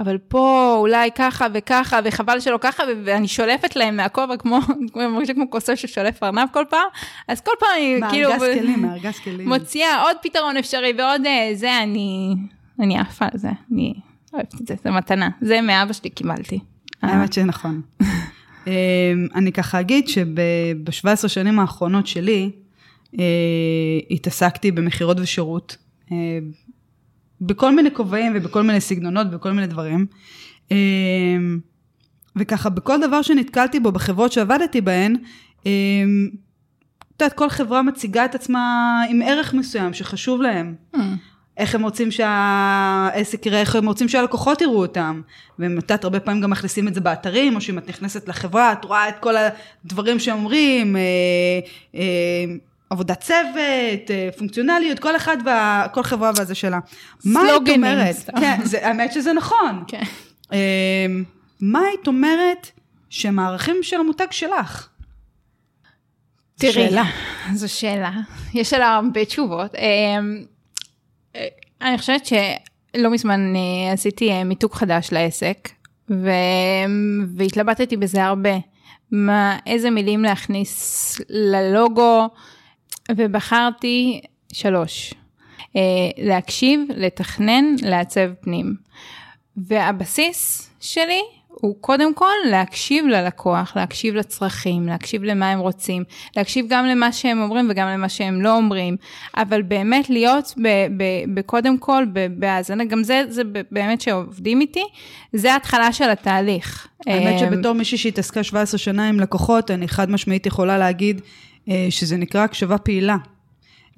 אבל 0.00 0.18
פה 0.18 0.74
אולי 0.78 1.10
ככה 1.14 1.46
וככה, 1.54 2.00
וחבל 2.04 2.40
שלא 2.40 2.58
ככה, 2.60 2.82
ואני 3.04 3.28
שולפת 3.28 3.76
להם 3.76 3.96
מהכובע 3.96 4.36
כמו, 4.36 4.58
מרגישה 4.96 5.34
כמו 5.38 5.50
כוסף 5.50 5.74
ששולף 5.74 6.22
ארנב 6.22 6.48
כל 6.52 6.64
פעם, 6.70 6.86
אז 7.28 7.40
כל 7.40 7.52
פעם 7.60 7.68
אני 7.76 8.00
כאילו... 8.10 8.28
מארגז 8.30 8.58
כלים, 8.58 8.82
מארגז 8.86 9.18
כלים. 9.18 9.48
מוציאה 9.48 10.02
עוד 10.02 10.16
פתרון 10.22 10.56
אפשרי 10.56 10.92
ועוד 10.98 11.26
אה, 11.26 11.50
זה, 11.54 11.78
אני, 11.82 12.34
אני 12.80 12.98
עפה 12.98 13.24
על 13.24 13.38
זה, 13.38 13.50
אני 13.72 13.94
אוהבת 14.32 14.54
את 14.54 14.66
זה, 14.66 14.74
זה 14.84 14.90
מתנה, 14.90 15.28
זה 15.40 15.60
מאבא 15.60 15.92
שלי 15.92 16.10
קיבלתי. 16.10 16.58
האמת 17.02 17.32
שנכון. 17.32 17.80
אמ, 18.66 18.72
אני 19.34 19.52
ככה 19.52 19.80
אגיד 19.80 20.08
שב-17 20.08 21.28
שנים 21.28 21.60
האחרונות 21.60 22.06
שלי, 22.06 22.50
התעסקתי 24.10 24.70
במכירות 24.70 25.16
ושירות. 25.20 25.76
אה, 26.12 26.38
בכל 27.40 27.76
מיני 27.76 27.94
כובעים 27.94 28.32
ובכל 28.34 28.62
מיני 28.62 28.80
סגנונות, 28.80 29.30
בכל 29.30 29.52
מיני 29.52 29.66
דברים. 29.66 30.06
אה, 30.72 30.76
וככה, 32.36 32.68
בכל 32.68 33.00
דבר 33.00 33.22
שנתקלתי 33.22 33.80
בו 33.80 33.92
בחברות 33.92 34.32
שעבדתי 34.32 34.80
בהן, 34.80 35.16
אה, 35.66 35.72
את 37.16 37.22
יודעת, 37.22 37.36
כל 37.36 37.48
חברה 37.48 37.82
מציגה 37.82 38.24
את 38.24 38.34
עצמה 38.34 39.02
עם 39.10 39.22
ערך 39.22 39.54
מסוים 39.54 39.94
שחשוב 39.94 40.42
להם. 40.42 40.74
Hmm. 40.94 40.98
איך 41.56 41.74
הם 41.74 41.82
רוצים 41.82 42.10
שהעסק 42.10 43.46
יראה, 43.46 43.60
איך 43.60 43.76
הם 43.76 43.86
רוצים 43.86 44.08
שהלקוחות 44.08 44.60
יראו 44.60 44.82
אותם. 44.82 45.20
והם 45.58 45.76
יודעת, 45.76 46.04
הרבה 46.04 46.20
פעמים 46.20 46.42
גם 46.42 46.50
מכניסים 46.50 46.88
את 46.88 46.94
זה 46.94 47.00
באתרים, 47.00 47.56
או 47.56 47.60
שאם 47.60 47.78
את 47.78 47.88
נכנסת 47.88 48.28
לחברה, 48.28 48.72
את 48.72 48.84
רואה 48.84 49.08
את 49.08 49.18
כל 49.18 49.34
הדברים 49.84 50.18
שהם 50.18 50.36
אומרים, 50.36 50.96
אה, 50.96 51.02
אה, 51.94 52.44
עבודת 52.94 53.20
צוות, 53.20 54.10
אה, 54.10 54.28
פונקציונליות, 54.38 54.98
כל 54.98 55.16
אחד, 55.16 55.36
וה, 55.44 55.86
כל 55.92 56.02
חברה 56.02 56.30
והזה 56.36 56.54
שלה. 56.54 56.78
מה 57.24 57.40
היית 57.40 57.68
אומרת? 57.68 58.16
כן, 58.40 58.60
זה, 58.64 58.86
האמת 58.86 59.12
שזה 59.12 59.32
נכון. 59.32 59.84
כן. 59.88 60.02
אה, 60.52 61.06
מה 61.60 61.80
היית 61.80 62.06
אומרת 62.06 62.70
שהם 63.10 63.38
הערכים 63.38 63.76
של 63.82 63.96
המותג 64.00 64.26
שלך? 64.30 64.88
תראי, 66.58 66.72
שאלה. 66.72 67.04
זו 67.54 67.72
שאלה. 67.72 68.10
יש 68.54 68.72
עליה 68.72 68.94
הרבה 68.94 69.24
תשובות. 69.24 69.74
אמ, 69.74 70.44
אה, 71.36 71.46
אני 71.82 71.98
חושבת 71.98 72.26
שלא 72.26 73.10
מזמן 73.10 73.40
אה, 73.56 73.92
עשיתי 73.92 74.44
מיתוג 74.44 74.74
חדש 74.74 75.08
לעסק, 75.12 75.68
ו... 76.10 76.30
והתלבטתי 77.36 77.96
בזה 77.96 78.24
הרבה. 78.24 78.58
מה, 79.10 79.58
איזה 79.66 79.90
מילים 79.90 80.22
להכניס 80.22 81.20
ללוגו, 81.28 82.28
ובחרתי 83.10 84.20
שלוש. 84.52 85.14
אה, 85.76 85.80
להקשיב, 86.18 86.80
לתכנן, 86.96 87.64
לעצב 87.82 88.30
פנים. 88.40 88.74
והבסיס 89.56 90.70
שלי 90.80 91.20
הוא 91.48 91.76
קודם 91.80 92.14
כל 92.14 92.32
להקשיב 92.50 93.06
ללקוח, 93.06 93.76
להקשיב 93.76 94.14
לצרכים, 94.14 94.86
להקשיב 94.86 95.24
למה 95.24 95.50
הם 95.50 95.58
רוצים, 95.58 96.04
להקשיב 96.36 96.66
גם 96.68 96.86
למה 96.86 97.12
שהם 97.12 97.42
אומרים 97.42 97.66
וגם 97.70 97.88
למה 97.88 98.08
שהם 98.08 98.42
לא 98.42 98.56
אומרים, 98.56 98.96
אבל 99.36 99.62
באמת 99.62 100.10
להיות 100.10 100.54
ב, 100.62 100.68
ב, 100.96 101.04
ב, 101.34 101.40
קודם 101.40 101.78
כל 101.78 102.04
בהאזנה, 102.38 102.84
גם 102.84 103.02
זה, 103.02 103.22
זה 103.28 103.42
באמת 103.70 104.00
שעובדים 104.00 104.60
איתי, 104.60 104.84
זה 105.32 105.52
ההתחלה 105.52 105.92
של 105.92 106.10
התהליך. 106.10 106.88
האמת 107.06 107.32
אה, 107.32 107.38
שבתור 107.38 107.72
מישהי 107.72 107.98
שהתעסקה 107.98 108.42
17 108.42 108.78
שנה 108.78 109.08
עם 109.08 109.20
לקוחות, 109.20 109.70
אני 109.70 109.88
חד 109.88 110.10
משמעית 110.10 110.46
יכולה 110.46 110.78
להגיד 110.78 111.20
שזה 111.90 112.16
נקרא 112.16 112.40
הקשבה 112.40 112.78
פעילה. 112.78 113.16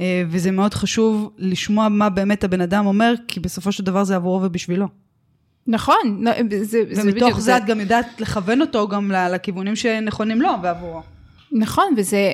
אה, 0.01 0.23
וזה 0.29 0.51
מאוד 0.51 0.75
חשוב 0.75 1.31
לשמוע 1.39 1.89
מה 1.89 2.09
באמת 2.11 2.45
הבן 2.45 2.61
אדם 2.61 2.87
אומר, 2.87 3.15
כי 3.29 3.41
בסופו 3.41 3.73
של 3.73 3.85
דבר 3.85 4.05
זה 4.05 4.17
עבורו 4.17 4.43
ובשבילו. 4.43 4.87
נכון, 5.67 6.19
לא, 6.21 6.33
זה, 6.63 6.67
זה 6.91 7.03
בדיוק 7.03 7.25
ומתוך 7.25 7.41
זה 7.41 7.57
את 7.57 7.65
גם 7.67 7.81
יודעת 7.81 8.21
לכוון 8.21 8.61
אותו 8.61 8.89
גם 8.89 9.11
לכיוונים 9.11 9.77
שנכונים 9.77 10.41
לו 10.43 10.49
ועבורו. 10.63 11.01
נכון, 11.53 11.85
וזה, 11.97 12.33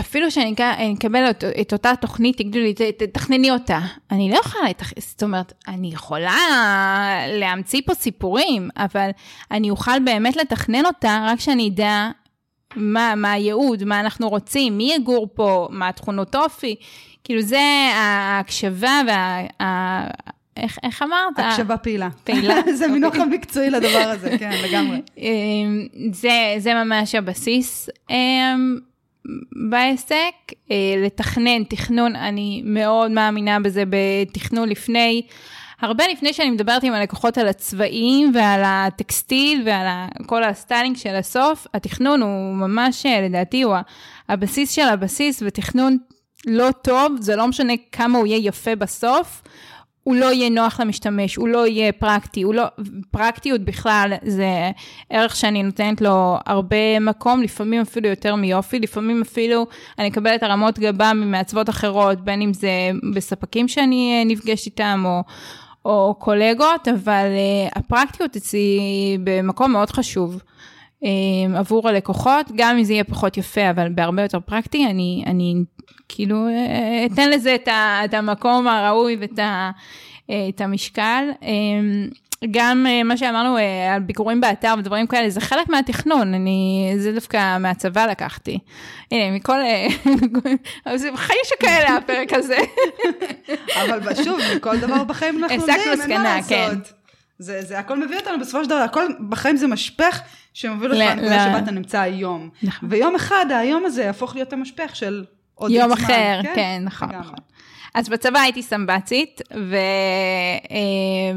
אפילו 0.00 0.30
שאני 0.30 0.52
אק- 0.52 0.60
אני 0.60 0.94
אקבל 0.98 1.30
את, 1.30 1.44
את 1.60 1.72
אותה 1.72 1.92
תוכנית, 2.00 2.36
תגידו 2.36 2.58
לי, 2.58 2.74
"ת- 2.74 3.02
תתכנני 3.02 3.50
אותה. 3.50 3.80
אני 4.10 4.30
לא 4.30 4.36
יכולה 4.44 4.70
לתכנן, 4.70 5.02
זאת 5.08 5.22
אומרת, 5.22 5.52
אני 5.68 5.92
יכולה 5.92 6.36
להמציא 7.28 7.80
פה 7.86 7.94
סיפורים, 7.94 8.68
אבל 8.76 9.10
אני 9.50 9.70
אוכל 9.70 9.98
באמת 10.04 10.36
לתכנן 10.36 10.86
אותה 10.86 11.26
רק 11.28 11.40
שאני 11.40 11.68
אדע 11.68 12.08
מה, 12.76 13.14
מה 13.16 13.32
הייעוד, 13.32 13.84
מה 13.84 14.00
אנחנו 14.00 14.28
רוצים, 14.28 14.76
מי 14.76 14.92
יגור 14.94 15.28
פה, 15.34 15.68
מה 15.70 15.88
התכונות 15.88 16.34
אופי. 16.36 16.74
כאילו 17.24 17.40
זה 17.42 17.60
ההקשבה 17.94 19.00
וה... 19.06 19.40
ה- 19.62 20.10
איך, 20.56 20.78
איך 20.82 21.02
אמרת? 21.02 21.38
הקשבה 21.38 21.76
פעילה. 21.76 22.08
פעילה, 22.24 22.54
זה 22.78 22.88
מינוח 22.88 23.10
אוקיי. 23.10 23.22
המקצועי 23.22 23.70
לדבר 23.70 23.98
הזה, 24.14 24.38
כן, 24.38 24.50
לגמרי. 24.68 25.00
אמ, 25.18 25.86
זה, 26.12 26.30
זה 26.58 26.74
ממש 26.74 27.14
הבסיס 27.14 27.88
אמ, 28.10 28.78
בעסק. 29.70 30.34
אה, 30.70 30.76
לתכנן, 31.04 31.64
תכנון, 31.64 32.16
אני 32.16 32.62
מאוד 32.64 33.10
מאמינה 33.10 33.60
בזה 33.60 33.82
בתכנון 33.88 34.68
לפני, 34.68 35.22
הרבה 35.80 36.04
לפני 36.12 36.32
שאני 36.32 36.50
מדברת 36.50 36.82
עם 36.82 36.92
הלקוחות 36.92 37.38
על 37.38 37.48
הצבעים 37.48 38.32
ועל 38.34 38.62
הטקסטיל 38.64 39.62
ועל 39.66 39.86
כל 40.26 40.44
הסטיילינג 40.44 40.96
של 40.96 41.14
הסוף, 41.14 41.66
התכנון 41.74 42.22
הוא 42.22 42.54
ממש, 42.54 43.06
אה, 43.06 43.20
לדעתי, 43.20 43.62
הוא 43.62 43.74
הבסיס 44.28 44.72
של 44.72 44.88
הבסיס, 44.88 45.42
ותכנון 45.46 45.98
לא 46.46 46.68
טוב, 46.82 47.12
זה 47.20 47.36
לא 47.36 47.46
משנה 47.46 47.72
כמה 47.92 48.18
הוא 48.18 48.26
יהיה 48.26 48.48
יפה 48.48 48.76
בסוף. 48.76 49.42
הוא 50.02 50.16
לא 50.16 50.32
יהיה 50.32 50.50
נוח 50.50 50.80
למשתמש, 50.80 51.36
הוא 51.36 51.48
לא 51.48 51.66
יהיה 51.66 51.92
פרקטי, 51.92 52.42
הוא 52.42 52.54
לא, 52.54 52.62
פרקטיות 53.10 53.60
בכלל 53.60 54.12
זה 54.22 54.70
ערך 55.10 55.36
שאני 55.36 55.62
נותנת 55.62 56.00
לו 56.00 56.38
הרבה 56.46 57.00
מקום, 57.00 57.42
לפעמים 57.42 57.80
אפילו 57.80 58.08
יותר 58.08 58.34
מיופי, 58.34 58.78
לפעמים 58.78 59.22
אפילו 59.22 59.66
אני 59.98 60.08
אקבל 60.08 60.34
את 60.34 60.42
הרמות 60.42 60.78
גבה 60.78 61.12
ממעצבות 61.12 61.68
אחרות, 61.68 62.20
בין 62.20 62.42
אם 62.42 62.52
זה 62.52 62.70
בספקים 63.14 63.68
שאני 63.68 64.18
אה, 64.18 64.24
נפגשת 64.24 64.66
איתם 64.66 65.02
או, 65.04 65.22
או 65.86 66.14
קולגות, 66.18 66.88
אבל 66.88 67.26
uh, 67.26 67.78
הפרקטיות 67.78 68.36
אצלי 68.36 68.78
במקום 69.24 69.72
מאוד 69.72 69.90
חשוב. 69.90 70.42
um, 71.02 71.06
עבור 71.56 71.88
הלקוחות, 71.88 72.46
גם 72.56 72.76
אם 72.76 72.84
זה 72.84 72.92
יהיה 72.92 73.04
פחות 73.04 73.36
יפה, 73.36 73.70
אבל 73.70 73.88
בהרבה 73.88 74.22
יותר 74.22 74.40
פרקטי, 74.40 74.86
אני, 74.86 75.24
אני 75.26 75.54
כאילו 76.08 76.48
אה, 76.48 77.06
אתן 77.06 77.30
לזה 77.30 77.54
את, 77.54 77.68
ה, 77.68 78.00
את 78.04 78.14
המקום 78.14 78.66
הראוי 78.66 79.16
ואת 79.20 79.38
ה, 79.38 79.70
את 80.24 80.60
המשקל. 80.60 81.24
גם 82.50 82.86
אה, 82.88 83.02
מה 83.02 83.16
שאמרנו 83.16 83.58
אה, 83.58 83.94
על 83.94 84.00
ביקורים 84.00 84.40
באתר 84.40 84.74
ודברים 84.78 85.06
כאלה, 85.06 85.30
זה 85.30 85.40
חלק 85.40 85.68
מהתכנון, 85.68 86.34
אני, 86.34 86.92
זה 86.98 87.12
דווקא 87.12 87.58
מהצבא 87.58 88.06
לקחתי. 88.06 88.58
הנה, 89.10 89.36
מכל, 89.36 89.60
אה, 89.60 89.86
זה 90.96 91.10
חיים 91.16 91.40
שכאלה 91.44 91.96
הפרק 91.96 92.32
הזה. 92.32 92.56
אבל 93.82 94.14
שוב, 94.24 94.40
מכל 94.56 94.78
דבר 94.78 95.04
בחיים 95.04 95.44
אנחנו 95.44 95.56
יודעים, 95.56 96.00
אין 96.10 96.22
מה 96.22 96.36
לעשות. 96.36 96.48
כן. 96.48 96.74
זה, 97.38 97.62
זה 97.62 97.78
הכל 97.78 97.98
מביא 97.98 98.16
אותנו 98.16 98.40
בסופו 98.40 98.64
של 98.64 98.70
דבר, 98.70 98.78
הכל 98.78 99.06
בחיים 99.28 99.56
זה 99.56 99.66
משפך 99.66 100.20
שמוביל 100.54 100.92
אותך 100.92 101.02
לנקודה 101.02 101.44
שבה 101.44 101.58
אתה 101.58 101.70
נמצא 101.70 102.00
היום. 102.00 102.50
נכון. 102.62 102.88
ויום 102.92 103.14
אחד, 103.14 103.46
היום 103.50 103.86
הזה 103.86 104.02
יהפוך 104.02 104.34
להיות 104.34 104.52
המשפך 104.52 104.96
של 104.96 105.24
עוד 105.54 105.70
יום 105.70 105.88
זמן, 105.88 106.04
אחר, 106.04 106.40
כן, 106.54 106.82
נכון, 106.84 107.08
לגמרי. 107.08 107.24
נכון. 107.24 107.38
אז 107.96 108.08
בצבא 108.08 108.38
הייתי 108.38 108.62
סמב"צית, 108.62 109.40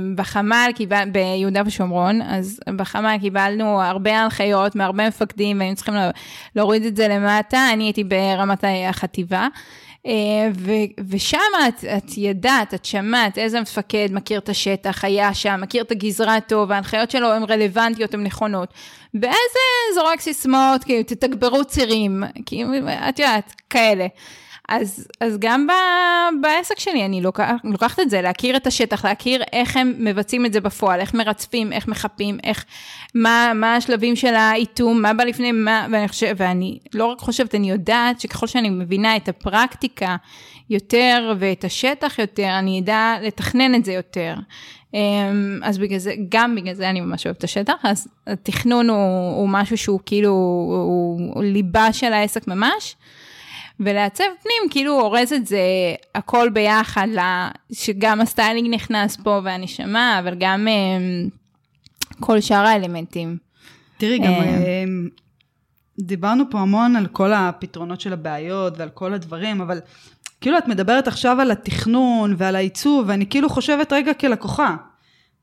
ובחמ"ל 0.07 0.69
קיבל, 0.75 1.09
ביהודה 1.11 1.61
ושומרון, 1.65 2.21
אז 2.21 2.59
בחמ"ל 2.75 3.17
קיבלנו 3.21 3.81
הרבה 3.81 4.19
הנחיות 4.19 4.75
מהרבה 4.75 5.07
מפקדים, 5.07 5.59
והיינו 5.59 5.75
צריכים 5.75 5.93
לה- 5.93 6.11
להוריד 6.55 6.83
את 6.85 6.95
זה 6.95 7.07
למטה, 7.07 7.67
אני 7.73 7.83
הייתי 7.83 8.03
ברמת 8.03 8.63
החטיבה. 8.89 9.47
אה, 10.05 10.11
ו- 10.55 11.03
ושם 11.09 11.37
את, 11.67 11.83
את 11.97 12.17
ידעת, 12.17 12.73
את 12.73 12.85
שמעת 12.85 13.37
איזה 13.37 13.61
מפקד 13.61 14.07
מכיר 14.11 14.39
את 14.39 14.49
השטח, 14.49 15.05
היה 15.05 15.33
שם, 15.33 15.59
מכיר 15.61 15.83
את 15.83 15.91
הגזרה 15.91 16.39
טוב, 16.41 16.71
ההנחיות 16.71 17.11
שלו 17.11 17.31
הן 17.33 17.43
רלוונטיות, 17.43 18.13
הן 18.13 18.23
נכונות. 18.23 18.73
ואיזה 19.13 19.59
זורק 19.95 20.19
סיסמאות, 20.19 20.83
כאילו, 20.83 21.03
תתגברו 21.03 21.65
צירים, 21.65 22.23
כאילו, 22.45 22.69
את 23.09 23.19
יודעת, 23.19 23.53
כאלה. 23.69 24.07
אז, 24.69 25.07
אז 25.19 25.37
גם 25.39 25.67
ב, 25.67 25.71
בעסק 26.41 26.79
שלי 26.79 27.05
אני 27.05 27.21
לוקח, 27.21 27.51
לוקחת 27.63 27.99
את 27.99 28.09
זה, 28.09 28.21
להכיר 28.21 28.55
את 28.55 28.67
השטח, 28.67 29.05
להכיר 29.05 29.43
איך 29.53 29.77
הם 29.77 29.93
מבצעים 29.97 30.45
את 30.45 30.53
זה 30.53 30.61
בפועל, 30.61 30.99
איך 30.99 31.13
מרצפים, 31.13 31.73
איך 31.73 31.87
מחפים, 31.87 32.37
איך, 32.43 32.65
מה, 33.15 33.51
מה 33.55 33.75
השלבים 33.75 34.15
של 34.15 34.35
האיתום, 34.35 35.01
מה 35.01 35.13
בא 35.13 35.23
לפני, 35.23 35.51
מה, 35.51 35.87
ואני 35.91 36.07
חושבת, 36.07 36.35
ואני 36.37 36.79
לא 36.93 37.05
רק 37.05 37.19
חושבת, 37.19 37.55
אני 37.55 37.69
יודעת 37.69 38.19
שככל 38.19 38.47
שאני 38.47 38.69
מבינה 38.69 39.15
את 39.15 39.29
הפרקטיקה 39.29 40.15
יותר 40.69 41.33
ואת 41.39 41.63
השטח 41.63 42.19
יותר, 42.19 42.59
אני 42.59 42.79
אדע 42.79 43.15
לתכנן 43.21 43.75
את 43.75 43.85
זה 43.85 43.93
יותר. 43.93 44.35
אמ, 44.93 45.59
אז 45.63 45.77
בגלל 45.77 45.99
זה, 45.99 46.13
גם 46.29 46.55
בגלל 46.55 46.73
זה 46.73 46.89
אני 46.89 47.01
ממש 47.01 47.25
אוהבת 47.25 47.37
את 47.37 47.43
השטח, 47.43 47.73
אז 47.83 48.07
התכנון 48.27 48.89
הוא, 48.89 48.97
הוא 49.35 49.49
משהו 49.49 49.77
שהוא 49.77 49.99
כאילו, 50.05 50.31
הוא, 50.31 51.19
הוא 51.33 51.43
ליבה 51.43 51.93
של 51.93 52.13
העסק 52.13 52.47
ממש. 52.47 52.95
ולעצב 53.79 54.23
פנים 54.43 54.69
כאילו 54.71 54.99
אורז 54.99 55.33
את 55.33 55.47
זה 55.47 55.59
הכל 56.15 56.49
ביחד, 56.49 57.07
שגם 57.71 58.21
הסטיילינג 58.21 58.73
נכנס 58.73 59.17
פה 59.23 59.41
והנשמה, 59.43 60.19
אבל 60.19 60.35
גם 60.39 60.67
um, 60.67 62.19
כל 62.19 62.41
שאר 62.41 62.65
האלמנטים. 62.65 63.37
תראי, 63.97 64.19
גם 64.19 64.31
אה. 64.31 64.39
אה, 64.39 64.83
דיברנו 65.99 66.43
פה 66.49 66.59
המון 66.59 66.95
על 66.95 67.07
כל 67.07 67.33
הפתרונות 67.33 68.01
של 68.01 68.13
הבעיות 68.13 68.77
ועל 68.77 68.89
כל 68.89 69.13
הדברים, 69.13 69.61
אבל 69.61 69.79
כאילו 70.41 70.57
את 70.57 70.67
מדברת 70.67 71.07
עכשיו 71.07 71.41
על 71.41 71.51
התכנון 71.51 72.35
ועל 72.37 72.55
העיצוב, 72.55 73.05
ואני 73.07 73.25
כאילו 73.25 73.49
חושבת 73.49 73.93
רגע 73.93 74.13
כלקוחה. 74.13 74.75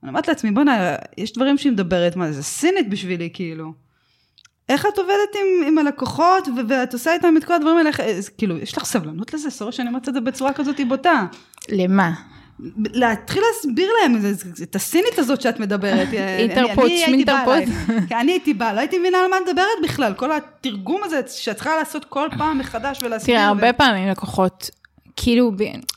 אני 0.02 0.08
אומרת 0.08 0.28
לעצמי, 0.28 0.50
בוא'נה, 0.50 0.96
יש 1.18 1.32
דברים 1.32 1.58
שהיא 1.58 1.72
מדברת, 1.72 2.16
מה 2.16 2.32
זה 2.32 2.42
סינית 2.42 2.90
בשבילי, 2.90 3.30
כאילו. 3.32 3.85
איך 4.68 4.86
את 4.86 4.98
עובדת 4.98 5.34
עם, 5.34 5.68
עם 5.68 5.78
הלקוחות, 5.78 6.48
ו- 6.48 6.68
ואת 6.68 6.92
עושה 6.92 7.12
איתם 7.12 7.36
את 7.36 7.44
כל 7.44 7.54
הדברים 7.54 7.76
האלה, 7.76 7.90
אה, 8.00 8.18
כאילו, 8.38 8.58
יש 8.58 8.76
לך 8.76 8.84
סבלנות 8.84 9.34
לזה? 9.34 9.50
סורי 9.50 9.72
שאני 9.72 9.88
אומרת 9.88 10.08
את 10.08 10.14
זה 10.14 10.20
בצורה 10.20 10.52
כזאת 10.52 10.80
בוטה. 10.88 11.26
למה? 11.68 12.12
להתחיל 12.78 13.42
להסביר 13.52 13.90
להם 14.02 14.20
את 14.62 14.76
הסינית 14.76 15.18
הזאת 15.18 15.40
שאת 15.40 15.60
מדברת. 15.60 16.08
אינטרפוט, 16.38 16.90
שמינטרפוט. 17.06 17.48
אלייך. 17.48 17.90
כי 18.08 18.14
אני 18.14 18.32
הייתי 18.32 18.54
באה, 18.54 18.72
לא 18.72 18.80
הייתי 18.80 18.98
מבינה 18.98 19.18
על 19.18 19.30
מה 19.30 19.36
את 19.36 19.42
מדברת 19.48 19.78
בכלל. 19.84 20.14
כל 20.14 20.30
התרגום 20.32 21.00
הזה 21.04 21.20
שאת 21.28 21.56
צריכה 21.56 21.76
לעשות 21.76 22.04
כל 22.04 22.28
פעם 22.38 22.58
מחדש 22.58 23.02
ולהסביר. 23.02 23.36
תראה, 23.36 23.48
הרבה 23.48 23.72
פעמים 23.72 24.08
לקוחות, 24.08 24.70
כאילו. 25.16 25.52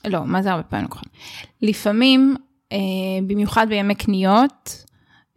לא, 0.05 0.25
מה 0.25 0.41
זה 0.41 0.51
הרבה 0.51 0.63
פעמים 0.63 0.85
לקוחות? 0.85 1.07
לפעמים, 1.61 2.35
אה, 2.71 2.77
במיוחד 3.27 3.65
בימי 3.69 3.95
קניות, 3.95 4.85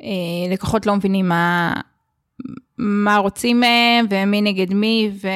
אה, 0.02 0.52
לקוחות 0.52 0.86
לא 0.86 0.96
מבינים 0.96 1.28
מה, 1.28 1.74
מה 2.82 3.16
רוצים 3.16 3.60
מהם 3.60 4.06
ומי 4.10 4.42
נגד 4.42 4.74
מי, 4.74 5.10
ו... 5.22 5.28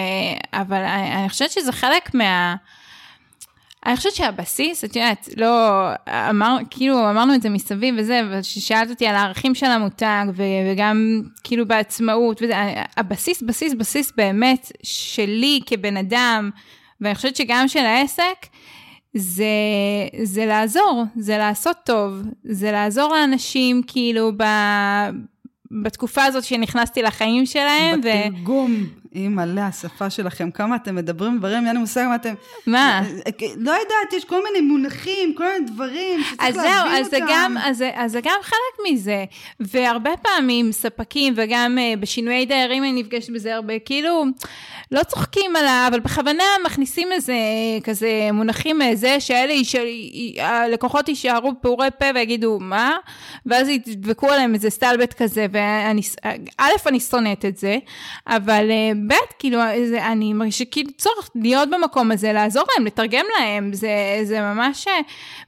אבל 0.52 0.82
אני, 0.82 1.28
חושבת 1.28 1.50
שזה 1.50 1.72
חלק 1.72 2.14
מה... 2.14 2.56
אני 3.86 3.96
חושבת 3.96 4.14
שהבסיס, 4.14 4.84
את 4.84 4.96
יודעת, 4.96 5.28
לא, 5.36 5.88
אמר, 6.30 6.56
כאילו 6.70 7.10
אמרנו 7.10 7.34
את 7.34 7.42
זה 7.42 7.50
מסביב 7.50 7.94
וזה, 7.98 8.22
וכששאלת 8.30 8.90
אותי 8.90 9.06
על 9.06 9.14
הערכים 9.14 9.54
של 9.54 9.66
המותג, 9.66 10.24
ו, 10.34 10.42
וגם 10.70 11.22
כאילו 11.44 11.68
בעצמאות, 11.68 12.42
וזה, 12.42 12.54
הבסיס, 12.96 13.42
בסיס, 13.42 13.74
בסיס 13.74 14.12
באמת 14.16 14.72
שלי 14.82 15.60
כבן 15.66 15.96
אדם, 15.96 16.50
ואני 17.00 17.14
חושבת 17.14 17.36
שגם 17.36 17.68
של 17.68 17.84
העסק, 17.86 18.46
זה, 19.14 19.46
זה 20.22 20.46
לעזור, 20.46 21.04
זה 21.16 21.38
לעשות 21.38 21.76
טוב, 21.84 22.22
זה 22.44 22.72
לעזור 22.72 23.12
לאנשים 23.14 23.82
כאילו 23.86 24.32
ב, 24.36 24.42
בתקופה 25.70 26.24
הזאת 26.24 26.44
שנכנסתי 26.44 27.02
לחיים 27.02 27.46
שלהם, 27.46 28.00
ו... 28.04 28.08
בתרגום, 29.12 29.24
אימא'לה, 29.24 29.66
השפה 29.66 30.10
שלכם, 30.10 30.50
כמה 30.50 30.76
אתם 30.76 30.94
מדברים 30.94 31.38
דברים, 31.38 31.66
אין 31.66 31.74
לי 31.74 31.80
מושג 31.80 32.04
מה 32.08 32.14
אתם... 32.14 32.34
מה? 32.66 33.02
לא 33.56 33.70
יודעת, 33.70 34.12
יש 34.16 34.24
כל 34.24 34.40
מיני 34.44 34.66
מונחים, 34.66 35.34
כל 35.34 35.44
מיני 35.52 35.70
דברים 35.70 36.20
אז 36.38 36.54
שצריך 36.54 36.54
זהו, 36.72 36.84
להבין 36.86 37.04
אז 37.04 37.10
זה, 37.10 37.16
אותם. 37.16 37.26
גם, 37.30 37.56
אז, 37.64 37.76
זה- 37.78 37.90
אז 37.94 38.12
זה 38.12 38.20
גם 38.20 38.38
חלק 38.42 38.86
מזה. 38.92 39.24
והרבה 39.60 40.10
פעמים 40.22 40.72
ספקים, 40.72 41.34
וגם 41.36 41.78
uh, 41.78 42.00
בשינויי 42.00 42.46
דיירים 42.46 42.82
אני 42.82 42.92
נפגשת 42.92 43.30
בזה 43.30 43.54
הרבה, 43.54 43.78
כאילו, 43.78 44.24
לא 44.92 45.02
צוחקים 45.02 45.56
עליו, 45.56 45.86
אבל 45.90 46.00
בכוונה 46.00 46.42
מכניסים 46.64 47.12
איזה 47.12 47.34
כזה 47.84 48.08
מונחים 48.32 48.82
איזה, 48.82 49.20
שאלה, 49.20 49.52
יש- 49.52 49.76
הלקוחות 50.38 51.08
יישארו 51.08 51.52
פעורי 51.60 51.88
פה 51.98 52.06
ויגידו, 52.14 52.58
מה? 52.60 52.92
ואז 53.46 53.68
ידבקו 53.68 54.30
עליהם 54.30 54.54
איזה 54.54 54.70
סטלבט 54.70 55.14
כזה, 55.22 55.46
ואני, 55.52 56.00
א', 56.58 56.70
אני 56.86 57.00
שונאת 57.00 57.44
את 57.44 57.56
זה, 57.56 57.78
אבל 58.26 58.70
אה, 59.02 59.16
ב', 59.16 59.38
כאילו, 59.38 59.60
זה, 59.88 60.06
אני 60.06 60.32
מרגישה 60.32 60.64
כאילו 60.64 60.90
צורך 60.98 61.30
להיות 61.34 61.70
במקום 61.70 62.10
הזה, 62.10 62.32
לעזור 62.32 62.64
להם, 62.76 62.86
לתרגם 62.86 63.24
להם, 63.38 63.72
זה, 63.72 63.88
זה 64.22 64.40
ממש, 64.40 64.88
אה, 64.88 64.92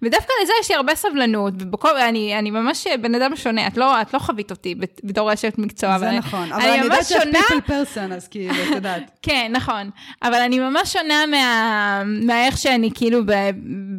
ודווקא 0.02 0.32
לזה 0.42 0.52
יש 0.60 0.70
לי 0.70 0.76
הרבה 0.76 0.94
סבלנות, 0.94 1.54
ובכל, 1.58 1.96
אני, 1.96 2.38
אני 2.38 2.50
ממש 2.50 2.86
בן 3.00 3.14
אדם 3.14 3.36
שונה, 3.36 3.66
את 3.66 3.76
לא, 3.76 4.00
את 4.02 4.14
לא 4.14 4.18
חווית 4.18 4.50
אותי 4.50 4.74
בת- 4.74 5.00
בתור 5.04 5.32
אשת 5.32 5.54
מקצוע, 5.58 5.98
זה 5.98 6.08
אבל 6.08 6.18
נכון, 6.18 6.52
אבל 6.52 6.62
אני 6.62 6.76
יודעת 6.78 6.98
ממש 6.98 7.08
שאת 7.08 7.22
people 7.34 7.70
person, 7.70 8.14
אז 8.14 8.28
כאילו, 8.28 8.54
את 8.54 8.74
יודעת. 8.74 9.02
כן, 9.22 9.50
נכון. 9.54 9.90
אבל 10.22 10.34
אני 10.40 10.58
ממש 10.58 10.92
שונה 10.92 11.26
מה... 11.26 12.02
מהאיך 12.04 12.58
שאני 12.58 12.90
כאילו 12.94 13.26
ב... 13.26 13.32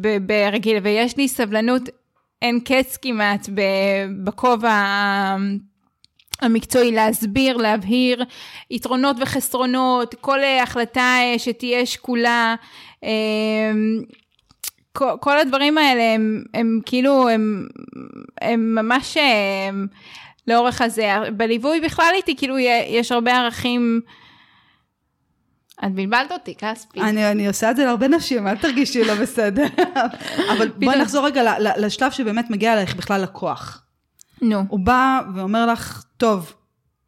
ב... 0.00 0.26
ברגיל, 0.26 0.76
ויש 0.82 1.16
לי 1.16 1.28
סבלנות 1.28 1.82
אין 2.42 2.60
קץ 2.60 2.98
כמעט. 3.02 3.48
בכובע 4.24 5.36
המקצועי, 6.42 6.92
להסביר, 6.92 7.56
להבהיר 7.56 8.24
יתרונות 8.70 9.16
וחסרונות, 9.20 10.14
כל 10.20 10.40
אה, 10.40 10.62
החלטה 10.62 11.16
אה, 11.20 11.38
שתהיה 11.38 11.86
שקולה. 11.86 12.54
אה, 13.04 13.10
כל, 14.92 15.10
כל 15.20 15.38
הדברים 15.38 15.78
האלה 15.78 16.14
הם, 16.14 16.44
הם 16.54 16.80
כאילו, 16.86 17.28
הם, 17.28 17.66
הם 18.40 18.74
ממש 18.74 19.16
אה, 19.16 19.70
לאורך 20.46 20.80
הזה. 20.82 21.12
בליווי 21.36 21.80
בכלל 21.80 22.12
איתי, 22.14 22.36
כאילו, 22.36 22.58
יש 22.88 23.12
הרבה 23.12 23.38
ערכים. 23.38 24.00
את 25.84 25.92
בלבלת 25.92 26.32
אותי, 26.32 26.54
כספי. 26.54 27.00
אני, 27.00 27.30
אני 27.30 27.48
עושה 27.48 27.70
את 27.70 27.76
זה 27.76 27.84
להרבה 27.84 28.08
נשים, 28.08 28.46
אל 28.46 28.56
תרגישי 28.56 29.04
לא 29.04 29.14
בסדר. 29.14 29.66
אבל 30.52 30.68
בואי. 30.68 30.98
נחזור 30.98 31.26
רגע 31.26 31.54
לשלב 31.58 32.10
שבאמת 32.10 32.50
מגיע 32.50 32.72
אלייך 32.72 32.96
בכלל 32.96 33.22
לקוח. 33.22 33.82
נו. 34.42 34.64
הוא 34.68 34.80
בא 34.80 35.20
ואומר 35.34 35.66
לך, 35.66 36.02
טוב, 36.16 36.52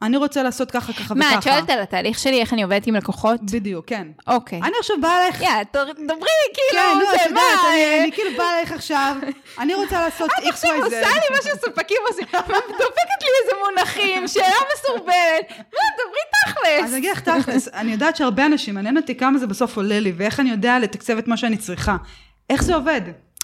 אני 0.02 0.16
רוצה 0.16 0.42
לעשות 0.42 0.70
ככה, 0.70 0.92
ככה 0.92 1.14
מה, 1.14 1.24
וככה. 1.26 1.38
את 1.38 1.42
שואלת 1.42 1.70
על 1.70 1.80
התהליך 1.80 2.18
שלי, 2.18 2.40
איך 2.40 2.52
אני 2.52 2.62
עובדת 2.62 2.86
עם 2.86 2.94
לקוחות? 2.94 3.40
בדיוק, 3.52 3.86
כן. 3.88 4.06
אוקיי. 4.26 4.58
אני 4.62 4.72
עכשיו 4.80 4.96
באה 5.02 5.18
אלייך, 5.22 5.42
ת- 5.70 5.76
דברי 5.76 5.88
לי 6.06 6.54
כן, 6.54 6.62
כאילו, 6.70 6.94
נו, 6.94 7.00
את 7.02 7.06
זה 7.06 7.12
יודעת, 7.12 7.30
מה... 7.32 7.40
אני- 7.68 7.82
אה, 7.82 8.02
אני 8.02 8.12
כאילו 8.12 8.30
באה 8.38 8.54
אלייך 8.54 8.72
עכשיו, 8.72 9.16
אני 9.58 9.74
רוצה 9.74 10.00
לעשות 10.04 10.30
את 10.38 10.46
עכשיו 10.46 10.70
XYZ. 10.70 10.84
עושה 10.84 11.00
לי 11.00 11.36
מה 11.36 11.42
שספקים 11.42 11.96
עושים, 12.08 12.24
דופקת 12.68 13.22
לי 13.22 13.28
איזה 13.42 13.52
מונחים, 13.66 14.28
שאלה 14.28 14.46
מסורבלת. 14.76 15.50
מה, 15.50 15.54
דברי 15.96 16.22
אז 16.46 16.52
תכלס. 16.54 16.90
אני 16.92 16.98
אגיד 16.98 17.10
לך 17.10 17.20
תכלס, 17.20 17.68
אני 17.68 17.92
יודעת 17.92 18.16
שהרבה 18.16 18.46
אנשים, 18.46 18.74
מעניין 18.74 18.96
אותי 18.96 19.14
כמה 19.16 19.38
זה 19.38 19.46
בסוף 19.46 19.76
עולה 19.76 20.00
לי, 20.00 20.12
ואיך 20.16 20.40
אני 20.40 20.50
יודע 20.50 20.78
לתקצב 20.78 21.18
את 21.18 21.28
מה 21.28 21.36
שאני 21.36 21.56
צריכה. 21.56 21.96
איך 22.50 22.62
זה 22.62 22.74
עובד? 22.74 23.00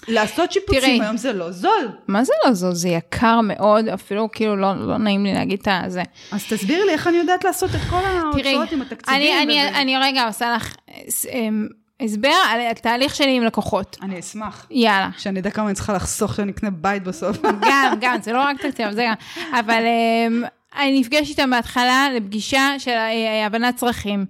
לעשות 0.07 0.51
שיפוצים 0.51 0.79
תראי. 0.81 1.01
היום 1.01 1.17
זה 1.17 1.33
לא 1.33 1.51
זול. 1.51 1.89
מה 2.07 2.23
זה 2.23 2.33
לא 2.45 2.53
זו? 2.53 2.75
זה 2.75 2.89
יקר 2.89 3.39
מאוד, 3.43 3.87
אפילו 3.87 4.31
כאילו 4.31 4.55
לא 4.55 4.87
לא 4.87 4.97
נעים 4.97 5.23
לי 5.25 5.33
להגיד 5.33 5.59
את 5.59 5.91
זה. 5.91 6.03
אז 6.31 6.43
תסבירי 6.49 6.85
לי 6.85 6.91
איך 6.91 7.07
אני 7.07 7.17
יודעת 7.17 7.43
לעשות 7.43 7.69
את 7.75 7.79
כל 7.89 7.95
ההוצאות 7.95 8.71
עם 8.71 8.81
התקציבים. 8.81 9.21
אני- 9.21 9.43
אני-. 9.43 9.67
אני 9.81 9.97
רגע 9.97 10.27
עושה 10.27 10.55
לך 10.55 10.75
אה, 10.89 11.49
הסבר 12.01 12.31
על 12.49 12.61
התהליך 12.71 13.15
שלי 13.15 13.35
עם 13.37 13.43
לקוחות. 13.43 13.97
אני 14.01 14.19
אשמח. 14.19 14.67
יאללה. 14.71 15.09
שאני 15.17 15.39
אדע 15.39 15.49
כמה 15.49 15.65
אני 15.67 15.75
צריכה 15.75 15.93
לחסוך 15.93 16.35
שאני 16.35 16.51
אקנה 16.51 16.69
בית 16.69 17.03
בסוף. 17.03 17.37
גם, 17.41 17.93
גם, 18.01 18.15
זה 18.21 18.33
לא 18.33 18.41
רק 18.41 18.61
תקציב, 18.61 18.91
זה 18.91 19.05
גם. 19.07 19.13
אבל 19.59 19.83
um, 19.83 20.47
אני 20.79 20.99
נפגשת 20.99 21.29
איתם 21.29 21.49
בהתחלה 21.49 22.07
לפגישה 22.15 22.69
של 22.77 22.91
uh, 22.91 23.45
הבנת 23.47 23.75
צרכים. 23.75 24.25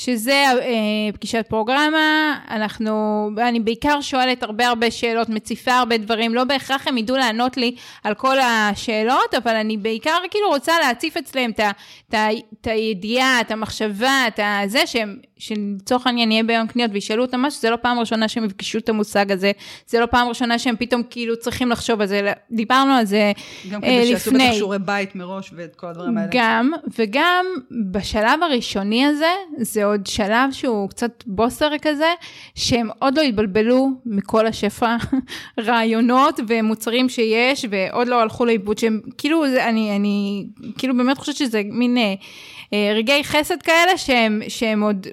שזה 0.00 0.44
uh, 0.58 1.14
פגישת 1.14 1.46
פרוגרמה, 1.48 2.38
אנחנו, 2.50 3.30
אני 3.38 3.60
בעיקר 3.60 4.00
שואלת 4.00 4.42
הרבה 4.42 4.68
הרבה 4.68 4.90
שאלות, 4.90 5.28
מציפה 5.28 5.72
הרבה 5.72 5.98
דברים, 5.98 6.34
לא 6.34 6.44
בהכרח 6.44 6.88
הם 6.88 6.98
ידעו 6.98 7.16
לענות 7.16 7.56
לי 7.56 7.74
על 8.04 8.14
כל 8.14 8.36
השאלות, 8.38 9.34
אבל 9.42 9.56
אני 9.56 9.76
בעיקר 9.76 10.16
כאילו 10.30 10.48
רוצה 10.48 10.72
להציף 10.82 11.16
אצלם 11.16 11.50
את 11.50 12.66
הידיעה, 12.66 13.40
את 13.40 13.50
המחשבה, 13.50 14.24
את 14.28 14.40
הזה, 14.42 14.86
שהם, 14.86 15.16
שלצורך 15.38 16.06
העניין 16.06 16.32
יהיה 16.32 16.44
ביום 16.44 16.66
קניות 16.66 16.90
וישאלו 16.94 17.22
אותם 17.22 17.40
משהו, 17.40 17.60
זה 17.60 17.70
לא 17.70 17.76
פעם 17.76 17.98
ראשונה 17.98 18.28
שהם 18.28 18.44
יפגשו 18.44 18.78
את 18.78 18.88
המושג 18.88 19.32
הזה, 19.32 19.52
זה 19.86 20.00
לא 20.00 20.06
פעם 20.06 20.28
ראשונה 20.28 20.58
שהם 20.58 20.76
פתאום 20.76 21.02
כאילו 21.10 21.36
צריכים 21.36 21.70
לחשוב 21.70 22.00
על 22.00 22.06
זה, 22.06 22.32
דיברנו 22.50 22.92
על 22.92 23.04
זה 23.04 23.32
גם 23.70 23.84
אה, 23.84 23.88
כדי 23.88 24.06
שיעשו 24.06 24.30
בטח 24.30 24.38
לפני. 24.40 24.54
שיעורי 24.54 24.78
בית 24.78 25.14
מראש 25.14 25.50
ואת 25.56 25.76
כל 25.76 25.86
הדברים 25.86 26.18
האלה. 26.18 26.30
גם, 26.32 26.72
וגם 26.98 27.46
בשלב 27.90 28.42
הראשוני 28.42 29.06
הזה, 29.06 29.32
זה 29.58 29.84
עוד 29.90 30.06
שלב 30.06 30.52
שהוא 30.52 30.88
קצת 30.88 31.24
בוסר 31.26 31.78
כזה, 31.82 32.12
שהם 32.54 32.88
עוד 32.98 33.18
לא 33.18 33.22
התבלבלו 33.22 33.88
מכל 34.06 34.46
השפע 34.46 34.96
רעיונות 35.66 36.40
ומוצרים 36.48 37.08
שיש, 37.08 37.66
ועוד 37.70 38.08
לא 38.08 38.20
הלכו 38.20 38.44
לאיבוד, 38.44 38.78
שהם 38.78 39.00
כאילו, 39.18 39.44
אני, 39.44 39.96
אני 39.96 40.46
כאילו 40.78 40.96
באמת 40.96 41.18
חושבת 41.18 41.36
שזה 41.36 41.62
מין 41.64 41.98
אה, 41.98 42.14
אה, 42.72 42.92
רגעי 42.94 43.24
חסד 43.24 43.62
כאלה, 43.62 43.98
שהם, 43.98 44.42
שהם 44.48 44.82
עוד... 44.82 45.06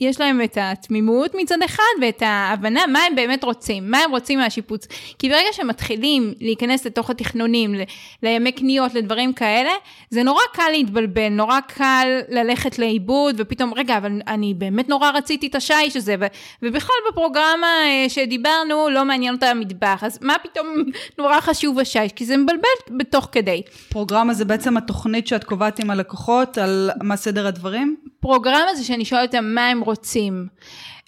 יש 0.00 0.20
להם 0.20 0.42
את 0.42 0.58
התמימות 0.60 1.34
מצד 1.34 1.62
אחד 1.64 1.82
ואת 2.02 2.22
ההבנה 2.26 2.86
מה 2.86 2.98
הם 2.98 3.16
באמת 3.16 3.44
רוצים, 3.44 3.90
מה 3.90 3.98
הם 3.98 4.10
רוצים 4.10 4.38
מהשיפוץ. 4.38 4.86
כי 5.18 5.28
ברגע 5.28 5.52
שמתחילים 5.52 6.34
להיכנס 6.40 6.86
לתוך 6.86 7.10
התכנונים, 7.10 7.74
ל- 7.74 7.82
לימי 8.22 8.52
קניות, 8.52 8.94
לדברים 8.94 9.32
כאלה, 9.32 9.70
זה 10.10 10.22
נורא 10.22 10.40
קל 10.52 10.68
להתבלבל, 10.72 11.28
נורא 11.28 11.60
קל 11.60 12.18
ללכת 12.28 12.78
לאיבוד, 12.78 13.34
ופתאום, 13.38 13.74
רגע, 13.74 13.96
אבל 13.96 14.12
אני 14.28 14.54
באמת 14.54 14.88
נורא 14.88 15.10
רציתי 15.10 15.46
את 15.46 15.54
השיש 15.54 15.96
הזה, 15.96 16.14
ו- 16.20 16.26
ובכלל 16.62 16.96
בפרוגרמה 17.10 17.66
אה, 17.86 18.08
שדיברנו, 18.08 18.88
לא 18.90 19.04
מעניין 19.04 19.34
אותה 19.34 19.50
המטבח, 19.50 20.04
אז 20.04 20.18
מה 20.22 20.34
פתאום 20.42 20.66
נורא 21.18 21.40
חשוב 21.40 21.78
השיש? 21.78 22.12
כי 22.12 22.24
זה 22.24 22.36
מבלבל 22.36 22.98
בתוך 22.98 23.28
כדי. 23.32 23.62
פרוגרמה 23.88 24.34
זה 24.34 24.44
בעצם 24.44 24.76
התוכנית 24.76 25.26
שאת 25.26 25.44
קובעת 25.44 25.78
עם 25.78 25.90
הלקוחות 25.90 26.58
על 26.58 26.90
מה 27.02 27.16
סדר 27.16 27.46
הדברים? 27.46 27.96
פרוגרמה 28.20 28.74
זה 28.76 28.84
שאני 28.84 29.04
שואלת 29.04 29.34
אותם 29.34 29.44
מה 29.54 29.68
הם 29.68 29.80
רוצים. 29.88 30.46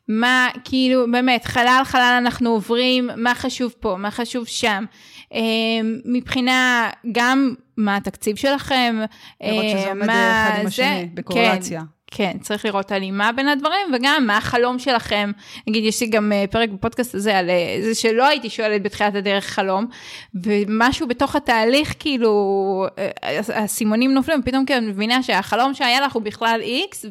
מה, 0.08 0.48
כאילו, 0.64 1.10
באמת, 1.12 1.44
חלל 1.44 1.80
חלל 1.84 2.14
אנחנו 2.18 2.50
עוברים, 2.50 3.10
מה 3.16 3.34
חשוב 3.34 3.74
פה, 3.80 3.96
מה 3.98 4.10
חשוב 4.10 4.46
שם. 4.46 4.84
אה, 5.34 5.40
מבחינה, 6.04 6.90
גם 7.12 7.54
מה 7.76 7.96
התקציב 7.96 8.36
שלכם. 8.36 8.96
לראות 9.40 9.64
שזה 9.70 9.78
אה, 9.78 9.88
עומד 9.88 10.06
מה 10.06 10.48
אחד 10.48 10.56
עם 10.58 10.62
זה- 10.62 10.68
השני, 10.68 11.08
בקורלציה. 11.14 11.80
כן, 11.80 11.86
צריך 12.40 12.64
לראות 12.64 12.92
הלימה 12.92 13.32
בין 13.32 13.48
הדברים, 13.48 13.86
וגם 13.94 14.26
מה 14.26 14.36
החלום 14.36 14.78
שלכם. 14.78 15.30
נגיד, 15.66 15.84
יש 15.84 16.00
לי 16.00 16.06
גם 16.06 16.32
אה, 16.32 16.44
פרק 16.50 16.68
בפודקאסט 16.68 17.14
הזה 17.14 17.38
על 17.38 17.50
אה, 17.50 17.76
זה 17.82 17.94
שלא 17.94 18.26
הייתי 18.26 18.50
שואלת 18.50 18.82
בתחילת 18.82 19.14
הדרך 19.14 19.44
חלום, 19.44 19.86
ומשהו 20.34 21.08
בתוך 21.08 21.36
התהליך, 21.36 21.94
כאילו, 21.98 22.86
אה, 22.98 23.40
הסימונים 23.54 24.14
נופלים, 24.14 24.40
ופתאום 24.40 24.64
כאילו 24.64 24.82
מבינה 24.82 25.22
שהחלום 25.22 25.74
שהיה 25.74 26.00
לך 26.00 26.12
הוא 26.12 26.22
בכלל 26.22 26.60
איקס, 26.62 27.04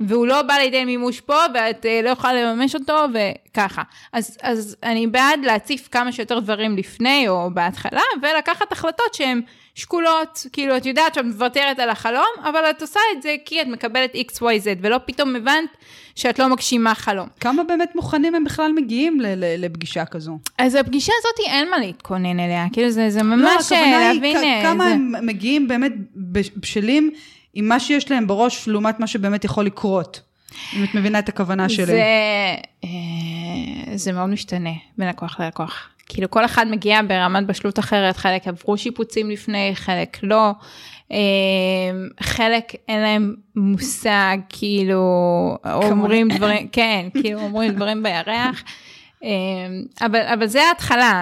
והוא 0.00 0.26
לא 0.26 0.42
בא 0.42 0.54
לידי 0.54 0.84
מימוש 0.84 1.20
פה, 1.20 1.38
ואת 1.54 1.86
לא 2.02 2.10
יכולה 2.10 2.32
לממש 2.32 2.74
אותו, 2.74 3.06
וככה. 3.14 3.82
אז, 4.12 4.38
אז 4.42 4.76
אני 4.82 5.06
בעד 5.06 5.40
להציף 5.44 5.88
כמה 5.90 6.12
שיותר 6.12 6.38
דברים 6.40 6.76
לפני 6.76 7.28
או 7.28 7.50
בהתחלה, 7.54 8.02
ולקחת 8.22 8.72
החלטות 8.72 9.14
שהן... 9.14 9.42
שקולות, 9.80 10.46
כאילו 10.52 10.76
את 10.76 10.86
יודעת 10.86 11.14
שאת 11.14 11.24
מוותרת 11.24 11.78
על 11.78 11.90
החלום, 11.90 12.30
אבל 12.42 12.70
את 12.70 12.82
עושה 12.82 13.00
את 13.16 13.22
זה 13.22 13.36
כי 13.44 13.62
את 13.62 13.66
מקבלת 13.66 14.14
XYZ, 14.14 14.66
ולא 14.80 14.96
פתאום 15.06 15.36
הבנת 15.36 15.76
שאת 16.14 16.38
לא 16.38 16.48
מגשימה 16.48 16.94
חלום. 16.94 17.28
כמה 17.40 17.64
באמת 17.64 17.90
מוכנים 17.94 18.34
הם 18.34 18.44
בכלל 18.44 18.72
מגיעים 18.72 19.18
לפגישה 19.58 20.04
כזו? 20.04 20.38
אז 20.58 20.74
הפגישה 20.74 21.12
הזאת 21.18 21.52
אין 21.54 21.70
מה 21.70 21.78
להתכונן 21.78 22.40
אליה, 22.40 22.66
כאילו 22.72 22.90
זה, 22.90 23.10
זה 23.10 23.22
ממש 23.22 23.72
לא, 23.72 23.78
להבין... 23.80 24.36
היא, 24.36 24.46
אה, 24.46 24.62
כמה 24.62 24.84
זה... 24.84 24.90
הם 24.90 25.26
מגיעים 25.26 25.68
באמת 25.68 25.92
בשלים 26.56 27.10
עם 27.54 27.68
מה 27.68 27.80
שיש 27.80 28.10
להם 28.10 28.26
בראש, 28.26 28.68
לעומת 28.68 29.00
מה 29.00 29.06
שבאמת 29.06 29.44
יכול 29.44 29.66
לקרות. 29.66 30.20
אם 30.76 30.84
את 30.84 30.94
מבינה 30.94 31.18
את 31.18 31.28
הכוונה 31.28 31.68
שלי. 31.68 31.86
זה, 31.86 32.02
אה, 32.84 33.96
זה 33.96 34.12
מאוד 34.12 34.28
משתנה 34.28 34.70
בין 34.98 35.08
לקוח 35.08 35.40
ללקוח. 35.40 35.88
כאילו 36.12 36.30
כל 36.30 36.44
אחד 36.44 36.66
מגיע 36.70 37.00
ברמת 37.08 37.46
בשלות 37.46 37.78
אחרת, 37.78 38.16
חלק 38.16 38.48
עברו 38.48 38.76
שיפוצים 38.76 39.30
לפני, 39.30 39.70
חלק 39.74 40.18
לא. 40.22 40.50
אמ, 41.10 41.16
חלק 42.20 42.72
אין 42.88 43.00
להם 43.00 43.34
מושג, 43.56 44.36
כאילו, 44.48 45.02
אומרים 45.64 46.28
דברים, 46.28 46.68
כן, 46.68 47.08
כאילו 47.20 47.40
אומרים 47.40 47.72
דברים 47.72 48.02
בירח. 48.02 48.62
אמ, 49.22 49.82
אבל, 50.00 50.20
אבל 50.34 50.46
זה 50.46 50.62
ההתחלה, 50.62 51.12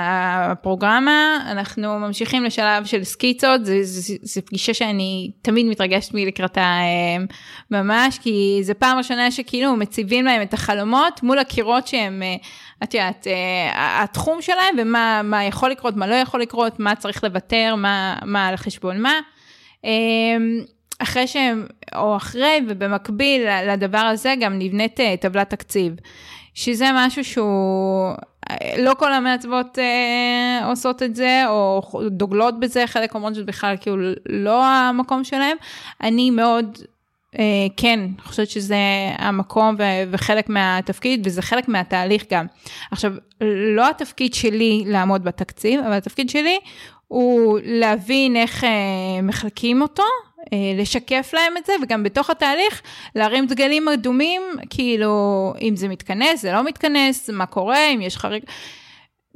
הפרוגרמה, 0.51 1.39
אנחנו 1.51 1.99
ממשיכים 1.99 2.45
לשלב 2.45 2.85
של 2.85 3.05
סקיצות, 3.05 3.61
זו 4.23 4.43
פגישה 4.45 4.75
שאני 4.75 5.31
תמיד 5.43 5.67
מתרגשת 5.67 6.15
מלקראתה 6.15 6.79
אמ, 6.81 7.27
ממש, 7.71 8.19
כי 8.19 8.61
זו 8.63 8.73
פעם 8.79 8.99
ראשונה 8.99 9.31
שכאילו 9.31 9.77
מציבים 9.77 10.25
להם 10.25 10.43
את 10.43 10.55
החלומות 10.55 11.23
מול 11.23 11.39
הקירות 11.39 11.87
שהם, 11.87 12.23
אה, 12.23 12.37
את 12.83 12.95
יודעת, 12.95 13.27
אה, 13.27 14.03
התחום 14.03 14.43
שלהם 14.43 14.77
ומה 14.79 15.45
יכול 15.45 15.71
לקרות, 15.71 15.97
מה 15.97 16.07
לא 16.07 16.15
יכול 16.15 16.41
לקרות, 16.41 16.81
מה 16.81 16.95
צריך 16.95 17.25
לוותר, 17.25 17.75
מה, 17.77 18.17
מה 18.25 18.47
על 18.47 18.57
חשבון 18.57 19.01
מה. 19.01 19.21
אמ, 19.85 20.61
אחרי 20.99 21.27
שהם, 21.27 21.67
או 21.95 22.17
אחרי 22.17 22.61
ובמקביל 22.69 23.43
לדבר 23.73 23.99
הזה 23.99 24.35
גם 24.41 24.59
נבנית 24.59 25.01
אה, 25.01 25.15
טבלת 25.21 25.51
תקציב. 25.51 25.93
שזה 26.59 26.87
משהו 26.95 27.25
שהוא, 27.25 28.13
לא 28.79 28.95
כל 28.99 29.13
המעצבות 29.13 29.79
אה, 29.79 30.69
עושות 30.69 31.03
את 31.03 31.17
זה, 31.17 31.45
או 31.49 31.83
דוגלות 32.11 32.61
בזה, 32.61 32.87
חלק 32.87 33.15
אומרות 33.15 33.35
שזה 33.35 33.45
בכלל 33.45 33.75
כאילו 33.81 33.97
לא 34.29 34.65
המקום 34.67 35.25
שלהם. 35.25 35.57
אני 36.03 36.31
מאוד, 36.31 36.79
אה, 37.39 37.45
כן, 37.77 38.01
חושבת 38.23 38.51
שזה 38.51 38.77
המקום 39.19 39.75
ו- 39.79 40.11
וחלק 40.11 40.49
מהתפקיד, 40.49 41.27
וזה 41.27 41.43
חלק 41.43 41.69
מהתהליך 41.69 42.25
גם. 42.33 42.47
עכשיו, 42.91 43.13
לא 43.75 43.91
התפקיד 43.91 44.35
שלי 44.35 44.85
לעמוד 44.87 45.25
בתקציב, 45.25 45.81
אבל 45.81 45.93
התפקיד 45.93 46.31
שלי 46.31 46.59
הוא 47.09 47.59
להבין 47.65 48.37
איך 48.37 48.65
אה, 48.65 48.71
מחלקים 49.23 49.83
אותו, 49.83 50.03
אה, 50.03 50.28
לשקף 50.79 51.31
להם 51.35 51.57
את 51.57 51.67
זה, 51.67 51.73
וגם 51.83 52.03
בתוך 52.03 52.31
התהליך 52.31 52.83
להרים 53.15 53.47
דגלים 53.47 53.89
אדומים, 53.89 54.43
כאילו, 54.71 55.53
אם 55.61 55.77
זה 55.77 55.89
מתכנס, 55.89 56.43
זה 56.43 56.53
לא 56.53 56.65
מתכנס, 56.65 57.31
מה 57.31 57.47
קורה, 57.47 57.89
אם 57.95 58.01
יש 58.01 58.17
חריג, 58.17 58.43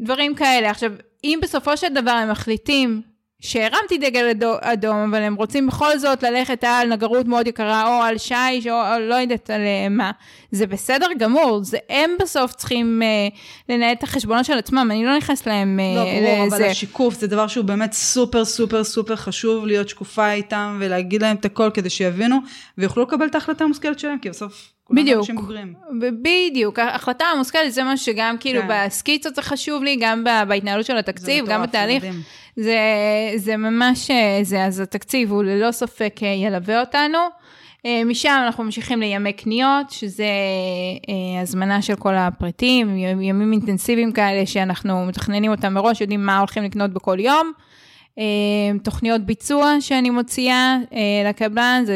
דברים 0.01 0.35
כאלה. 0.35 0.71
עכשיו, 0.71 0.93
אם 1.25 1.39
בסופו 1.43 1.77
של 1.77 1.95
דבר 1.95 2.11
הם 2.11 2.31
מחליטים 2.31 3.03
שהרמתי 3.43 3.99
דגל 3.99 4.33
אדום, 4.61 4.97
אבל 4.97 5.23
הם 5.23 5.35
רוצים 5.35 5.67
בכל 5.67 5.99
זאת 5.99 6.23
ללכת 6.23 6.65
על 6.65 6.89
נגרות 6.89 7.27
מאוד 7.27 7.47
יקרה, 7.47 7.87
או 7.87 8.03
על 8.03 8.19
שיש, 8.19 8.67
או, 8.67 8.73
או 8.73 9.01
לא 9.01 9.15
יודעת 9.15 9.51
על 9.51 9.61
אה, 9.61 9.89
מה. 9.91 10.11
זה 10.51 10.67
בסדר 10.67 11.07
גמור, 11.19 11.61
זה 11.63 11.79
הם 11.89 12.11
בסוף 12.21 12.53
צריכים 12.53 13.03
אה, 13.03 13.29
לנהל 13.69 13.93
את 13.93 14.03
החשבונות 14.03 14.45
של 14.45 14.59
עצמם, 14.59 14.89
אני 14.91 15.05
לא 15.05 15.17
נכנס 15.17 15.47
להם 15.47 15.81
אה, 15.81 15.97
לא, 15.97 16.05
ברור, 16.05 16.47
לזה. 16.47 16.57
אבל 16.57 16.65
השיקוף 16.65 17.15
זה 17.15 17.27
דבר 17.27 17.47
שהוא 17.47 17.65
באמת 17.65 17.93
סופר 17.93 18.45
סופר 18.45 18.85
סופר 18.85 19.17
חשוב 19.17 19.67
להיות 19.67 19.89
שקופה 19.89 20.33
איתם, 20.33 20.77
ולהגיד 20.81 21.23
להם 21.23 21.37
את 21.37 21.45
הכל 21.45 21.71
כדי 21.75 21.91
שיבינו, 21.91 22.37
ויוכלו 22.79 23.03
לקבל 23.03 23.27
את 23.27 23.35
ההחלטה 23.35 23.65
המושכלת 23.65 23.99
שלהם, 23.99 24.19
כי 24.19 24.31
בסוף... 24.31 24.73
בדיוק, 24.91 25.27
בדיוק, 26.23 26.79
ההחלטה 26.79 27.25
המושכלת 27.25 27.73
זה 27.73 27.83
מה 27.83 27.97
שגם 27.97 28.37
כאילו 28.41 28.63
כן. 28.63 28.87
בסקיצות 28.87 29.35
זה 29.35 29.43
חשוב 29.43 29.83
לי, 29.83 29.97
גם 30.01 30.25
בהתנהלות 30.49 30.87
של 30.87 30.97
התקציב, 30.97 31.47
גם 31.47 31.63
בתהליך. 31.63 32.05
מדהים. 32.05 32.23
זה, 32.57 32.79
זה 33.37 33.57
ממש, 33.57 34.11
אה, 34.11 34.39
זה, 34.43 34.65
אז 34.65 34.81
התקציב 34.81 35.33
הוא 35.33 35.45
ללא 35.45 35.73
ספק 35.73 36.15
אה, 36.23 36.29
ילווה 36.29 36.81
אותנו. 36.81 37.19
אה, 37.87 38.03
משם 38.05 38.43
אנחנו 38.47 38.65
ממשיכים 38.65 39.01
לימי 39.01 39.33
קניות, 39.33 39.91
שזה 39.91 40.27
הזמנה 41.43 41.83
של 41.83 41.97
כל 41.97 42.15
הפריטים, 42.15 42.97
ימים 42.99 43.53
אינטנסיביים 43.53 44.13
כאלה 44.13 44.47
שאנחנו 44.47 45.07
מתכננים 45.07 45.51
אותם 45.51 45.75
מראש, 45.75 46.01
יודעים 46.01 46.27
מה 46.27 46.39
הולכים 46.39 46.63
לקנות 46.63 46.91
בכל 46.91 47.21
יום. 47.21 47.53
תוכניות 48.83 49.21
ביצוע 49.21 49.77
שאני 49.81 50.11
מוציאה 50.11 50.77
לקבלן, 51.25 51.83
זה 51.87 51.95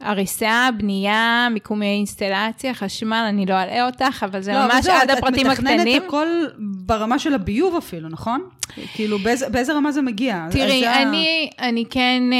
הריסה, 0.00 0.68
בנייה, 0.78 1.48
מיקומי 1.50 1.86
אינסטלציה, 1.86 2.74
חשמל, 2.74 3.26
אני 3.28 3.46
לא 3.46 3.62
אלאה 3.62 3.86
אותך, 3.86 4.24
אבל 4.30 4.40
זה 4.40 4.52
לא, 4.52 4.64
ממש 4.66 4.78
וזו, 4.80 4.92
עד 4.92 5.10
הפרטים 5.10 5.46
הקטנים. 5.46 5.80
את 5.80 5.86
מתכננת 5.86 6.02
הכל 6.06 6.28
ברמה 6.58 7.18
של 7.18 7.34
הביוב 7.34 7.76
אפילו, 7.76 8.08
נכון? 8.08 8.48
כאילו, 8.94 9.18
באיזה, 9.18 9.48
באיזה 9.48 9.72
רמה 9.72 9.92
זה 9.92 10.02
מגיע? 10.02 10.46
תראי, 10.50 10.88
אני, 10.88 11.50
ה... 11.58 11.68
אני 11.68 11.84
כן 11.90 12.22
אה, 12.32 12.38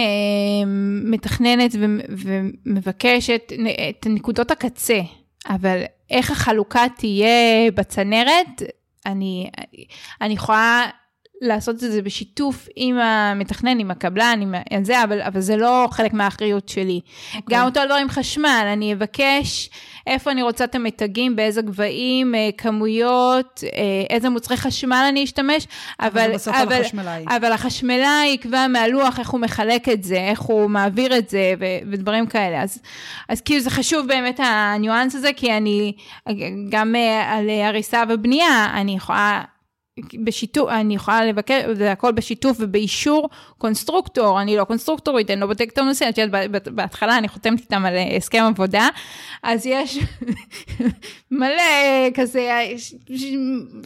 מתכננת 1.04 1.74
ו, 1.74 1.84
ומבקשת 2.08 3.52
את 3.90 4.06
נקודות 4.10 4.50
הקצה, 4.50 5.00
אבל 5.48 5.82
איך 6.10 6.30
החלוקה 6.30 6.86
תהיה 6.96 7.70
בצנרת, 7.74 8.62
אני, 9.06 9.50
אני 10.20 10.34
יכולה 10.34 10.86
לעשות 11.42 11.74
את 11.74 11.80
זה 11.80 12.02
בשיתוף 12.02 12.68
עם 12.76 12.98
המתכנן, 12.98 13.78
עם 13.78 13.90
הקבלן, 13.90 14.40
עם 14.70 14.84
זה, 14.84 15.04
אבל, 15.04 15.22
אבל 15.22 15.40
זה 15.40 15.56
לא 15.56 15.88
חלק 15.90 16.12
מהאחריות 16.12 16.68
שלי. 16.68 17.00
Okay. 17.04 17.36
אוקיי. 17.36 17.56
גם 17.58 17.64
אותו 17.66 17.80
דבר 17.84 17.94
עם 17.94 18.08
חשמל, 18.08 18.68
אני 18.72 18.92
אבקש 18.92 19.70
איפה 20.08 20.30
אני 20.30 20.42
רוצה 20.42 20.64
את 20.64 20.74
המתגים, 20.74 21.36
באיזה 21.36 21.62
גבהים, 21.62 22.34
אה, 22.34 22.48
כמויות, 22.58 23.64
אה, 23.64 23.70
איזה 24.10 24.28
מוצרי 24.28 24.56
חשמל 24.56 25.06
אני 25.08 25.24
אשתמש, 25.24 25.66
אבל, 26.00 26.34
אבל, 26.60 26.72
החשמלאי. 26.72 27.24
אבל 27.28 27.52
החשמלאי 27.52 28.26
יקבע 28.26 28.66
מהלוח 28.66 29.18
איך 29.18 29.30
הוא 29.30 29.40
מחלק 29.40 29.88
את 29.88 30.04
זה, 30.04 30.16
איך 30.16 30.40
הוא 30.40 30.70
מעביר 30.70 31.18
את 31.18 31.30
זה, 31.30 31.54
ו, 31.60 31.64
ודברים 31.90 32.26
כאלה. 32.26 32.62
אז, 32.62 32.78
אז 33.28 33.40
כאילו 33.40 33.60
זה 33.60 33.70
חשוב 33.70 34.06
באמת 34.06 34.40
הניואנס 34.42 35.14
הזה, 35.14 35.30
כי 35.36 35.52
אני, 35.56 35.92
גם 36.68 36.94
אה, 36.96 37.32
על 37.32 37.50
הריסה 37.50 38.02
ובנייה, 38.08 38.70
אני 38.74 38.96
יכולה... 38.96 39.42
בשיתוף, 40.24 40.68
אני 40.70 40.94
יכולה 40.94 41.24
לבקר, 41.24 41.74
זה 41.74 41.92
הכל 41.92 42.12
בשיתוף 42.12 42.56
ובאישור 42.60 43.28
קונסטרוקטור, 43.58 44.40
אני 44.40 44.56
לא 44.56 44.64
קונסטרוקטורית, 44.64 45.30
אני 45.30 45.40
לא 45.40 45.46
בודקת 45.46 45.72
את 45.72 45.78
הנושא, 45.78 46.08
את 46.08 46.18
יודעת, 46.18 46.50
בהתחלה 46.66 47.18
אני 47.18 47.28
חותמת 47.28 47.60
איתם 47.60 47.84
על 47.84 47.94
אה, 47.94 48.16
הסכם 48.16 48.42
עבודה, 48.42 48.88
אז 49.42 49.66
יש 49.66 49.98
מלא 51.30 52.10
כזה, 52.14 52.48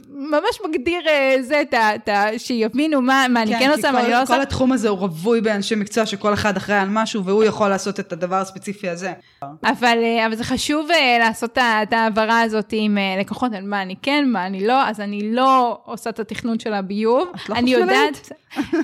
ממש 0.09 0.59
מגדיר 0.69 1.01
אה, 1.09 1.37
זה, 1.41 1.63
את 1.71 2.09
ה... 2.09 2.27
שיבינו 2.39 3.03
מה, 3.03 3.27
מה 3.31 3.43
אני 3.43 3.53
כן, 3.53 3.59
כן 3.59 3.71
עושה, 3.71 3.93
מה 3.93 4.01
אני 4.01 4.11
לא 4.11 4.23
עושה. 4.23 4.35
כל 4.35 4.43
התחום 4.43 4.73
הזה 4.73 4.89
הוא 4.89 4.99
רווי 4.99 5.41
באנשי 5.41 5.75
מקצוע 5.75 6.07
שכל 6.07 6.35
אחד 6.35 6.57
אחראי 6.57 6.79
על 6.79 6.89
משהו, 6.91 7.25
והוא 7.25 7.45
יכול 7.45 7.69
לעשות 7.69 8.01
את 8.01 8.13
הדבר 8.13 8.37
הספציפי 8.37 8.89
הזה. 8.89 9.13
אבל, 9.43 9.99
אה, 10.03 10.27
אבל 10.27 10.35
זה 10.35 10.45
חשוב 10.45 10.89
לעשות 11.21 11.59
את 11.59 11.93
ההעברה 11.93 12.41
הזאת 12.41 12.69
עם 12.73 12.99
לקוחות, 13.21 13.53
על 13.53 13.65
מה 13.65 13.83
אני 13.83 13.95
כן, 14.03 14.25
מה 14.29 14.47
אני 14.47 14.67
לא, 14.67 14.89
אז 14.89 15.01
אני 15.01 15.35
לא 15.35 15.81
עושה 16.03 16.11
את 16.11 16.21
התכנון 16.21 16.59
של 16.59 16.73
הביוב. 16.73 17.33
את 17.35 17.49
לא 17.49 17.55
אני 17.55 17.71
יודעת, 17.71 18.33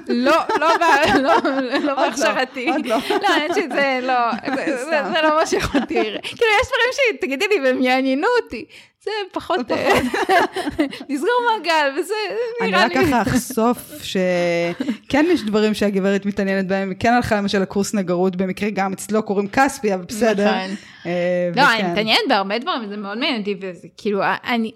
לא, 0.08 0.36
לא, 0.60 0.68
לא, 1.22 1.32
לא 1.82 1.94
בהכשרתי. 1.94 2.66
לא, 2.66 2.74
לא, 2.84 2.96
האמת 3.16 3.50
שזה 3.54 4.00
לא, 4.02 4.32
זה 5.08 5.22
לא 5.22 5.36
מה 5.36 5.46
שיכולתי. 5.46 5.94
כאילו, 5.94 6.50
יש 6.60 6.68
דברים 6.68 7.16
שתגידי 7.16 7.44
לי 7.50 7.60
והם 7.64 7.82
יעניינו 7.82 8.26
אותי. 8.42 8.64
זה 9.04 9.10
פחות, 9.32 9.60
לסגור 11.08 11.40
מעגל, 11.50 12.00
וזה 12.00 12.14
נראה 12.62 12.86
לי. 12.86 12.94
אני 12.94 13.04
רק 13.04 13.06
ככה 13.06 13.22
אחשוף 13.22 13.92
שכן 14.02 15.26
יש 15.28 15.42
דברים 15.42 15.74
שהגברת 15.74 16.26
מתעניינת 16.26 16.66
בהם, 16.66 16.92
כן 16.98 17.12
הלכה 17.12 17.36
למשל 17.36 17.58
לקורס 17.58 17.94
נגרות, 17.94 18.36
במקרה 18.36 18.70
גם 18.70 18.92
אצלו 18.92 19.22
קוראים 19.22 19.48
כספי, 19.48 19.94
אבל 19.94 20.04
בסדר. 20.04 20.46
נכון. 20.46 20.76
אה, 21.06 21.50
לא, 21.56 21.62
אני 21.72 21.92
מתעניינת 21.92 22.20
בהרבה 22.28 22.58
דברים, 22.58 22.84
וזה 22.84 22.96
מאוד 22.96 23.18
מעניין 23.18 23.40
אותי, 23.40 23.54
וזה 23.60 23.88
כאילו, 23.96 24.20
אני... 24.44 24.72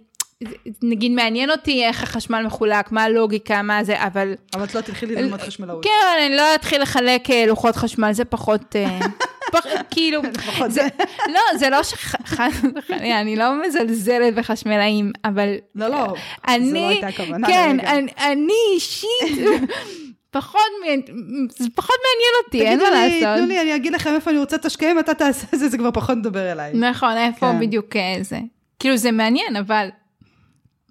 נגיד 0.82 1.12
מעניין 1.12 1.50
אותי 1.50 1.84
איך 1.84 2.02
החשמל 2.02 2.42
מחולק, 2.46 2.92
מה 2.92 3.02
הלוגיקה, 3.02 3.62
מה 3.62 3.84
זה, 3.84 4.06
אבל... 4.06 4.34
אבל 4.54 4.64
את 4.64 4.74
לא 4.74 4.80
תתחילי 4.80 5.14
ללמוד 5.14 5.40
חשמלאות. 5.40 5.84
כן, 5.84 6.18
אני 6.26 6.36
לא 6.36 6.54
אתחיל 6.54 6.82
לחלק 6.82 7.30
אה, 7.30 7.46
לוחות 7.46 7.76
חשמל, 7.76 8.12
זה 8.12 8.24
פחות... 8.24 8.76
אה, 8.76 8.98
כאילו, 9.90 10.22
זה, 10.68 10.88
לא, 11.28 11.58
זה 11.58 11.70
לא 11.70 11.82
ש... 11.82 11.94
אני 13.00 13.36
לא 13.36 13.62
מזלזלת 13.66 14.34
בחשמלאים, 14.34 15.12
אבל... 15.24 15.54
לא, 15.74 15.88
לא, 15.88 16.14
אני, 16.48 16.66
זו 16.66 16.74
לא 16.74 16.88
הייתה 16.88 17.06
הכוונה. 17.06 17.46
כן. 17.46 17.76
אני, 18.18 18.52
אישית, 18.74 19.08
פחות, 20.30 20.60
זה 21.48 21.68
פחות 21.74 21.96
מעניין 22.02 22.44
אותי, 22.44 22.62
אין 22.62 22.78
מה 22.78 22.84
תגידו 22.84 22.96
לי, 22.96 23.20
לעשות. 23.20 23.38
תנו 23.38 23.46
לי, 23.46 23.60
אני 23.60 23.76
אגיד 23.76 23.92
לכם 23.92 24.14
איפה 24.14 24.30
אני 24.30 24.38
רוצה 24.38 24.56
את 24.56 24.64
השקעים, 24.64 24.98
אתה 24.98 25.14
תעשה 25.14 25.46
את 25.54 25.58
זה, 25.58 25.68
זה 25.68 25.78
כבר 25.78 25.90
פחות 25.90 26.16
מדבר 26.16 26.52
אליי. 26.52 26.72
נכון, 26.74 27.16
איפה 27.16 27.52
כן. 27.52 27.60
בדיוק 27.60 27.96
אה, 27.96 28.16
זה. 28.20 28.38
כאילו, 28.78 28.96
זה 28.96 29.12
מעניין, 29.12 29.56
אבל 29.56 29.88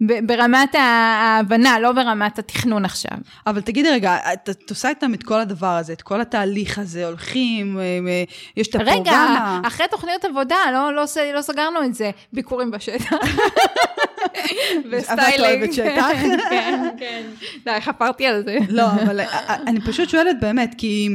ברמת 0.01 0.75
ההבנה, 0.75 1.79
לא 1.79 1.91
ברמת 1.91 2.39
התכנון 2.39 2.85
עכשיו. 2.85 3.17
אבל 3.47 3.61
תגידי 3.61 3.89
רגע, 3.89 4.17
את, 4.33 4.49
את 4.49 4.69
עושה 4.69 4.89
איתם 4.89 5.13
את 5.13 5.23
כל 5.23 5.39
הדבר 5.39 5.67
הזה, 5.75 5.93
את 5.93 6.01
כל 6.01 6.21
התהליך 6.21 6.79
הזה, 6.79 7.05
הולכים, 7.05 7.79
אה, 7.79 7.83
אה, 7.83 8.23
יש 8.57 8.67
את 8.67 8.75
רגע, 8.75 8.91
הפרוגרמה. 8.91 9.61
אחרי 9.67 9.85
תוכניות 9.91 10.25
עבודה, 10.25 10.55
לא, 10.73 10.93
לא, 10.95 11.05
ס- 11.05 11.17
לא 11.17 11.41
סגרנו 11.41 11.83
את 11.83 11.93
זה. 11.93 12.11
ביקורים 12.33 12.71
בשטח. 12.71 13.11
ואת 14.91 15.39
אוהבת 15.39 15.73
שטח? 15.73 16.05
כן, 16.49 16.89
כן. 16.99 17.21
די, 17.65 17.81
חפרתי 17.81 18.25
על 18.25 18.43
זה. 18.43 18.57
לא, 18.69 18.85
אבל 18.91 19.19
אה, 19.19 19.55
אני 19.67 19.81
פשוט 19.81 20.09
שואלת 20.09 20.35
באמת, 20.41 20.75
כי 20.77 21.09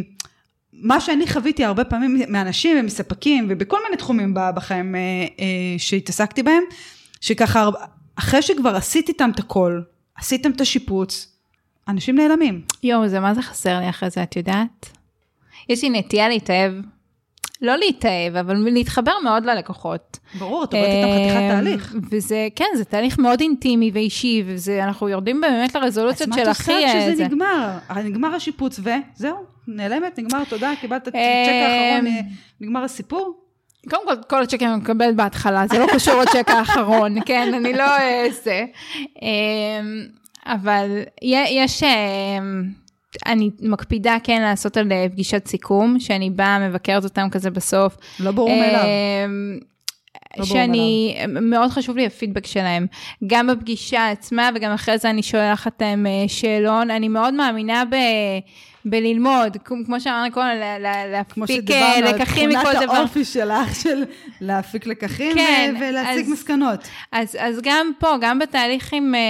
מה 0.73 1.01
שאני 1.01 1.27
חוויתי 1.27 1.65
הרבה 1.65 1.85
פעמים 1.85 2.21
מאנשים 2.29 2.77
ומספקים, 2.81 3.47
ובכל 3.51 3.79
מיני 3.85 3.97
תחומים 3.97 4.35
בחיים 4.55 4.95
שהתעסקתי 5.79 6.43
בהם, 6.43 6.63
שככה, 7.21 7.69
אחרי 8.17 8.43
שכבר 8.43 8.77
עשיתי 8.77 9.13
איתם 9.13 9.31
את 9.35 9.39
הכל, 9.39 9.81
עשיתם 10.17 10.51
את 10.51 10.61
השיפוץ, 10.61 11.37
אנשים 11.89 12.17
נעלמים. 12.17 12.63
יואו, 12.83 13.09
זה 13.09 13.21
מה 13.21 13.35
זה 13.35 13.43
חסר 13.43 13.81
לי 13.81 13.89
אחרי 13.89 14.11
זה, 14.11 14.23
את 14.23 14.37
יודעת? 14.37 14.91
יש 15.69 15.83
לי 15.83 15.91
נטייה 15.91 16.29
להתאהב. 16.29 16.73
לא 17.63 17.77
להתאהב, 17.77 18.37
אבל 18.37 18.57
להתחבר 18.57 19.13
מאוד 19.25 19.45
ללקוחות. 19.45 20.19
ברור, 20.39 20.65
את 20.65 20.75
עובדת 20.75 20.89
איתם 20.89 21.13
חתיכת 21.13 21.37
אה, 21.37 21.51
תהליך. 21.51 21.95
וזה, 22.11 22.49
כן, 22.57 22.65
זה 22.77 22.85
תהליך 22.85 23.19
מאוד 23.19 23.41
אינטימי 23.41 23.91
ואישי, 23.95 24.45
ואנחנו 24.47 25.09
יורדים 25.09 25.41
באמת 25.41 25.75
לרזולוציות 25.75 26.29
אז 26.29 26.35
של 26.37 26.45
מה 26.45 26.51
הכי... 26.51 26.73
את 26.73 26.77
עושה 26.77 26.99
אה, 26.99 27.01
כשזה 27.01 27.17
זה. 27.17 27.25
נגמר? 27.25 27.79
נגמר 28.05 28.35
השיפוץ 28.35 28.81
וזהו, 28.81 29.37
נעלמת, 29.69 30.19
נגמר, 30.19 30.45
תודה, 30.45 30.73
קיבלת 30.81 31.03
את 31.03 31.09
הצ'ק 31.09 31.17
אה, 31.17 31.93
האחרון, 31.93 32.07
אה, 32.07 32.21
נגמר 32.61 32.85
הסיפור? 32.85 33.46
קודם 33.91 34.03
כל, 34.07 34.15
כל 34.29 34.43
הצ'קים 34.43 34.69
אני 34.69 34.77
מקבלת 34.77 35.17
בהתחלה, 35.17 35.67
זה 35.67 35.79
לא 35.79 35.87
קשור 35.95 36.15
לצ'ק 36.23 36.49
האחרון, 36.51 37.15
כן? 37.27 37.55
אני 37.55 37.73
לא 37.73 37.85
אעשה. 37.99 38.65
אבל 40.47 40.89
י- 41.23 41.49
יש, 41.51 41.83
אמ, 41.83 42.63
אני 43.27 43.51
מקפידה 43.61 44.17
כן 44.25 44.43
לעשות 44.43 44.77
על 44.77 44.93
אה, 44.93 45.07
פגישת 45.13 45.47
סיכום, 45.49 46.01
שאני 46.01 46.31
באה, 46.31 46.69
מבקרת 46.69 47.05
אותם 47.05 47.29
כזה 47.31 47.51
בסוף. 47.51 47.97
לא 48.21 48.31
ברור 48.31 48.49
מאליו. 48.51 48.85
אמ, 48.85 49.59
לא 50.39 50.45
שאני, 50.45 51.17
מאוד 51.29 51.71
חשוב 51.71 51.97
לי 51.97 52.07
הפידבק 52.07 52.47
שלהם, 52.47 52.87
גם 53.27 53.47
בפגישה 53.47 54.11
עצמה 54.11 54.51
וגם 54.55 54.73
אחרי 54.73 54.99
זה 54.99 55.11
אני 55.11 55.23
שולחת 55.23 55.83
להם 55.83 56.07
אה, 56.07 56.25
שאלון, 56.29 56.91
אני 56.91 57.09
מאוד 57.09 57.35
מאמינה 57.35 57.83
ב... 57.91 57.95
בללמוד, 58.91 59.57
כמו 59.65 59.77
כמו 59.87 60.01
שאמרנו 60.01 60.33
קודם, 60.33 60.47
לה- 60.61 60.79
לה- 60.79 61.25
כמו 61.25 61.45
להפיק 61.45 61.71
אה, 61.71 61.77
שדיברנו 61.77 62.09
על 62.09 62.15
לקחים 62.15 62.49
מכל 62.49 62.61
תכונת 62.63 62.83
דבר. 62.83 62.93
האופי 62.97 63.25
שלך, 63.25 63.75
של 63.83 64.05
להפיק 64.41 64.87
לקחים 64.87 65.35
כן, 65.35 65.75
ו- 65.77 65.81
ולהציג 65.81 66.25
אז- 66.25 66.33
מסקנות. 66.33 66.89
אז, 67.13 67.37
אז 67.41 67.61
גם 67.63 67.91
פה, 67.99 68.09
גם 68.21 68.39
בתהליך 68.39 68.93
עם, 68.93 69.15
אה, 69.15 69.21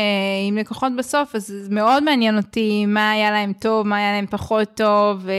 עם 0.48 0.58
לקוחות 0.58 0.92
בסוף, 0.96 1.34
אז 1.34 1.46
זה 1.46 1.74
מאוד 1.74 2.02
מעניין 2.02 2.36
אותי 2.36 2.86
מה 2.86 3.10
היה 3.10 3.30
להם 3.30 3.52
טוב, 3.52 3.86
מה 3.86 3.96
היה 3.96 4.12
להם 4.12 4.26
פחות 4.30 4.68
טוב, 4.74 5.28
אה, 5.28 5.34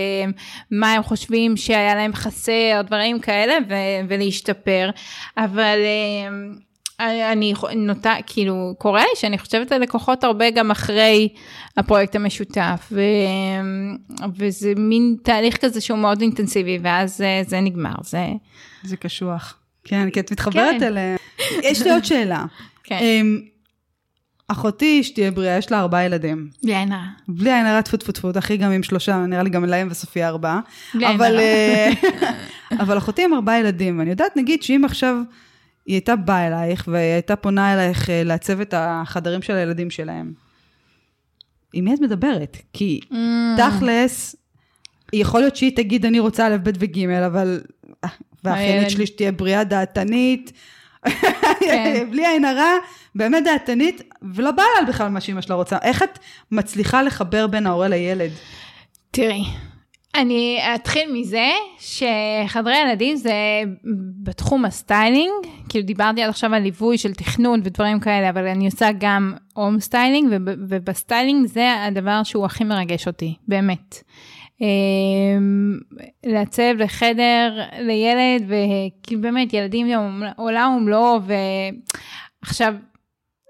מה 0.71 0.93
הם 0.93 1.03
חושבים 1.03 1.57
שהיה 1.57 1.95
להם 1.95 2.13
חסר, 2.13 2.51
דברים 2.85 3.19
כאלה, 3.19 3.53
ו, 3.69 3.73
ולהשתפר. 4.09 4.89
אבל 5.37 5.77
אה, 5.77 6.57
אני 6.99 7.53
נוטה, 7.75 8.15
כאילו, 8.25 8.75
קורה 8.77 9.01
לי 9.01 9.15
שאני 9.15 9.37
חושבת 9.37 9.71
על 9.71 9.81
לקוחות 9.81 10.23
הרבה 10.23 10.49
גם 10.49 10.71
אחרי 10.71 11.29
הפרויקט 11.77 12.15
המשותף, 12.15 12.91
ו, 12.91 13.01
וזה 14.35 14.73
מין 14.77 15.15
תהליך 15.23 15.57
כזה 15.57 15.81
שהוא 15.81 15.99
מאוד 15.99 16.21
אינטנסיבי, 16.21 16.79
ואז 16.81 17.21
אה, 17.21 17.41
זה 17.47 17.59
נגמר, 17.59 17.95
זה... 18.03 18.27
זה 18.83 18.97
קשוח. 18.97 19.57
כן, 19.83 20.09
כי 20.09 20.19
את 20.19 20.31
מתחברת 20.31 20.75
כן. 20.79 20.83
אליהם. 20.83 21.17
יש 21.63 21.81
לי 21.81 21.91
עוד 21.91 22.05
שאלה. 22.05 22.45
כן. 22.83 22.97
אמ, 23.01 23.41
אחותי, 24.47 25.03
שתהיה 25.03 25.31
בריאה, 25.31 25.57
יש 25.57 25.71
לה 25.71 25.79
ארבעה 25.79 26.05
ילדים. 26.05 26.49
בלי 26.63 26.75
עין 26.75 26.91
הרע. 26.91 27.03
בלי 27.27 27.53
עין 27.53 27.65
הרע, 27.65 27.81
טפו 27.81 27.97
טפו 27.97 28.11
טפו, 28.11 28.29
אחי 28.39 28.57
גם 28.57 28.71
עם 28.71 28.83
שלושה, 28.83 29.17
נראה 29.17 29.43
לי 29.43 29.49
גם 29.49 29.65
להם 29.65 29.87
וסופיה 29.91 30.27
ארבעה. 30.27 30.59
בלי 30.93 31.05
עין 31.05 31.21
הרע. 31.21 31.39
אה, 31.39 31.89
אבל 32.81 32.97
אחותי 32.97 33.23
עם 33.23 33.33
ארבעה 33.33 33.59
ילדים, 33.59 33.99
ואני 33.99 34.09
יודעת, 34.09 34.37
נגיד, 34.37 34.63
שאם 34.63 34.85
עכשיו 34.85 35.15
היא 35.87 35.95
הייתה 35.95 36.15
באה 36.15 36.47
אלייך, 36.47 36.87
והיא 36.91 37.13
הייתה 37.13 37.35
פונה 37.35 37.73
אלייך 37.73 38.09
אה, 38.09 38.23
לעצב 38.23 38.61
את 38.61 38.73
החדרים 38.77 39.41
של 39.41 39.53
הילדים 39.53 39.89
שלהם, 39.89 40.33
עם 41.73 41.85
מי 41.85 41.93
את 41.93 41.99
מדברת? 41.99 42.57
כי 42.73 42.99
Mm. 43.11 43.15
תכלס, 43.57 44.35
יכול 45.13 45.39
להיות 45.39 45.55
שהיא 45.55 45.75
תגיד, 45.75 46.05
אני 46.05 46.19
רוצה 46.19 46.47
א', 46.47 46.57
ב' 46.63 46.69
וג', 46.79 47.09
אבל... 47.09 47.61
אה, 48.03 48.09
והאחיינית. 48.43 48.89
שלי 48.89 49.05
שתהיה 49.05 49.31
בריאה 49.31 49.63
דעתנית, 49.63 50.51
כן. 51.59 52.07
בלי 52.11 52.27
עין 52.27 52.45
הרע, 52.45 52.71
באמת 53.15 53.43
דעתנית, 53.43 54.01
ולא 54.33 54.51
בא 54.51 54.63
לה 54.79 54.87
בכלל 54.87 55.09
מה 55.09 55.21
שאמא 55.21 55.41
שלה 55.41 55.55
רוצה. 55.55 55.77
איך 55.81 56.03
את 56.03 56.19
מצליחה 56.51 57.03
לחבר 57.03 57.47
בין 57.47 57.67
ההורה 57.67 57.87
לילד? 57.87 58.31
תראי, 59.11 59.43
אני 60.17 60.59
אתחיל 60.75 61.11
מזה 61.13 61.47
שחדרי 61.79 62.77
ילדים 62.77 63.15
זה 63.15 63.33
בתחום 64.23 64.65
הסטיילינג, 64.65 65.31
כאילו 65.69 65.85
דיברתי 65.85 66.23
עד 66.23 66.29
עכשיו 66.29 66.53
על 66.53 66.61
ליווי 66.61 66.97
של 66.97 67.13
תכנון 67.13 67.61
ודברים 67.63 67.99
כאלה, 67.99 68.29
אבל 68.29 68.47
אני 68.47 68.65
עושה 68.65 68.89
גם 68.99 69.33
home 69.53 69.79
styling, 69.79 70.27
וב- 70.31 70.55
ובסטיילינג 70.69 71.45
זה 71.47 71.83
הדבר 71.83 72.23
שהוא 72.23 72.45
הכי 72.45 72.63
מרגש 72.63 73.07
אותי, 73.07 73.35
באמת. 73.47 73.95
אמ, 74.61 75.77
לעצב 76.25 76.73
לחדר 76.77 77.59
לילד, 77.79 78.43
וכאילו 78.47 79.21
באמת 79.21 79.53
ילדים 79.53 79.87
הם 79.87 80.23
עולם 80.37 80.73
ומלואו, 80.77 81.19
ועכשיו, 82.43 82.73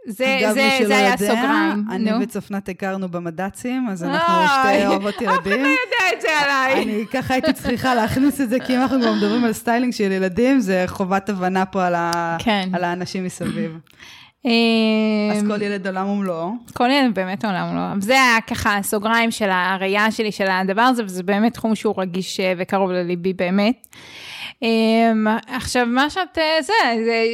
זה, 0.08 0.38
אגב, 0.40 0.54
זה, 0.54 0.88
זה 0.88 0.98
היה 0.98 1.12
יודע, 1.12 1.18
סוגריים. 1.18 1.86
אני 1.92 2.12
נו. 2.12 2.22
וצפנת 2.22 2.70
הכרנו 2.70 3.10
במד"צים, 3.10 3.88
אז 3.90 4.04
אנחנו 4.04 4.36
אוי. 4.38 4.48
שתי 4.48 4.88
אוהבות 4.88 5.22
ילדים. 5.22 5.66
יודע 5.84 6.18
את 6.18 6.22
זה 6.22 6.28
עליי. 6.42 6.84
אני 6.84 7.06
ככה 7.14 7.34
הייתי 7.34 7.54
צריכה 7.54 7.96
להכניס 7.96 8.42
את 8.42 8.50
זה, 8.50 8.60
כי 8.60 8.76
אם 8.76 8.82
אנחנו 8.82 9.02
כבר 9.02 9.14
מדברים 9.14 9.44
על 9.44 9.54
סטיילינג 9.54 9.94
של 9.94 10.12
ילדים, 10.12 10.60
זה 10.60 10.84
חובת 10.88 11.30
הבנה 11.30 11.66
פה 11.66 11.86
על, 11.86 11.96
ה... 11.96 12.38
כן. 12.40 12.70
על 12.74 12.84
האנשים 12.84 13.26
מסביב. 13.26 13.78
אמ, 14.46 15.32
אז 15.32 15.44
כל 15.48 15.62
ילד 15.62 15.88
עולם 15.88 16.08
ומלואו. 16.08 16.52
כל 16.74 16.90
ילד 16.92 17.16
באמת 17.16 17.46
עולם 17.46 17.76
לא. 17.76 17.92
אבל 17.92 18.02
זה 18.02 18.14
היה 18.14 18.38
ככה 18.48 18.78
הסוגריים 18.78 19.32
של 19.32 19.50
הראייה 19.50 20.12
שלי 20.12 20.32
של 20.32 20.48
הדבר 20.50 20.82
הזה, 20.82 21.04
וזה 21.04 21.24
באמת 21.24 21.54
תחום 21.54 21.76
שהוא 21.76 21.96
רגיש 21.98 22.40
אה, 22.40 22.54
וקרוב 22.58 22.92
לליבי 22.92 23.34
באמת. 23.34 23.88
אמ, 24.62 25.28
עכשיו, 25.48 25.86
מה 25.86 26.10
שאת, 26.10 26.38
אה, 26.38 26.62
זה, 26.62 26.74
זה, 27.06 27.26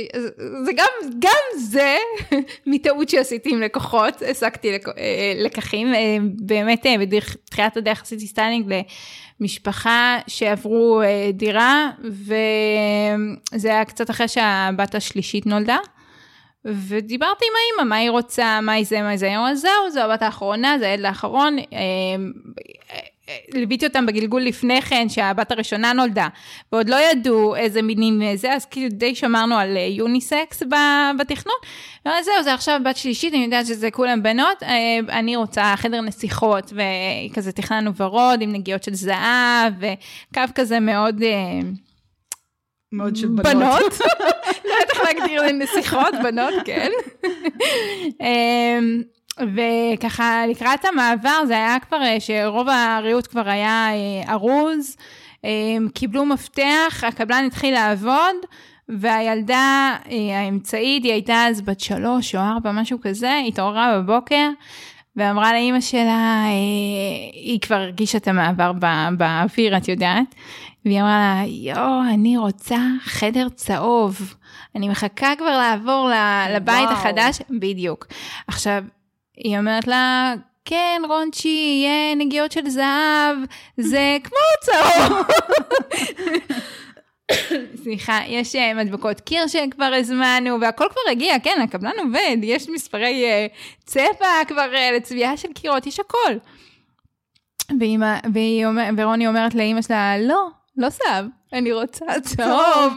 זה 0.66 0.72
גם, 0.76 1.10
גם 1.20 1.60
זה, 1.60 1.98
מטעות 2.68 3.10
שעשיתי 3.10 3.54
עם 3.54 3.62
לקוחות, 3.62 4.22
הסקתי 4.30 4.72
לק, 4.72 4.88
אה, 4.88 5.34
לקחים, 5.38 5.94
אה, 5.94 6.18
באמת 6.22 6.86
בתחילת 7.10 7.78
הדרך 7.78 8.02
עשיתי 8.02 8.28
סטיילינג 8.28 8.74
למשפחה 9.40 10.18
שעברו 10.28 11.02
דירה, 11.34 11.90
וזה 12.04 13.68
היה 13.68 13.86
קצת 13.86 14.10
אחרי 14.10 14.28
שהבת 14.28 14.96
השלישית 14.96 15.46
נולדה. 15.46 15.78
ודיברתי 16.66 17.46
עם 17.46 17.54
האימא, 17.56 17.90
מה 17.90 17.96
היא 17.96 18.10
רוצה, 18.10 18.62
מה 18.62 18.72
היא 18.72 18.86
זה, 18.86 19.02
מה 19.02 19.10
היא 19.10 19.18
זה, 19.18 19.28
היא 19.28 19.38
אמרה, 19.38 19.56
זהו, 19.56 19.92
זו 19.92 20.00
הבת 20.00 20.22
האחרונה, 20.22 20.80
זה 20.80 20.88
הילד 20.88 21.06
האחרון. 21.06 21.58
ליוויתי 23.54 23.86
אותם 23.86 24.06
בגלגול 24.06 24.42
לפני 24.42 24.82
כן, 24.82 25.10
שהבת 25.10 25.52
הראשונה 25.52 25.94
נולדה, 25.94 26.28
ועוד 26.72 26.90
לא 26.90 26.96
ידעו 26.96 27.56
איזה 27.56 27.82
מינים 27.82 28.22
זה, 28.36 28.54
אז 28.54 28.66
כאילו 28.66 28.90
די 28.90 29.16
שמרנו 29.16 29.58
על 29.58 29.78
אה, 29.78 29.82
יוניסקס 29.82 30.64
בתכנון. 31.20 31.56
אבל 32.06 32.14
זהו, 32.24 32.44
זה 32.44 32.54
עכשיו 32.54 32.80
בת 32.86 32.98
שלישית, 32.98 33.34
אני 33.34 33.44
יודעת 33.44 33.66
שזה 33.66 33.92
כולם 33.92 34.24
בנות, 34.24 34.64
אה, 34.64 35.20
אני 35.20 35.36
רוצה 35.36 35.74
חדר 35.78 36.02
נסיכות, 36.02 36.74
וכזה 36.74 37.52
תכננו 37.52 37.96
ורוד 37.96 38.42
עם 38.42 38.54
נגיעות 38.54 38.84
של 38.84 38.94
זהב, 38.94 39.74
וקו 39.80 40.42
כזה 40.56 40.80
מאוד... 40.80 41.24
אה, 41.24 41.60
מאוד 42.92 43.16
של 43.16 43.28
בנות. 43.28 43.46
בנות. 43.46 44.00
לא 44.66 44.74
יודעת 44.74 44.90
איך 44.90 45.02
להגדיר 45.04 45.42
לנסיכות, 45.42 46.14
בנות, 46.24 46.54
כן. 46.66 46.90
וככה 49.40 50.48
לקראת 50.48 50.86
המעבר 50.86 51.46
זה 51.48 51.54
היה 51.54 51.78
כבר 51.80 52.02
אה, 52.02 52.20
שרוב 52.20 52.68
הריהוט 52.70 53.28
כבר 53.28 53.50
היה 53.50 53.88
אה, 53.92 54.34
ארוז, 54.34 54.98
אמ, 55.44 55.88
קיבלו 55.94 56.26
מפתח, 56.26 57.04
הקבלן 57.08 57.44
התחיל 57.48 57.74
לעבוד. 57.74 58.36
והילדה 58.90 59.96
אה, 60.12 60.40
האמצעית, 60.40 61.04
היא 61.04 61.12
הייתה 61.12 61.46
אז 61.50 61.62
בת 61.62 61.80
שלוש 61.80 62.36
או 62.36 62.42
ארבע, 62.42 62.72
משהו 62.72 62.98
כזה, 63.02 63.42
התעוררה 63.48 64.00
בבוקר, 64.00 64.50
ואמרה 65.16 65.54
לאימא 65.54 65.82
שלה, 65.82 66.44
היא 67.34 67.60
כבר 67.60 67.76
הרגישה 67.76 68.18
את 68.18 68.28
המעבר 68.28 68.72
באוויר, 69.18 69.78
את 69.78 69.88
יודעת, 69.88 70.36
והיא 70.86 71.02
אמרה 71.02 71.36
לה, 71.36 71.48
יואו, 71.48 72.02
אני 72.14 72.38
רוצה 72.38 72.78
חדר 73.04 73.50
צהוב. 73.50 74.36
אני 74.76 74.90
מחכה 74.90 75.36
כבר 75.38 75.58
לעבור 75.58 76.12
לבית 76.56 76.88
וואו. 76.88 76.92
החדש, 76.92 77.40
בדיוק. 77.60 78.08
עכשיו, 78.48 78.84
היא 79.38 79.58
אומרת 79.58 79.88
לה, 79.88 80.34
כן, 80.66 81.02
רונצ'י, 81.08 81.82
יהיה 81.84 82.16
נגיעות 82.16 82.52
של 82.52 82.70
זהב, 82.70 83.38
זה 83.78 84.18
כמו 84.24 84.38
צהוב. 84.62 85.28
סליחה, 87.84 88.20
יש 88.28 88.56
אה, 88.56 88.74
מדבקות 88.74 89.20
קיר 89.20 89.48
שכבר 89.48 89.94
הזמנו, 90.00 90.62
והכל 90.62 90.86
כבר 90.90 91.12
הגיע, 91.12 91.40
כן, 91.40 91.62
הקבלן 91.64 91.92
עובד, 92.00 92.38
יש 92.44 92.70
מספרי 92.70 93.26
uh, 93.26 93.54
צבע 93.86 94.46
כבר 94.48 94.70
uh, 94.74 94.96
לצביעה 94.96 95.38
של 95.38 95.54
קירות, 95.54 95.88
יש 95.88 96.00
הכל. 96.00 96.34
ואמא, 97.80 98.18
והיא 98.34 98.66
אומר, 98.66 98.90
ורוני 98.98 99.28
אומרת 99.28 99.56
לאימא 99.56 99.82
שלה, 99.82 100.18
לא, 100.18 100.48
לא 100.78 100.90
סב, 100.90 101.26
אני 101.54 101.74
רוצה 101.74 102.06
צהוב. 102.36 102.94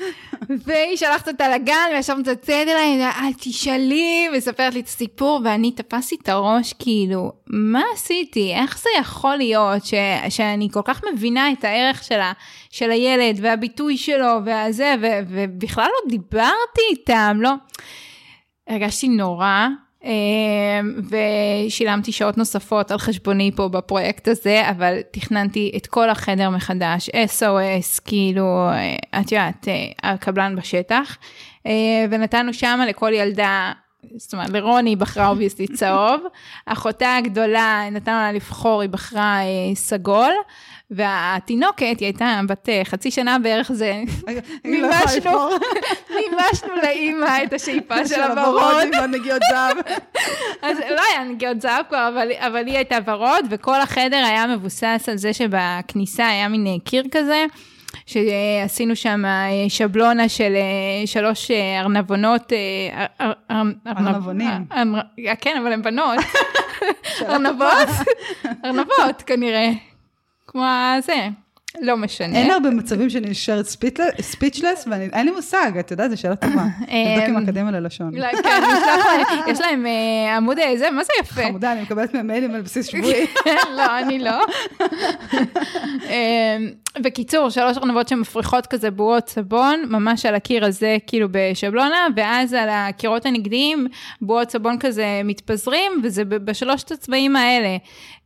והיא 0.66 0.96
שלחת 0.96 1.28
אותה 1.28 1.48
לגן, 1.48 1.90
וישר 1.94 2.14
מצלצלת 2.14 2.68
אליי, 2.68 3.04
אל 3.04 3.32
תשאלי, 3.40 4.28
מספרת 4.36 4.74
לי 4.74 4.80
את 4.80 4.86
הסיפור, 4.86 5.40
ואני 5.44 5.72
תפסתי 5.72 6.16
את 6.22 6.28
הראש, 6.28 6.72
כאילו, 6.72 7.32
מה 7.46 7.82
עשיתי? 7.94 8.54
איך 8.54 8.78
זה 8.78 8.90
יכול 9.00 9.36
להיות 9.36 9.84
ש, 9.84 9.94
שאני 10.28 10.68
כל 10.72 10.82
כך 10.84 11.00
מבינה 11.12 11.52
את 11.52 11.64
הערך 11.64 12.04
של, 12.04 12.20
ה, 12.20 12.32
של 12.70 12.90
הילד, 12.90 13.38
והביטוי 13.42 13.96
שלו, 13.96 14.38
והזה, 14.44 14.94
ו, 15.02 15.06
ובכלל 15.28 15.84
לא 15.84 16.10
דיברתי 16.10 16.82
איתם, 16.90 17.38
לא. 17.40 17.52
הרגשתי 18.68 19.08
נורא, 19.08 19.66
ושילמתי 21.66 22.12
שעות 22.12 22.38
נוספות 22.38 22.90
על 22.90 22.98
חשבוני 22.98 23.50
פה 23.56 23.68
בפרויקט 23.68 24.28
הזה, 24.28 24.70
אבל 24.70 24.98
תכננתי 25.10 25.72
את 25.76 25.86
כל 25.86 26.10
החדר 26.10 26.50
מחדש, 26.50 27.10
SOS, 27.10 28.00
כאילו, 28.04 28.68
אה, 28.68 29.20
את 29.20 29.32
יודעת, 29.32 29.68
אה, 29.68 30.10
הקבלן 30.12 30.56
בשטח, 30.56 31.16
אה, 31.66 31.72
ונתנו 32.10 32.54
שם 32.54 32.80
לכל 32.88 33.12
ילדה 33.12 33.72
זאת 34.16 34.32
אומרת, 34.32 34.50
לרוני 34.50 34.96
בחרה 34.96 35.28
אובייסטי 35.28 35.66
צהוב, 35.66 36.20
אחותה 36.66 37.16
הגדולה, 37.16 37.82
נתנו 37.92 38.14
לה 38.14 38.32
לבחור, 38.32 38.82
היא 38.82 38.90
בחרה 38.90 39.40
סגול, 39.74 40.32
והתינוקת, 40.90 41.96
היא 42.00 42.06
הייתה 42.06 42.40
בת 42.48 42.68
אה, 42.68 42.82
חצי 42.84 43.10
שנה 43.10 43.38
בערך 43.38 43.72
זה, 43.72 44.02
מימשנו, 44.64 45.48
מימשנו 46.10 46.76
לאימא 46.82 47.38
את 47.44 47.52
השאיפה 47.52 48.06
של 48.06 48.22
הוורוד. 48.22 48.82
עם 48.94 49.02
הנגיעות 49.02 49.42
זהב. 49.50 49.76
אז 50.62 50.78
לא 50.78 51.02
היה 51.10 51.24
נגיעות 51.24 51.60
זהב 51.60 51.84
כבר, 51.88 52.08
אבל, 52.14 52.28
אבל 52.38 52.66
היא 52.66 52.76
הייתה 52.76 52.98
ורוד, 53.06 53.46
וכל 53.50 53.80
החדר 53.80 54.24
היה 54.26 54.46
מבוסס 54.46 55.08
על 55.08 55.16
זה 55.16 55.32
שבכניסה 55.32 56.28
היה 56.28 56.48
מין 56.48 56.66
אה, 56.66 56.72
קיר 56.84 57.04
כזה. 57.10 57.44
שעשינו 58.06 58.96
שם 58.96 59.24
אה, 59.24 59.50
שבלונה 59.68 60.28
של 60.28 60.52
שלוש 61.06 61.50
ארנבונות. 61.80 62.52
ארנבונים. 63.86 64.50
כן, 65.40 65.56
אבל 65.62 65.72
הן 65.72 65.82
בנות. 65.82 66.18
ארנבות? 67.28 67.88
ארנבות 68.64 69.22
כנראה. 69.26 69.70
כמו 70.46 70.64
זה. 71.02 71.28
לא 71.80 71.96
משנה. 71.96 72.38
אין 72.38 72.50
הרבה 72.50 72.70
מצבים 72.70 73.10
שאני 73.10 73.30
נשארת 73.30 73.66
ספיצ'לס, 74.20 74.88
ואין 74.90 75.26
לי 75.26 75.30
מושג, 75.30 75.72
את 75.80 75.90
יודעת, 75.90 76.10
זו 76.10 76.16
שאלה 76.16 76.36
טובה. 76.36 76.64
תבדוק 76.80 77.28
עם 77.28 77.36
אקדמיה 77.36 77.70
ללשון. 77.70 78.14
לא, 78.14 78.26
כן, 78.42 78.62
יש 79.46 79.60
להם 79.60 79.86
אה, 79.86 80.36
עמוד 80.36 80.58
איזה, 80.58 80.90
מה 80.90 81.04
זה 81.04 81.10
יפה. 81.20 81.42
חמודה, 81.48 81.72
אני 81.72 81.82
מקבלת 81.82 82.14
מהם 82.14 82.26
מיילים 82.26 82.54
על 82.54 82.60
בסיס 82.62 82.86
שבועי. 82.86 83.26
לא, 83.76 83.98
אני 83.98 84.18
לא. 84.18 84.44
בקיצור, 87.02 87.50
שלוש 87.50 87.76
ארנבות 87.78 88.08
שמפריחות 88.08 88.66
כזה 88.66 88.90
בועות 88.90 89.28
סבון, 89.28 89.84
ממש 89.88 90.26
על 90.26 90.34
הקיר 90.34 90.64
הזה, 90.64 90.96
כאילו 91.06 91.28
בשבלונה, 91.30 92.06
ואז 92.16 92.52
על 92.52 92.68
הקירות 92.70 93.26
הנגדיים, 93.26 93.86
בועות 94.20 94.50
סבון 94.50 94.78
כזה 94.78 95.20
מתפזרים, 95.24 95.92
וזה 96.04 96.24
בשלושת 96.24 96.90
הצבעים 96.92 97.36
האלה. 97.36 97.76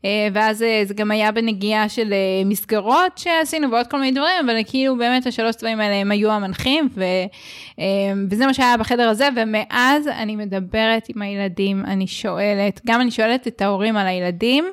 אה, 0.04 0.28
ואז 0.32 0.62
אה, 0.62 0.82
זה 0.84 0.94
גם 0.94 1.10
היה 1.10 1.32
בנגיעה 1.32 1.88
של 1.88 2.12
אה, 2.12 2.44
מסגרות 2.44 3.18
שעשינו 3.18 3.70
ועוד 3.70 3.86
כל 3.86 4.00
מיני 4.00 4.12
דברים, 4.12 4.36
אבל 4.44 4.56
כאילו 4.66 4.98
באמת 4.98 5.26
השלוש 5.26 5.56
צבעים 5.56 5.80
האלה 5.80 5.94
הם 5.94 6.10
היו 6.10 6.30
המנחים, 6.30 6.88
ו, 6.94 7.04
וזה 8.30 8.46
מה 8.46 8.54
שהיה 8.54 8.76
בחדר 8.76 9.08
הזה, 9.08 9.28
ומאז 9.36 10.08
אני 10.08 10.36
מדברת 10.36 11.08
עם 11.08 11.22
הילדים, 11.22 11.84
אני 11.84 12.06
שואלת, 12.06 12.80
גם 12.86 13.00
אני 13.00 13.10
שואלת 13.10 13.48
את 13.48 13.62
ההורים 13.62 13.96
על 13.96 14.06
הילדים, 14.06 14.64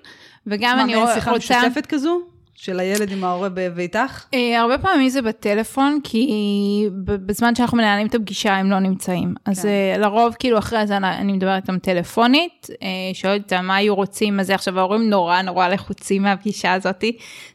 וגם 0.47 0.79
אני 0.79 0.95
רוצה... 0.95 1.07
מה, 1.07 1.15
שיחה 1.15 1.37
משותפת 1.37 1.85
כזו? 1.85 2.36
של 2.59 2.79
הילד 2.79 3.11
עם 3.11 3.23
ההורה 3.23 3.49
ואיתך? 3.75 4.25
אה, 4.33 4.61
הרבה 4.61 4.77
פעמים 4.77 5.09
זה 5.09 5.21
בטלפון, 5.21 5.99
כי 6.03 6.85
בזמן 7.03 7.55
שאנחנו 7.55 7.77
מנהלים 7.77 8.07
את 8.07 8.15
הפגישה 8.15 8.55
הם 8.55 8.71
לא 8.71 8.79
נמצאים. 8.79 9.33
כן. 9.45 9.51
אז 9.51 9.65
אה, 9.65 9.97
לרוב, 9.97 10.35
כאילו 10.39 10.57
אחרי 10.57 10.87
זה 10.87 10.97
אני 10.97 11.33
מדברת 11.33 11.63
איתם 11.63 11.79
טלפונית, 11.79 12.67
אה, 12.81 12.87
שואלת 13.13 13.43
אותם 13.43 13.65
מה 13.65 13.75
היו 13.75 13.95
רוצים, 13.95 14.37
מה 14.37 14.43
זה 14.43 14.55
עכשיו 14.55 14.79
ההורים 14.79 15.09
נורא 15.09 15.41
נורא 15.41 15.67
לחוצים 15.67 16.23
מהפגישה 16.23 16.73
הזאת, 16.73 17.03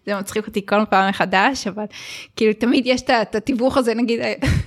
זה 0.06 0.16
מצחיק 0.16 0.46
אותי 0.46 0.66
כל 0.66 0.84
פעם 0.90 1.08
מחדש, 1.08 1.66
אבל 1.66 1.84
כאילו 2.36 2.52
תמיד 2.52 2.86
יש 2.86 3.02
את 3.02 3.34
התיווך 3.34 3.76
הזה, 3.76 3.94
נגיד 3.94 4.20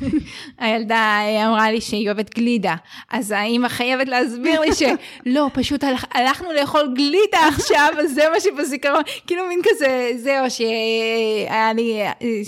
הילדה 0.59 1.19
אמרה 1.45 1.71
לי 1.71 1.81
שהיא 1.81 2.07
אוהבת 2.07 2.35
גלידה, 2.35 2.75
אז 3.11 3.31
האמא 3.31 3.67
חייבת 3.67 4.07
להסביר 4.07 4.59
לי 4.61 4.69
שלא, 4.73 5.49
פשוט 5.53 5.83
הלכ, 5.83 6.05
הלכנו 6.13 6.51
לאכול 6.51 6.93
גלידה 6.95 7.47
עכשיו, 7.47 7.89
אז 7.99 8.13
זה 8.13 8.23
מה 8.33 8.39
שבזיכרון, 8.39 9.01
כאילו 9.27 9.47
מין 9.47 9.61
כזה, 9.63 10.11
זהו, 10.25 10.49
שהיה 10.49 11.73
לי 11.73 11.99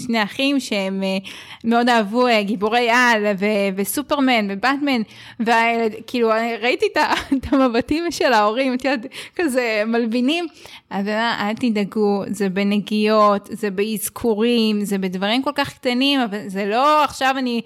שני 0.06 0.24
אחים 0.24 0.60
שהם 0.60 1.04
אה, 1.04 1.18
מאוד 1.64 1.90
אהבו 1.90 2.28
אה, 2.28 2.44
גיבורי 2.44 2.90
על 2.90 3.26
ו- 3.40 3.46
וסופרמן 3.76 4.48
ובטמן, 4.50 5.02
וכאילו 5.40 6.30
ראיתי 6.62 6.86
את 7.34 7.44
המבטים 7.52 8.12
של 8.12 8.34
ההורים, 8.34 8.74
את 8.74 8.86
יודעת, 8.86 9.12
כזה 9.36 9.84
מלבינים, 9.88 10.46
אז 10.90 11.08
אל 11.08 11.54
תדאגו, 11.54 12.24
זה 12.28 12.50
בנגיעות, 12.50 13.50
זה 13.52 13.72
באזכורים, 13.72 14.86
זה 14.86 14.98
בדברים 14.98 15.44
כל 15.44 15.52
כך 15.56 15.74
קטנים, 15.74 16.20
אבל 16.20 16.38
זה 16.48 16.66
לא 16.66 17.04
עכשיו 17.04 17.36
אני... 17.38 17.62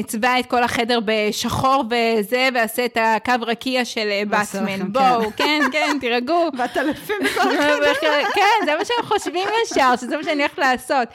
אצבע 0.00 0.40
את 0.40 0.46
כל 0.46 0.62
החדר 0.62 0.98
בשחור 1.04 1.84
וזה, 1.86 2.48
ואעשה 2.54 2.84
את 2.84 2.98
הקו 3.00 3.34
רקיע 3.40 3.84
של 3.84 4.08
באטמן. 4.28 4.92
בואו, 4.92 5.30
כן, 5.36 5.62
כן, 5.72 5.96
תירגעו. 6.00 6.48
והטלפים 6.58 7.16
בכל 7.24 7.40
החדר. 7.58 7.92
כן, 8.34 8.64
זה 8.64 8.76
מה 8.78 8.84
שהם 8.84 9.06
חושבים 9.06 9.48
ישר, 9.64 9.96
שזה 10.00 10.16
מה 10.16 10.24
שאני 10.24 10.42
הולכת 10.42 10.58
לעשות. 10.58 11.08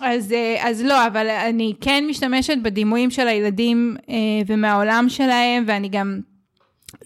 אז, 0.00 0.34
אז 0.60 0.82
לא, 0.82 1.06
אבל 1.06 1.28
אני 1.28 1.72
כן 1.80 2.04
משתמשת 2.08 2.58
בדימויים 2.62 3.10
של 3.10 3.28
הילדים 3.28 3.96
אה, 4.08 4.14
ומהעולם 4.46 5.06
שלהם, 5.08 5.64
ואני 5.66 5.88
גם 5.88 6.20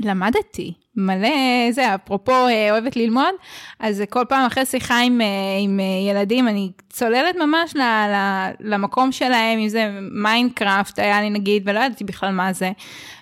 למדתי. 0.01 0.75
מלא, 0.97 1.29
זה, 1.71 1.95
אפרופו 1.95 2.33
אה, 2.33 2.71
אוהבת 2.71 2.97
ללמוד, 2.97 3.35
אז 3.81 4.03
כל 4.11 4.25
פעם 4.29 4.47
אחרי 4.47 4.67
שיחה 4.67 4.99
עם, 4.99 5.21
אה, 5.21 5.27
עם 5.61 5.81
אה, 5.81 6.11
ילדים, 6.11 6.49
אני 6.49 6.71
צוללת 6.89 7.37
ממש 7.37 7.77
ל, 7.77 7.81
ל, 7.81 8.17
למקום 8.61 9.13
שלהם, 9.13 9.59
אם 9.59 9.69
זה 9.69 9.91
Minecraft 10.13 10.99
היה 10.99 11.21
לי 11.21 11.31
נגיד, 11.31 11.63
ולא 11.69 11.81
ידעתי 11.81 12.05
בכלל 12.05 12.31
מה 12.31 12.53
זה. 12.53 12.71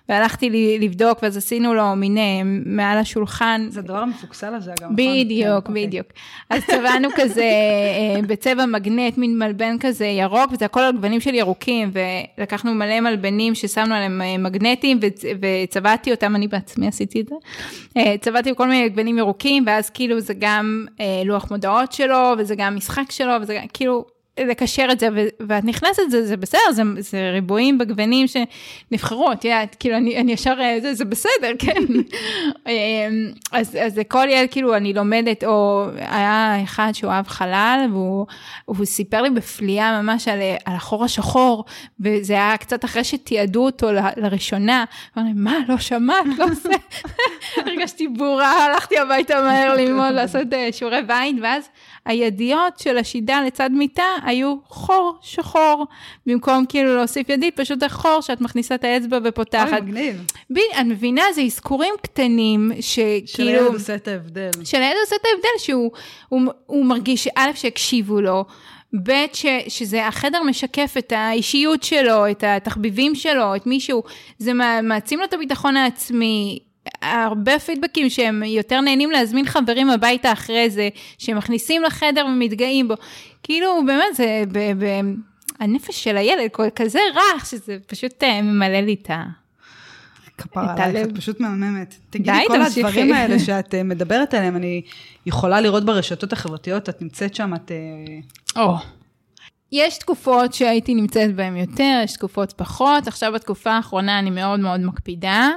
והלכתי 0.09 0.79
לבדוק, 0.81 1.19
ואז 1.23 1.37
עשינו 1.37 1.75
לו 1.75 1.97
מין 1.97 2.19
מעל 2.67 2.99
השולחן. 2.99 3.67
זה 3.69 3.81
הדבר 3.81 3.99
המפוקסל 3.99 4.55
הזה, 4.55 4.71
אגב. 4.71 4.83
נכון? 4.83 4.97
בדיוק, 4.97 5.67
כן, 5.67 5.75
בדיוק. 5.75 6.07
אז 6.51 6.63
צבענו 6.67 7.09
כזה 7.17 7.51
בצבע 8.27 8.67
מגנט, 8.67 9.19
מין 9.19 9.39
מלבן 9.39 9.77
כזה 9.81 10.07
ירוק, 10.07 10.53
וזה 10.53 10.65
הכל 10.65 10.81
על 10.81 10.93
גוונים 10.93 11.21
של 11.21 11.35
ירוקים, 11.35 11.91
ולקחנו 12.39 12.75
מלא 12.75 13.01
מלבנים 13.01 13.55
ששמנו 13.55 13.95
עליהם 13.95 14.43
מגנטים, 14.43 15.01
וצבעתי 15.41 16.11
אותם, 16.11 16.37
אני 16.37 16.49
בעצמי 16.49 16.89
עשיתי 16.89 17.21
את 17.21 17.29
זה. 17.29 17.35
צבעתי 18.21 18.51
כל 18.57 18.69
מיני 18.69 18.89
גוונים 18.89 19.19
ירוקים, 19.19 19.65
ואז 19.67 19.91
כאילו 19.91 20.21
זה 20.21 20.35
גם 20.39 20.87
לוח 21.25 21.51
מודעות 21.51 21.93
שלו, 21.93 22.33
וזה 22.39 22.55
גם 22.55 22.77
משחק 22.77 23.11
שלו, 23.11 23.33
וזה 23.41 23.59
כאילו, 23.73 24.18
לקשר 24.47 24.86
את 24.93 25.01
זה, 25.01 25.09
ואת 25.41 25.64
נכנסת, 25.64 26.03
זה, 26.11 26.26
זה 26.26 26.36
בסדר, 26.36 26.72
זה, 26.72 26.82
זה 26.99 27.30
ריבועים 27.32 27.78
בגוונים 27.78 28.26
שנבחרו, 28.26 29.32
את 29.32 29.45
יודעת, 29.45 29.76
כאילו, 29.80 29.97
אני, 29.97 30.16
אני 30.16 30.32
ישר, 30.32 30.55
אה, 30.61 30.78
זה, 30.82 30.95
זה 30.95 31.05
בסדר, 31.05 31.53
כן. 31.64 31.82
אמ, 32.66 32.72
אז, 33.53 33.76
אז 33.80 34.01
כל 34.09 34.26
ילד, 34.30 34.49
כאילו, 34.51 34.76
אני 34.76 34.93
לומדת, 34.93 35.45
או 35.45 35.86
היה 35.97 36.62
אחד 36.64 36.91
שהוא 36.93 37.12
אהב 37.12 37.26
חלל, 37.28 37.86
והוא 37.93 38.86
סיפר 38.86 39.22
לי 39.22 39.30
בפליאה 39.30 40.03
ממש 40.03 40.28
על, 40.28 40.39
על 40.64 40.74
החור 40.74 41.05
השחור, 41.05 41.64
וזה 42.01 42.32
היה 42.32 42.57
קצת 42.57 42.84
אחרי 42.84 43.05
שתיעדו 43.05 43.64
אותו 43.64 43.93
ל, 43.93 43.99
לראשונה. 44.16 44.84
אמרתי, 45.18 45.32
מה, 45.34 45.55
לא 45.68 45.78
שמעת, 45.78 46.26
לא 46.39 46.47
זה. 46.47 46.68
הרגשתי 47.66 48.09
בורה, 48.09 48.64
הלכתי 48.64 48.99
הביתה 48.99 49.43
מהר 49.43 49.74
ללמוד, 49.74 50.14
לעשות 50.14 50.53
אה, 50.53 50.68
שיעורי 50.72 51.03
בית, 51.03 51.36
ואז 51.43 51.68
הידיעות 52.09 52.79
של 52.79 52.99
השידה 52.99 53.41
לצד 53.47 53.71
מיטה 53.73 54.03
היו 54.25 54.57
חור 54.69 55.19
שחור. 55.21 55.87
במקום 56.27 56.65
כאילו 56.69 56.97
להוסיף 56.97 57.29
ידית, 57.29 57.57
פשוט 57.57 57.83
החור 57.83 58.21
שאת 58.21 58.41
מכניסה 58.41 58.75
את 58.75 58.85
האצבע 58.85 59.19
אוי, 59.19 59.29
ופותחת. 59.29 59.83
מגניב. 59.83 60.25
ב, 60.51 60.59
את 60.81 60.87
מבינה, 60.87 61.23
זה 61.35 61.43
אזכורים 61.43 61.95
קטנים, 62.03 62.73
שכאילו... 62.81 63.27
שלילד 63.27 63.75
עושה 63.75 63.95
את 63.95 64.09
ההבדל. 64.09 64.51
שלילד 64.65 64.97
עושה 65.05 65.17
את 65.17 65.25
ההבדל 65.33 65.59
שהוא 65.59 65.91
הוא, 66.29 66.43
הוא 66.67 66.85
מרגיש 66.85 67.25
שא' 67.25 67.55
שהקשיבו 67.55 68.21
לו, 68.21 68.45
ב' 69.03 69.13
ש, 69.33 69.47
שזה 69.69 70.07
החדר 70.07 70.43
משקף 70.43 70.95
את 70.99 71.13
האישיות 71.17 71.83
שלו, 71.83 72.31
את 72.31 72.45
התחביבים 72.47 73.15
שלו, 73.15 73.57
את 73.57 73.67
מישהו, 73.67 74.03
זה 74.39 74.53
מע- 74.53 74.81
מעצים 74.83 75.19
לו 75.19 75.25
את 75.25 75.33
הביטחון 75.33 75.77
העצמי. 75.77 76.59
הרבה 77.03 77.59
פידבקים 77.59 78.11
שהם 78.11 78.43
יותר 78.43 78.80
נהנים 78.80 79.11
להזמין 79.11 79.47
חברים 79.47 79.91
הביתה 79.91 80.32
אחרי 80.32 80.70
זה, 80.70 80.89
שהם 81.18 81.36
מכניסים 81.36 81.82
לחדר 81.82 82.26
ומתגאים 82.26 82.89
בו. 82.89 82.95
כאילו, 83.43 83.80
באמת, 83.86 84.14
זה 84.16 84.43
ב, 84.53 84.59
ב, 84.59 84.84
הנפש 85.61 86.05
של 86.05 86.16
הילד 86.16 86.51
כזה 86.76 87.01
רך, 87.14 87.47
שזה 87.47 87.76
פשוט 87.86 88.22
אה, 88.22 88.43
ממלא 88.43 88.80
לי 88.80 88.97
את 89.03 89.11
ה... 89.11 89.24
כפרה 90.39 90.84
עלייך. 90.84 91.09
את 91.09 91.16
פשוט 91.16 91.41
מהממת. 91.41 91.95
תגידי, 92.11 92.32
די, 92.32 92.45
כל 92.49 92.64
תמשיכי. 92.64 92.80
הדברים 92.80 93.12
האלה 93.12 93.39
שאת 93.47 93.74
אה, 93.74 93.82
מדברת 93.82 94.34
עליהם, 94.34 94.57
אני 94.57 94.82
יכולה 95.26 95.61
לראות 95.61 95.84
ברשתות 95.84 96.32
החברתיות, 96.32 96.89
את 96.89 97.03
נמצאת 97.03 97.34
שם, 97.34 97.55
את... 97.55 97.72
אה, 98.57 98.62
או. 98.62 98.76
יש 99.72 99.99
תקופות 99.99 100.55
שהייתי 100.55 100.95
נמצאת 100.95 101.34
בהן 101.34 101.57
יותר, 101.57 102.01
יש 102.05 102.12
תקופות 102.12 102.53
פחות. 102.53 103.07
עכשיו 103.07 103.32
בתקופה 103.32 103.70
האחרונה 103.70 104.18
אני 104.18 104.30
מאוד 104.30 104.61
מאוד 104.61 104.80
מקפידה. 104.80 105.51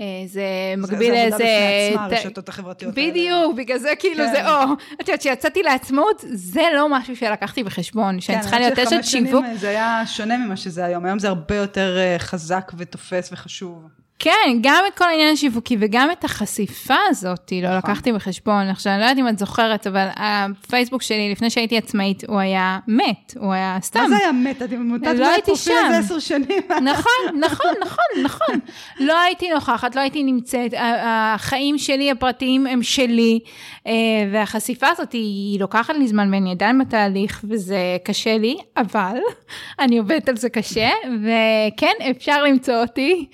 אה, 0.00 0.04
זה 0.26 0.44
מקביל 0.76 0.98
זה 0.98 1.12
לאיזה... 1.12 1.36
עבודה 1.36 1.44
בפני 1.44 1.94
עצמה, 1.94 2.04
הרשתות 2.04 2.48
החברתיות 2.48 2.98
האלה. 2.98 3.10
בדיוק, 3.10 3.56
בגלל 3.56 3.78
זה 3.78 3.92
כאילו 3.98 4.24
כן. 4.24 4.32
זה 4.32 4.48
או. 4.48 4.72
את 5.00 5.08
יודעת, 5.08 5.20
כשיצאתי 5.20 5.62
לעצמאות, 5.62 6.24
זה 6.28 6.62
לא 6.74 6.88
משהו 6.90 7.16
שלקחתי 7.16 7.64
בחשבון, 7.64 8.20
שאני 8.20 8.36
כן, 8.36 8.42
צריכה 8.42 8.58
להיות 8.58 8.78
אשת 8.78 9.04
שיווק. 9.04 9.44
אה, 9.44 9.56
זה 9.56 9.68
היה 9.68 10.02
שונה 10.06 10.38
ממה 10.38 10.56
שזה 10.56 10.84
היום, 10.84 11.04
היום 11.04 11.18
זה 11.18 11.28
הרבה 11.28 11.56
יותר 11.56 11.96
אה, 11.98 12.18
חזק 12.18 12.72
ותופס 12.76 13.32
וחשוב. 13.32 13.82
כן, 14.18 14.58
גם 14.60 14.84
את 14.88 14.98
כל 14.98 15.04
העניין 15.04 15.32
השיווקי 15.32 15.76
וגם 15.80 16.10
את 16.12 16.24
החשיפה 16.24 16.94
הזאת, 17.08 17.52
לא 17.62 17.78
נכון. 17.78 17.90
לקחתי 17.90 18.12
בחשבון. 18.12 18.68
עכשיו, 18.68 18.92
אני 18.92 19.00
לא 19.00 19.04
יודעת 19.04 19.18
אם 19.18 19.28
את 19.28 19.38
זוכרת, 19.38 19.86
אבל 19.86 20.08
הפייסבוק 20.16 21.02
שלי, 21.02 21.32
לפני 21.32 21.50
שהייתי 21.50 21.78
עצמאית, 21.78 22.24
הוא 22.28 22.38
היה 22.38 22.78
מת, 22.88 23.34
הוא 23.36 23.52
היה 23.52 23.78
סתם. 23.82 24.00
מה 24.00 24.08
זה 24.08 24.16
היה 24.16 24.32
מת? 24.32 24.62
את 24.62 24.72
מוטת 24.72 25.14
לא 25.16 25.26
הייתי 25.26 25.56
שם. 25.56 25.72
הזה 25.86 25.98
עשר 25.98 26.18
שנים. 26.18 26.62
נכון, 26.82 27.40
נכון, 27.40 27.72
נכון, 27.80 28.22
נכון. 28.24 28.58
לא 29.06 29.20
הייתי 29.20 29.50
נוכחת, 29.50 29.96
לא 29.96 30.00
הייתי 30.00 30.22
נמצאת, 30.22 30.74
החיים 30.78 31.78
שלי 31.78 32.10
הפרטיים 32.10 32.66
הם 32.66 32.82
שלי, 32.82 33.40
אה, 33.86 33.92
והחשיפה 34.32 34.86
הזאת 34.88 35.12
היא 35.12 35.60
לוקחת 35.60 35.94
לי 35.94 36.08
זמן 36.08 36.34
ואני 36.34 36.50
עדיין 36.50 36.78
בתהליך, 36.78 37.44
וזה 37.48 37.78
קשה 38.04 38.38
לי, 38.38 38.56
אבל 38.76 39.18
אני 39.80 39.98
עובדת 39.98 40.28
על 40.28 40.36
זה 40.36 40.48
קשה, 40.48 40.90
וכן, 41.22 42.10
אפשר 42.10 42.42
למצוא 42.42 42.74
אותי. 42.74 43.26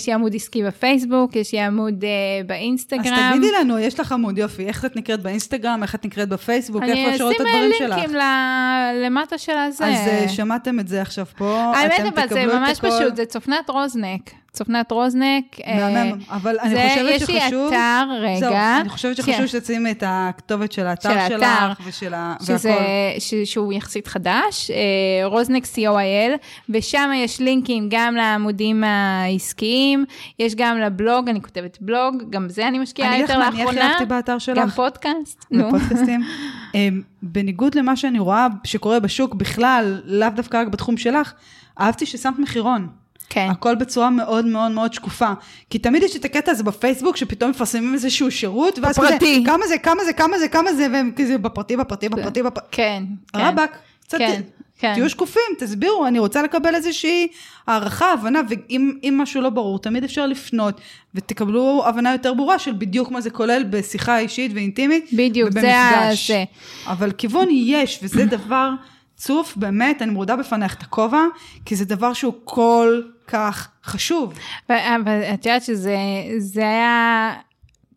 יש 0.00 0.06
לי 0.06 0.12
עמוד 0.12 0.34
עסקי 0.34 0.62
בפייסבוק, 0.64 1.36
יש 1.36 1.52
לי 1.52 1.60
עמוד 1.60 1.94
אז 2.04 2.46
באינסטגרם. 2.46 3.30
תגידי 3.30 3.52
לנו, 3.60 3.78
יש 3.78 4.00
לך 4.00 4.12
עמוד 4.12 4.38
יופי, 4.38 4.66
איך 4.66 4.84
את 4.84 4.96
נקראת 4.96 5.22
באינסטגרם, 5.22 5.82
איך 5.82 5.94
את 5.94 6.04
נקראת 6.04 6.28
בפייסבוק, 6.28 6.82
אני 6.82 6.92
איפה 6.92 7.12
אפשר 7.12 7.24
לראות 7.24 7.36
את 7.36 7.46
אשים 7.46 7.54
הדברים 7.54 7.72
שלך. 7.78 7.96
לינקים 7.96 8.16
ל- 8.16 9.04
למטה 9.06 9.38
של 9.38 9.52
הזה. 9.56 9.86
אז 9.86 10.08
אה, 10.08 10.28
שמעתם 10.28 10.80
את 10.80 10.88
זה 10.88 11.02
עכשיו 11.02 11.26
פה, 11.38 11.72
האמת 11.76 11.92
אתם 11.94 12.06
אבל 12.06 12.22
זה 12.28 12.34
תקבלו 12.34 12.52
את 12.52 12.58
ממש 12.58 12.78
הכל. 12.78 12.90
פשוט, 12.90 13.16
זה 13.16 13.24
צופנת 13.26 13.70
רוזנק. 13.70 14.30
צופנת 14.52 14.92
רוזנק. 14.92 15.44
אה, 15.66 15.90
מהמם, 15.92 16.18
אבל 16.30 16.56
אני 16.62 16.70
זה- 16.70 16.86
חושבת 16.88 17.10
יש 17.22 17.28
לי 17.30 17.40
שחשוב... 17.40 17.68
אתר, 17.72 18.08
רגע. 18.20 18.38
זהו, 18.40 18.54
אני 18.80 18.88
חושבת 18.88 19.16
שחשוב 19.16 19.34
כן. 19.34 19.46
שתשימי 19.46 19.90
את 19.90 20.02
הכתובת 20.06 20.72
של 20.72 20.86
האתר 20.86 21.28
של 21.28 21.38
שלך 21.40 21.80
ושל 21.86 22.14
ה... 22.14 22.34
שזה. 22.46 22.74
ש, 23.18 23.34
שהוא 23.34 23.72
יחסית 23.72 24.06
חדש, 24.06 24.70
אה, 24.70 25.26
רוזנק 25.26 25.64
co.il, 25.64 26.36
ושם 26.68 27.10
יש 27.14 27.40
לינקים 27.40 27.86
גם 27.90 28.14
לעמודים 28.14 28.84
העסקיים, 28.84 30.04
יש 30.38 30.54
גם 30.54 30.78
לבלוג, 30.78 31.28
אני 31.28 31.42
כותבת 31.42 31.78
בלוג, 31.80 32.22
גם 32.30 32.48
זה 32.48 32.68
אני 32.68 32.78
משקיעה 32.78 33.18
יותר 33.18 33.38
מה, 33.38 33.48
אני 33.48 33.56
לאחרונה. 33.58 33.88
אהבתי 33.90 34.04
באתר 34.04 34.38
שלך. 34.38 34.58
גם 34.58 34.70
פודקאסט, 34.70 35.44
נו. 35.50 35.66
בפודקאסטים. 35.68 36.20
אמ, 36.74 37.02
בניגוד 37.22 37.74
למה 37.74 37.96
שאני 37.96 38.18
רואה 38.18 38.46
שקורה 38.64 39.00
בשוק 39.00 39.34
בכלל, 39.34 40.00
לאו 40.04 40.28
דווקא 40.36 40.60
רק 40.60 40.68
בתחום 40.68 40.96
שלך, 40.96 41.32
אהבתי 41.80 42.06
ששמת 42.06 42.38
מחירון. 42.38 42.99
כן. 43.30 43.48
הכל 43.50 43.74
בצורה 43.74 44.10
מאוד 44.10 44.46
מאוד 44.46 44.70
מאוד 44.70 44.92
שקופה. 44.92 45.32
כי 45.70 45.78
תמיד 45.78 46.02
יש 46.02 46.16
את 46.16 46.24
הקטע 46.24 46.52
הזה 46.52 46.62
בפייסבוק, 46.62 47.16
שפתאום 47.16 47.50
מפרסמים 47.50 47.94
איזשהו 47.94 48.30
שירות, 48.30 48.78
ואז 48.78 48.98
כזה, 48.98 49.06
בפרטי. 49.06 49.42
כמה 49.46 49.66
זה, 49.66 49.78
כמה 49.78 50.04
זה, 50.04 50.12
כמה 50.12 50.38
זה, 50.38 50.48
כמה 50.48 50.72
זה, 50.72 50.86
והם 50.92 51.12
כזה 51.16 51.38
בפרטי, 51.38 51.76
בפרטי, 51.76 52.08
בפרטי, 52.08 52.42
בפרטי. 52.42 52.66
כן, 52.70 53.02
כן. 53.32 53.38
רבאק, 53.40 53.78
קצת, 54.02 54.18
כן, 54.18 54.40
כן. 54.78 54.94
תהיו 54.94 55.10
שקופים, 55.10 55.42
תסבירו, 55.58 56.06
אני 56.06 56.18
רוצה 56.18 56.42
לקבל 56.42 56.74
איזושהי 56.74 57.28
הערכה, 57.66 58.12
הבנה, 58.12 58.40
ואם 58.48 58.98
אם 59.02 59.14
משהו 59.18 59.40
לא 59.40 59.50
ברור, 59.50 59.78
תמיד 59.78 60.04
אפשר 60.04 60.26
לפנות, 60.26 60.80
ותקבלו 61.14 61.82
הבנה 61.86 62.12
יותר 62.12 62.34
ברורה 62.34 62.58
של 62.58 62.72
בדיוק 62.72 63.10
מה 63.10 63.20
זה 63.20 63.30
כולל 63.30 63.64
בשיחה 63.70 64.18
אישית 64.18 64.52
ואינטימית, 64.54 65.10
בדיוק, 65.12 65.50
זה 65.52 65.58
ובמפגש. 65.60 66.30
הזה. 66.30 66.44
אבל 66.86 67.12
כיוון 67.12 67.48
יש, 67.50 68.00
וזה 68.02 68.24
דבר 68.24 68.70
צוף, 69.16 69.56
באמת, 69.56 70.02
אני 70.02 70.10
מורדה 70.10 70.36
בפניך 70.36 70.74
את 70.74 70.82
הכובע, 70.82 71.22
כי 71.64 71.76
זה 71.76 71.84
דבר 71.84 72.12
שהוא 72.12 72.34
כל 72.44 73.02
כך 73.30 73.68
חשוב. 73.84 74.38
אבל 74.68 75.22
את 75.34 75.46
יודעת 75.46 75.62
שזה 75.62 75.96
זה 76.38 76.60
היה... 76.60 77.32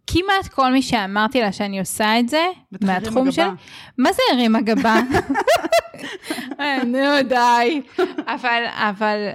כמעט 0.07 0.47
כל 0.53 0.71
מי 0.71 0.81
שאמרתי 0.81 1.41
לה 1.41 1.51
שאני 1.51 1.79
עושה 1.79 2.19
את 2.19 2.29
זה, 2.29 2.45
מהתחום. 2.81 3.31
שלי, 3.31 3.43
מה 3.97 4.13
זה 4.13 4.21
הרימה 4.33 4.61
גבה? 4.61 4.99
אה, 6.59 6.83
נו, 6.83 7.29
די. 7.29 7.81
אבל, 8.27 8.63
אבל 8.67 9.29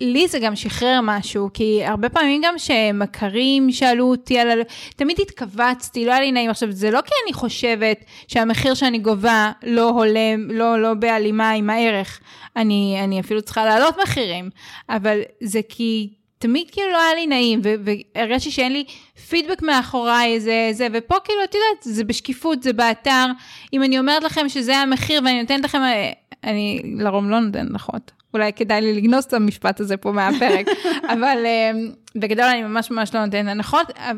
לי- 0.00 0.28
זה 0.28 0.38
גם 0.38 0.56
שחרר 0.56 1.00
משהו, 1.02 1.48
כי 1.54 1.84
הרבה 1.84 2.08
פעמים 2.08 2.42
גם 2.44 2.54
שמכרים 2.58 3.72
שאלו 3.72 4.04
אותי 4.10 4.38
על... 4.38 4.50
ה- 4.50 4.64
תמיד 4.96 5.16
התכווצתי, 5.20 6.04
לא 6.04 6.12
היה 6.12 6.20
לי 6.20 6.32
נעים. 6.32 6.50
עכשיו, 6.50 6.70
זה 6.72 6.90
לא 6.90 7.00
כי 7.00 7.12
אני 7.24 7.32
חושבת 7.32 7.96
שהמחיר 8.28 8.74
שאני 8.74 8.98
גובה 8.98 9.52
לא 9.62 9.88
הולם, 9.88 10.50
לא, 10.50 10.82
לא 10.82 10.94
בהלימה 10.94 11.50
עם 11.50 11.70
הערך. 11.70 12.20
אני, 12.56 13.00
אני 13.04 13.20
אפילו 13.20 13.42
צריכה 13.42 13.64
להעלות 13.64 13.94
מחירים, 14.02 14.50
אבל 14.88 15.20
זה 15.40 15.60
כי... 15.68 16.08
תמיד 16.42 16.70
כאילו 16.72 16.90
לא 16.92 17.00
היה 17.02 17.14
לי 17.14 17.26
נעים, 17.26 17.60
והרגשתי 17.62 18.50
שאין 18.50 18.72
לי 18.72 18.84
פידבק 19.28 19.62
מאחוריי, 19.62 20.40
זה, 20.40 20.68
זה, 20.72 20.86
ופה 20.92 21.14
כאילו, 21.24 21.38
את 21.44 21.54
יודעת, 21.54 21.96
זה 21.96 22.04
בשקיפות, 22.04 22.62
זה 22.62 22.72
באתר. 22.72 23.26
אם 23.72 23.82
אני 23.82 23.98
אומרת 23.98 24.22
לכם 24.22 24.48
שזה 24.48 24.76
המחיר 24.76 25.20
ואני 25.24 25.40
נותנת 25.40 25.64
לכם, 25.64 25.78
אה, 25.78 26.12
אני 26.44 26.82
לרוב 26.98 27.24
לא 27.24 27.40
נותנת 27.40 27.56
הנחות. 27.70 28.10
אולי 28.34 28.52
כדאי 28.52 28.80
לי 28.80 28.92
לגנוז 28.92 29.24
את 29.24 29.32
המשפט 29.32 29.80
הזה 29.80 29.96
פה 29.96 30.12
מהפרק, 30.12 30.66
אבל 31.12 31.38
אה, 31.44 31.70
בגדול 32.14 32.44
אני 32.44 32.62
ממש 32.62 32.90
ממש 32.90 33.14
לא 33.14 33.24
נותנת 33.24 33.48
הנחות, 33.48 33.90
אה, 33.98 34.10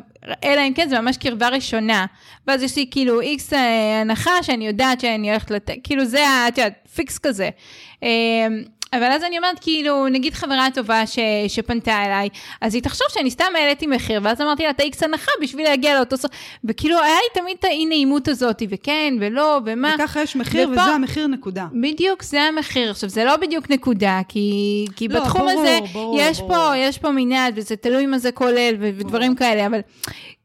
אלא 0.45 0.61
אם 0.69 0.73
כן 0.75 0.89
זה 0.89 1.01
ממש 1.01 1.17
קרבה 1.17 1.49
ראשונה. 1.49 2.07
ואז 2.47 2.63
יש 2.63 2.77
לי 2.77 2.87
כאילו 2.91 3.21
איקס 3.21 3.53
אה, 3.53 4.01
הנחה 4.01 4.43
שאני 4.43 4.67
יודעת 4.67 5.01
שאני 5.01 5.31
הולכת 5.31 5.51
לתת, 5.51 5.75
כאילו 5.85 6.05
זה, 6.05 6.25
את 6.49 6.59
יודעת, 6.59 6.89
פיקס 6.95 7.19
כזה. 7.19 7.51
אבל 8.93 9.05
אז 9.05 9.23
אני 9.25 9.39
אומרת, 9.39 9.59
כאילו, 9.61 10.09
נגיד 10.09 10.35
חברה 10.35 10.69
טובה 10.75 11.07
ש, 11.07 11.19
שפנתה 11.49 12.05
אליי, 12.05 12.29
אז 12.61 12.75
היא 12.75 12.83
תחשוב 12.83 13.07
שאני 13.11 13.31
סתם 13.31 13.45
העליתי 13.59 13.87
מחיר, 13.87 14.21
ואז 14.25 14.41
אמרתי 14.41 14.63
לה, 14.63 14.71
את 14.71 14.81
האיקס 14.81 15.03
הנחה 15.03 15.31
בשביל 15.43 15.65
להגיע 15.65 15.95
לאותו 15.99 16.17
סוף, 16.17 16.31
וכאילו, 16.65 16.99
היה 16.99 17.15
לי 17.17 17.41
תמיד 17.41 17.57
את 17.59 17.65
האי 17.65 17.87
נעימות 17.87 18.29
הזאת, 18.29 18.63
וכן, 18.71 19.15
ולא, 19.21 19.61
ומה. 19.67 19.95
וככה 19.99 20.23
יש 20.23 20.37
מחיר, 20.37 20.69
ופה- 20.73 20.81
וזה 20.81 20.91
המחיר 20.91 21.27
נקודה. 21.27 21.67
בדיוק, 21.73 22.23
זה 22.23 22.43
המחיר. 22.43 22.91
עכשיו, 22.91 23.09
זה 23.09 23.25
לא 23.25 23.37
בדיוק 23.37 23.71
נקודה, 23.71 24.21
כי, 24.29 24.51
כי 24.97 25.09
לא, 25.09 25.21
בתחום 25.21 25.41
ברור, 25.41 25.53
הזה, 25.61 25.79
ברור, 25.93 26.17
יש 26.21 26.39
ברור. 26.41 26.51
פה, 26.55 26.73
יש 26.77 26.99
פה 26.99 27.11
מנעד, 27.11 27.53
וזה 27.57 27.77
תלוי 27.77 28.07
מה 28.07 28.19
זה 28.19 28.33
כולל, 28.33 28.75
ו- 28.81 28.91
ודברים 28.97 29.35
כאלה, 29.35 29.67
אבל 29.67 29.81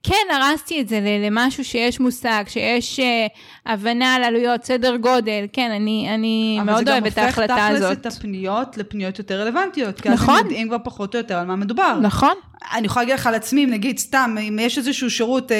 כן, 0.08 0.36
הרסתי 0.36 0.82
את 0.82 0.88
זה 0.88 0.99
למשהו 1.26 1.64
שיש 1.64 1.99
מושג, 1.99 2.43
שיש 2.47 2.99
אה, 2.99 3.28
הבנה 3.66 4.16
על 4.16 4.24
עלויות, 4.24 4.64
סדר 4.64 4.97
גודל, 4.97 5.45
כן, 5.53 5.72
אני, 5.72 6.08
אני 6.14 6.60
מאוד 6.66 6.89
אוהבת 6.89 7.14
את 7.14 7.18
ההחלטה 7.18 7.53
אבל 7.53 7.76
הזאת. 7.76 7.80
זה 7.80 7.86
גם 7.86 7.89
הופך 7.89 7.99
תכלס 7.99 8.14
את 8.14 8.20
הפניות 8.20 8.78
לפניות 8.78 9.20
יותר 9.20 9.41
רלוונטיות. 9.41 10.01
כי 10.01 10.10
אז 10.10 10.16
נכון. 10.16 10.36
הם 10.36 10.45
יודעים 10.45 10.68
כבר 10.68 10.78
פחות 10.84 11.16
או 11.16 11.20
יותר 11.20 11.38
על 11.38 11.45
מה 11.45 11.55
מדובר. 11.55 11.99
נכון? 12.01 12.34
אני 12.74 12.86
יכולה 12.86 13.03
להגיד 13.03 13.20
לך 13.20 13.28
על 13.28 13.36
עצמי, 13.36 13.66
נגיד 13.66 13.97
סתם, 13.97 14.36
אם 14.39 14.60
יש 14.62 14.78
איזשהו 14.78 15.10
שירות, 15.10 15.51
אה, 15.51 15.58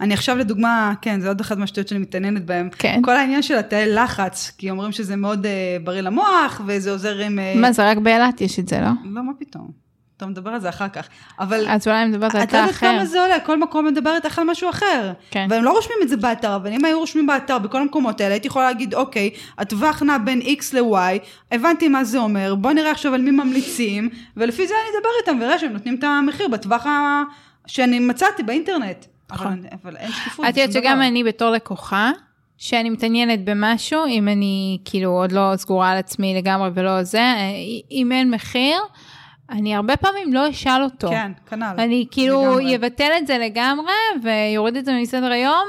אני 0.00 0.14
עכשיו 0.14 0.36
לדוגמה, 0.36 0.92
כן, 1.02 1.20
זה 1.20 1.28
עוד 1.28 1.40
אחת 1.40 1.56
מהשטויות 1.56 1.88
שאני 1.88 2.00
מתעניינת 2.00 2.44
בהן. 2.44 2.68
כן. 2.78 3.00
כל 3.04 3.16
העניין 3.16 3.42
של 3.42 3.56
התאי 3.56 3.86
לחץ, 3.86 4.52
כי 4.58 4.70
אומרים 4.70 4.92
שזה 4.92 5.16
מאוד 5.16 5.46
אה, 5.46 5.76
בריא 5.84 6.00
למוח, 6.00 6.60
וזה 6.66 6.90
עוזר 6.90 7.18
עם... 7.18 7.38
אה, 7.38 7.52
מה, 7.56 7.72
זה 7.72 7.90
רק 7.90 7.98
באילת 7.98 8.40
יש 8.40 8.58
את 8.58 8.68
זה, 8.68 8.80
לא? 8.80 8.88
לא, 9.04 9.22
מה 9.22 9.32
פתאום. 9.38 9.83
אתה 10.32 10.40
מדבר 10.40 10.50
על 10.50 10.60
זה 10.60 10.68
אחר 10.68 10.88
כך. 10.88 11.08
אבל 11.38 11.68
אז 11.68 11.88
אולי 11.88 12.02
אני 12.02 12.10
מדברת 12.10 12.34
על 12.34 12.42
את 12.42 12.46
לא 12.46 12.50
תא 12.50 12.56
יודעת 12.56 12.70
אחר. 12.70 12.86
כמה 12.86 13.04
זה 13.04 13.22
עולה, 13.22 13.40
כל 13.40 13.58
מקום 13.58 13.86
מדבר 13.86 14.14
איתך 14.14 14.38
על 14.38 14.44
משהו 14.44 14.70
אחר. 14.70 15.12
כן. 15.30 15.46
והם 15.50 15.64
לא 15.64 15.72
רושמים 15.72 15.98
את 16.02 16.08
זה 16.08 16.16
באתר, 16.16 16.56
אבל 16.56 16.72
אם 16.72 16.84
היו 16.84 16.98
רושמים 16.98 17.26
באתר 17.26 17.58
בכל 17.58 17.80
המקומות 17.80 18.20
האלה, 18.20 18.34
הייתי 18.34 18.46
יכולה 18.46 18.66
להגיד, 18.66 18.94
אוקיי, 18.94 19.30
הטווח 19.58 20.02
נע 20.02 20.18
בין 20.18 20.40
X 20.40 20.62
ל-Y, 20.72 21.18
הבנתי 21.52 21.88
מה 21.88 22.04
זה 22.04 22.18
אומר, 22.18 22.54
בוא 22.54 22.72
נראה 22.72 22.90
עכשיו 22.90 23.14
על 23.14 23.20
מי 23.20 23.30
ממליצים, 23.30 24.08
ולפי 24.36 24.66
זה 24.66 24.74
אני 24.74 24.98
אדבר 24.98 25.10
איתם, 25.20 25.40
ואראה 25.40 25.58
שהם 25.58 25.72
נותנים 25.72 25.94
את 25.94 26.04
המחיר 26.04 26.48
בטווח 26.48 26.86
ה... 26.86 27.22
שאני 27.66 27.98
מצאתי 27.98 28.42
באינטרנט. 28.42 29.04
נכון. 29.30 29.46
אבל, 29.46 29.68
אבל 29.84 29.96
אין 29.96 30.12
שקיפות. 30.12 30.44
את 30.48 30.56
יודעת 30.56 30.70
בשום 30.70 30.82
שגם. 30.82 31.02
אני 31.02 31.24
בתור 31.24 31.50
לקוחה, 31.50 32.10
שאני 32.58 32.90
מתעניינת 32.90 33.44
במשהו, 33.44 34.06
אם 34.06 34.28
אני 34.28 34.78
כאילו 34.84 35.10
עוד 35.10 35.32
לא 35.32 35.52
סגורה 35.56 35.90
על 35.90 35.98
עצמי 35.98 36.34
לגמרי 36.34 36.70
ולא 36.74 37.02
זה, 37.02 37.18
אה, 37.18 37.50
אם 37.90 38.12
אין 38.12 38.30
מחיר, 38.30 38.76
אני 39.50 39.74
הרבה 39.74 39.96
פעמים 39.96 40.32
לא 40.32 40.50
אשאל 40.50 40.82
אותו. 40.82 41.08
כן, 41.08 41.32
כנ"ל. 41.50 41.74
אני 41.78 42.06
כאילו. 42.10 42.60
יבטל 42.60 43.10
את 43.18 43.26
זה 43.26 43.38
לגמרי 43.38 43.92
ויוריד 44.22 44.76
את 44.76 44.84
זה 44.84 44.92
מסדר 45.02 45.32
היום, 45.32 45.68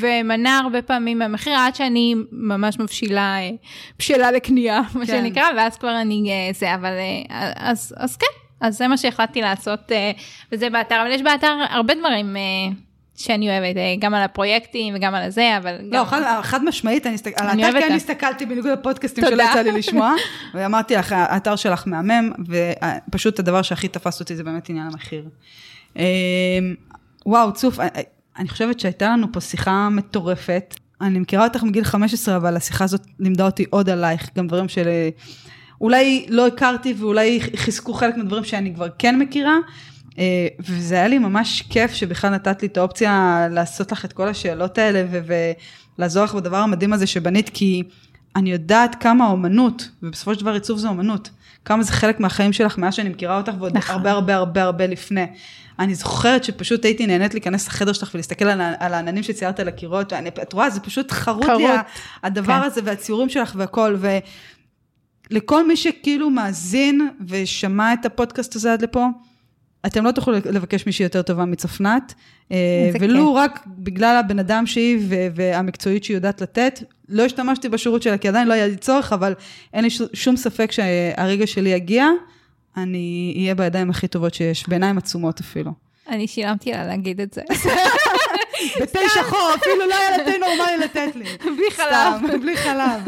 ומנע 0.00 0.58
הרבה 0.64 0.82
פעמים 0.82 1.18
מהמחיר 1.18 1.52
עד 1.58 1.74
שאני 1.74 2.14
ממש 2.32 2.78
מבשילה, 2.78 3.38
אה, 3.38 3.50
בשלה 3.98 4.30
לקנייה, 4.30 4.80
מה 4.94 5.06
כן. 5.06 5.22
שנקרא, 5.22 5.44
ואז 5.56 5.76
כבר 5.76 6.00
אני 6.00 6.30
אה, 6.30 6.52
זה, 6.52 6.74
אבל 6.74 6.92
אה, 7.30 7.52
אז, 7.56 7.94
אז 7.96 8.16
כן, 8.16 8.26
אז 8.60 8.76
זה 8.76 8.88
מה 8.88 8.96
שהחלטתי 8.96 9.40
לעשות, 9.40 9.92
וזה 10.52 10.70
באתר, 10.70 11.02
אבל 11.02 11.10
יש 11.10 11.22
באתר 11.22 11.56
הרבה 11.70 11.94
דברים. 11.94 12.36
אה, 13.22 13.26
שאני 13.26 13.48
אוהבת, 13.50 13.76
אה, 13.76 13.94
גם 13.98 14.14
על 14.14 14.22
הפרויקטים 14.22 14.94
וגם 14.96 15.14
על 15.14 15.22
הזה, 15.22 15.56
אבל 15.58 15.76
גם... 15.78 15.98
לא, 16.00 16.04
חד, 16.04 16.40
חד 16.42 16.64
משמעית, 16.64 17.06
אני 17.06 17.14
הסתכל, 17.14 17.44
על 17.44 17.50
אני 17.50 17.64
האתר 17.64 17.76
אוהבת 17.76 17.88
כן 17.88 17.94
הסתכלתי 17.94 18.46
בניגוד 18.46 18.70
לפודקאסטים. 18.78 19.24
שלא 19.28 19.42
יצא 19.42 19.60
לי 19.60 19.72
לשמוע, 19.72 20.14
ואמרתי 20.54 20.94
לך, 20.94 21.12
האתר 21.12 21.56
שלך 21.56 21.82
מהמם, 21.86 22.32
ופשוט 23.08 23.38
הדבר 23.38 23.62
שהכי 23.62 23.88
תפס 23.88 24.20
אותי 24.20 24.36
זה 24.36 24.44
באמת 24.44 24.68
עניין 24.70 24.86
המחיר. 24.86 25.24
אמ, 25.96 26.02
וואו, 27.26 27.52
צוף, 27.52 27.80
אני- 27.80 27.88
אני 28.38 28.48
חושבת 28.48 28.80
שהייתה 28.80 29.06
לנו 29.06 29.26
פה 29.32 29.40
שיחה 29.40 29.88
מטורפת. 29.88 30.74
אני 31.00 31.18
מכירה 31.18 31.44
אותך 31.44 31.62
מגיל 31.62 31.84
15, 31.84 32.36
אבל 32.36 32.56
השיחה 32.56 32.84
הזאת 32.84 33.02
לימדה 33.20 33.44
אותי 33.46 33.64
עוד 33.70 33.90
עלייך, 33.90 34.30
גם 34.36 34.46
דברים 34.46 34.68
של... 34.68 34.88
אולי 35.80 36.26
לא 36.28 36.46
הכרתי 36.46 36.94
ואולי 36.98 37.40
חיזקו 37.56 37.94
חלק 37.94 38.16
מהדברים 38.16 38.44
שאני 38.44 38.74
כבר 38.74 38.86
כן 38.98 39.18
מכירה. 39.18 39.56
אה, 40.18 40.24
וזה 40.60 40.94
היה 40.94 41.08
לי 41.08 41.18
ממש 41.18 41.62
כיף 41.70 41.92
שבכלל 41.92 42.30
נתת 42.30 42.62
לי 42.62 42.68
את 42.68 42.76
האופציה 42.76 43.46
לעשות 43.50 43.92
לך 43.92 44.04
את 44.04 44.12
כל 44.12 44.28
השאלות 44.28 44.78
האלה 44.78 45.04
ו- 45.10 45.20
ולעזור 45.98 46.24
לך 46.24 46.34
בדבר 46.34 46.56
המדהים 46.56 46.92
הזה 46.92 47.06
שבנית, 47.06 47.50
כי 47.54 47.82
אני 48.36 48.52
יודעת 48.52 48.94
כמה 49.02 49.24
האומנות, 49.24 49.88
ובסופו 50.02 50.34
של 50.34 50.40
דבר 50.40 50.52
עיצוב 50.52 50.78
זה 50.78 50.88
אומנות, 50.88 51.30
כמה 51.64 51.82
זה 51.82 51.92
חלק 51.92 52.20
מהחיים 52.20 52.52
שלך 52.52 52.78
מאז 52.78 52.94
שאני 52.94 53.08
מכירה 53.08 53.36
אותך 53.36 53.52
ועוד 53.58 53.76
נכון. 53.76 53.94
הרבה 53.96 54.10
הרבה 54.12 54.34
הרבה 54.34 54.62
הרבה 54.62 54.86
לפני. 54.86 55.26
אני 55.78 55.94
זוכרת 55.94 56.44
שפשוט 56.44 56.84
הייתי 56.84 57.06
נהנית 57.06 57.34
להיכנס 57.34 57.68
לחדר 57.68 57.92
שלך 57.92 58.10
ולהסתכל 58.14 58.44
על, 58.44 58.60
על 58.78 58.94
העננים 58.94 59.22
שציירת 59.22 59.60
על 59.60 59.68
הקירות, 59.68 60.12
ואני- 60.12 60.28
את 60.28 60.52
רואה, 60.52 60.70
זה 60.70 60.80
פשוט 60.80 61.10
חרוט 61.12 61.44
לי 61.44 61.48
חרוט, 61.50 61.70
ה- 61.70 61.82
הדבר 62.26 62.60
כן. 62.60 62.66
הזה 62.66 62.80
והציורים 62.84 63.28
שלך 63.28 63.52
והכל, 63.56 63.96
ולכל 65.30 65.66
מי 65.68 65.76
שכאילו 65.76 66.30
מאזין 66.30 67.08
ושמע 67.28 67.92
את 67.92 68.06
הפודקאסט 68.06 68.56
הזה 68.56 68.72
עד 68.72 68.82
לפה, 68.82 69.06
אתם 69.86 70.04
לא 70.04 70.10
תוכלו 70.10 70.34
לבקש 70.34 70.86
מישהי 70.86 71.02
יותר 71.02 71.22
טובה 71.22 71.44
מצפנת, 71.44 72.14
אה, 72.52 72.56
ולו 73.00 73.34
כיף. 73.34 73.36
רק 73.36 73.64
בגלל 73.66 74.16
הבן 74.16 74.38
אדם 74.38 74.66
שהיא 74.66 74.98
והמקצועית 75.34 76.04
שהיא 76.04 76.14
יודעת 76.14 76.40
לתת. 76.40 76.80
לא 77.08 77.24
השתמשתי 77.24 77.68
בשירות 77.68 78.02
שלה 78.02 78.18
כי 78.18 78.28
עדיין 78.28 78.48
לא 78.48 78.52
היה 78.52 78.66
לי 78.66 78.76
צורך, 78.76 79.12
אבל 79.12 79.34
אין 79.74 79.84
לי 79.84 79.90
שום 80.12 80.36
ספק 80.36 80.72
שהרגע 80.72 81.46
שלי 81.46 81.70
יגיע, 81.70 82.06
אני 82.76 83.34
אהיה 83.36 83.54
בידיים 83.54 83.90
הכי 83.90 84.08
טובות 84.08 84.34
שיש, 84.34 84.68
בעיניים 84.68 84.98
עצומות 84.98 85.40
אפילו. 85.40 85.72
אני 86.08 86.26
שילמתי 86.28 86.72
לה 86.72 86.86
להגיד 86.86 87.20
את 87.20 87.32
זה. 87.34 87.42
בתה 88.82 88.98
שחור, 89.14 89.50
אפילו 89.54 89.88
לא 89.88 89.94
היה 89.94 90.24
תה 90.24 90.30
נורמלי 90.40 90.78
לתת 90.84 91.16
לי. 91.16 91.24
בלי 91.56 91.70
חלב. 91.70 92.26
סתם, 92.26 92.40
בלי 92.40 92.56
חלב. 92.56 93.00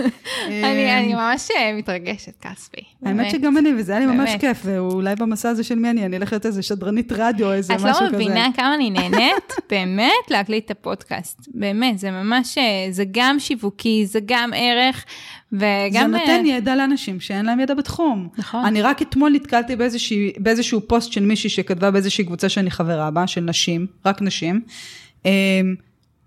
אני 0.46 0.98
אני 0.98 1.14
ממש 1.14 1.48
אה, 1.56 1.72
מתרגשת, 1.72 2.32
כספי. 2.40 2.80
האמת. 3.04 3.30
שגם 3.30 3.58
אני, 3.58 3.72
וזה 3.78 3.96
היה 3.96 4.06
לי 4.06 4.06
ממש. 4.06 4.30
כיף, 4.40 4.60
ואולי 4.64 5.16
במסע 5.16 5.48
הזה 5.48 5.64
של 5.64 5.74
מי 5.74 5.90
אני, 5.90 6.06
אני 6.06 6.16
אלך 6.16 6.32
להיות 6.32 6.46
איזה 6.46 6.62
שדרנית 6.62 7.12
רדיו, 7.12 7.52
איזה 7.52 7.74
את 7.74 7.80
משהו 7.80 7.94
כזה. 7.94 8.04
לא 8.04 8.10
מבינה 8.10 8.46
כמה 8.56 8.74
אני 8.74 8.90
נהנית 8.90 9.52
באמת 9.70 10.30
להקליט 10.30 10.64
את 10.64 10.70
הפודקאסט. 10.70 11.48
באמת, 11.54 11.98
זה 11.98 12.10
ממש, 12.10 12.58
אה, 12.58 12.86
זה 12.90 13.04
גם 13.10 13.38
שיווקי, 13.38 14.06
זה 14.06 14.18
גם 14.26 14.50
ערך, 14.56 15.04
וגם... 15.52 15.92
זה 15.92 16.06
נותן 16.06 16.42
אה, 16.46 16.50
ידע 16.50 16.76
לאנשים 16.76 17.20
שאין 17.20 17.46
להם 17.46 17.60
ידע 17.60 17.74
בתחום. 17.74 18.28
נכון. 18.38 18.64
אני 18.64 18.82
רק 18.82 19.02
אתמול 19.02 19.32
נתקלתי 19.32 19.76
באיזושהי, 19.76 20.32
באיזשהו 20.38 20.80
פוסט 20.86 21.12
של 21.12 21.22
מישהי 21.22 21.50
שכתבה 21.50 21.90
באיזושהי 21.90 22.24
קבוצה 22.24 22.48
שאני 22.48 22.70
חברה 22.70 23.10
בה, 23.10 23.26
של 23.26 23.40
נשים, 23.40 23.86
רק 24.06 24.22
נשים, 24.22 24.54
אמ, 24.54 24.60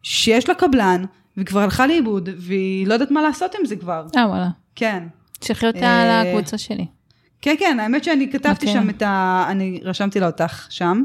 שיש 0.03 0.49
לה 0.49 0.55
קבלן, 0.55 1.03
והיא 1.37 1.45
כבר 1.45 1.59
הלכה 1.59 1.87
לאיבוד, 1.87 2.29
והיא 2.37 2.87
לא 2.87 2.93
יודעת 2.93 3.11
מה 3.11 3.21
לעשות 3.21 3.55
עם 3.59 3.65
זה 3.65 3.75
כבר. 3.75 4.05
אה, 4.15 4.27
וואלה. 4.27 4.49
כן. 4.75 5.03
תשלחי 5.39 5.67
אותה 5.67 5.85
אה, 5.85 6.23
לקבוצה 6.23 6.57
שלי. 6.57 6.85
כן, 7.41 7.55
כן, 7.59 7.79
האמת 7.79 8.03
שאני 8.03 8.31
כתבתי 8.31 8.65
אוקיי. 8.65 8.81
שם 8.81 8.89
את 8.89 9.01
ה... 9.01 9.45
אני 9.49 9.79
רשמתי 9.83 10.19
לה 10.19 10.25
אותך 10.25 10.67
שם. 10.69 11.03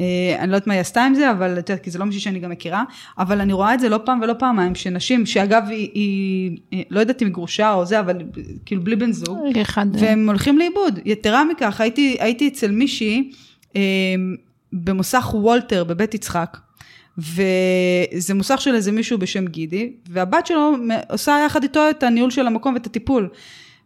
אה, 0.00 0.04
אני 0.38 0.50
לא 0.50 0.56
יודעת 0.56 0.66
מה 0.66 0.74
היא 0.74 0.80
עשתה 0.80 1.04
עם 1.04 1.14
זה, 1.14 1.30
אבל 1.30 1.58
את 1.58 1.68
יודעת, 1.68 1.84
כי 1.84 1.90
זה 1.90 1.98
לא 1.98 2.04
מישהי 2.04 2.20
שאני 2.20 2.38
גם 2.38 2.50
מכירה, 2.50 2.84
אבל 3.18 3.40
אני 3.40 3.52
רואה 3.52 3.74
את 3.74 3.80
זה 3.80 3.88
לא 3.88 4.00
פעם 4.04 4.20
ולא 4.22 4.34
פעמיים, 4.38 4.74
שנשים, 4.74 5.26
שאגב, 5.26 5.62
היא, 5.68 5.90
היא 5.94 6.58
אה, 6.72 6.82
לא 6.90 7.00
יודעת 7.00 7.22
אם 7.22 7.26
היא 7.26 7.34
גרושה 7.34 7.72
או 7.72 7.86
זה, 7.86 8.00
אבל 8.00 8.18
כאילו 8.66 8.84
בלי 8.84 8.96
בן 8.96 9.12
זוג, 9.12 9.58
אחד... 9.62 9.86
והם 9.92 10.28
הולכים 10.28 10.58
לאיבוד. 10.58 10.98
יתרה 11.04 11.44
מכך, 11.44 11.80
הייתי, 11.80 12.16
הייתי 12.20 12.48
אצל 12.48 12.70
מישהי 12.70 13.30
אה, 13.76 13.82
במוסך 14.72 15.30
וולטר 15.34 15.84
בבית 15.84 16.14
יצחק, 16.14 16.56
וזה 17.18 18.34
מוסך 18.34 18.60
של 18.60 18.74
איזה 18.74 18.92
מישהו 18.92 19.18
בשם 19.18 19.46
גידי, 19.46 19.92
והבת 20.08 20.46
שלו 20.46 20.76
עושה 21.08 21.38
יחד 21.46 21.62
איתו 21.62 21.90
את 21.90 22.02
הניהול 22.02 22.30
של 22.30 22.46
המקום 22.46 22.74
ואת 22.74 22.86
הטיפול. 22.86 23.28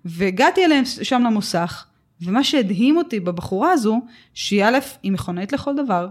והגעתי 0.04 0.64
אליהם 0.64 0.84
שם 0.84 1.22
למוסך, 1.26 1.86
ומה 2.22 2.44
שהדהים 2.44 2.96
אותי 2.96 3.20
בבחורה 3.20 3.72
הזו, 3.72 4.00
שהיא 4.34 4.64
א', 4.64 4.78
היא 5.02 5.12
מכונאית 5.12 5.52
לכל 5.52 5.76
דבר, 5.76 6.08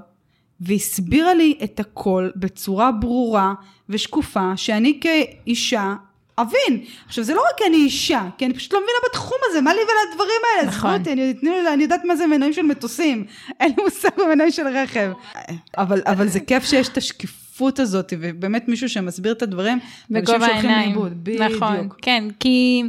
והסבירה 0.59 1.33
לי 1.33 1.57
את 1.63 1.79
הכל 1.79 2.29
בצורה 2.35 2.91
ברורה 2.91 3.53
ושקופה, 3.89 4.57
שאני 4.57 4.99
כאישה 5.01 5.95
אבין. 6.37 6.83
עכשיו, 7.07 7.23
זה 7.23 7.33
לא 7.33 7.41
רק 7.41 7.61
אני 7.67 7.77
אישה, 7.77 8.23
כי 8.37 8.45
אני 8.45 8.53
פשוט 8.53 8.73
לא 8.73 8.79
מבינה 8.79 8.97
בתחום 9.09 9.37
הזה, 9.49 9.61
מה 9.61 9.73
לי 9.73 9.79
ולדברים 9.79 10.41
האלה? 10.51 10.69
נכון. 10.69 10.93
אותי, 10.93 11.11
אני, 11.11 11.33
לי, 11.43 11.73
אני 11.73 11.83
יודעת 11.83 12.05
מה 12.05 12.15
זה 12.15 12.27
מנועים 12.27 12.53
של 12.53 12.61
מטוסים, 12.61 13.25
אין 13.59 13.73
לי 13.77 13.83
מושג 13.83 14.09
במנועים 14.17 14.51
של 14.51 14.67
רכב. 14.67 15.11
אבל, 15.77 16.01
אבל 16.05 16.27
זה 16.27 16.39
כיף 16.39 16.65
שיש 16.65 16.89
את 16.89 16.97
השקיפות 16.97 17.79
הזאת, 17.79 18.13
ובאמת 18.19 18.67
מישהו 18.67 18.89
שמסביר 18.89 19.31
את 19.31 19.41
הדברים, 19.41 19.79
בגובה 20.09 20.39
שהולכים 20.39 20.69
העיניים. 20.69 20.89
לאיבוד. 20.89 21.23
בדיוק. 21.23 21.41
נכון, 21.41 21.89
כן, 22.01 22.23
כי 22.39 22.83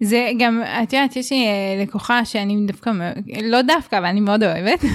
זה 0.00 0.30
גם, 0.38 0.62
את 0.82 0.92
יודעת, 0.92 1.16
יש 1.16 1.32
לי 1.32 1.46
אה, 1.46 1.82
לקוחה 1.82 2.24
שאני 2.24 2.66
דווקא, 2.66 2.90
לא 3.42 3.62
דווקא, 3.62 3.98
אבל 3.98 4.06
אני 4.06 4.20
מאוד 4.20 4.42
אוהבת. 4.42 4.80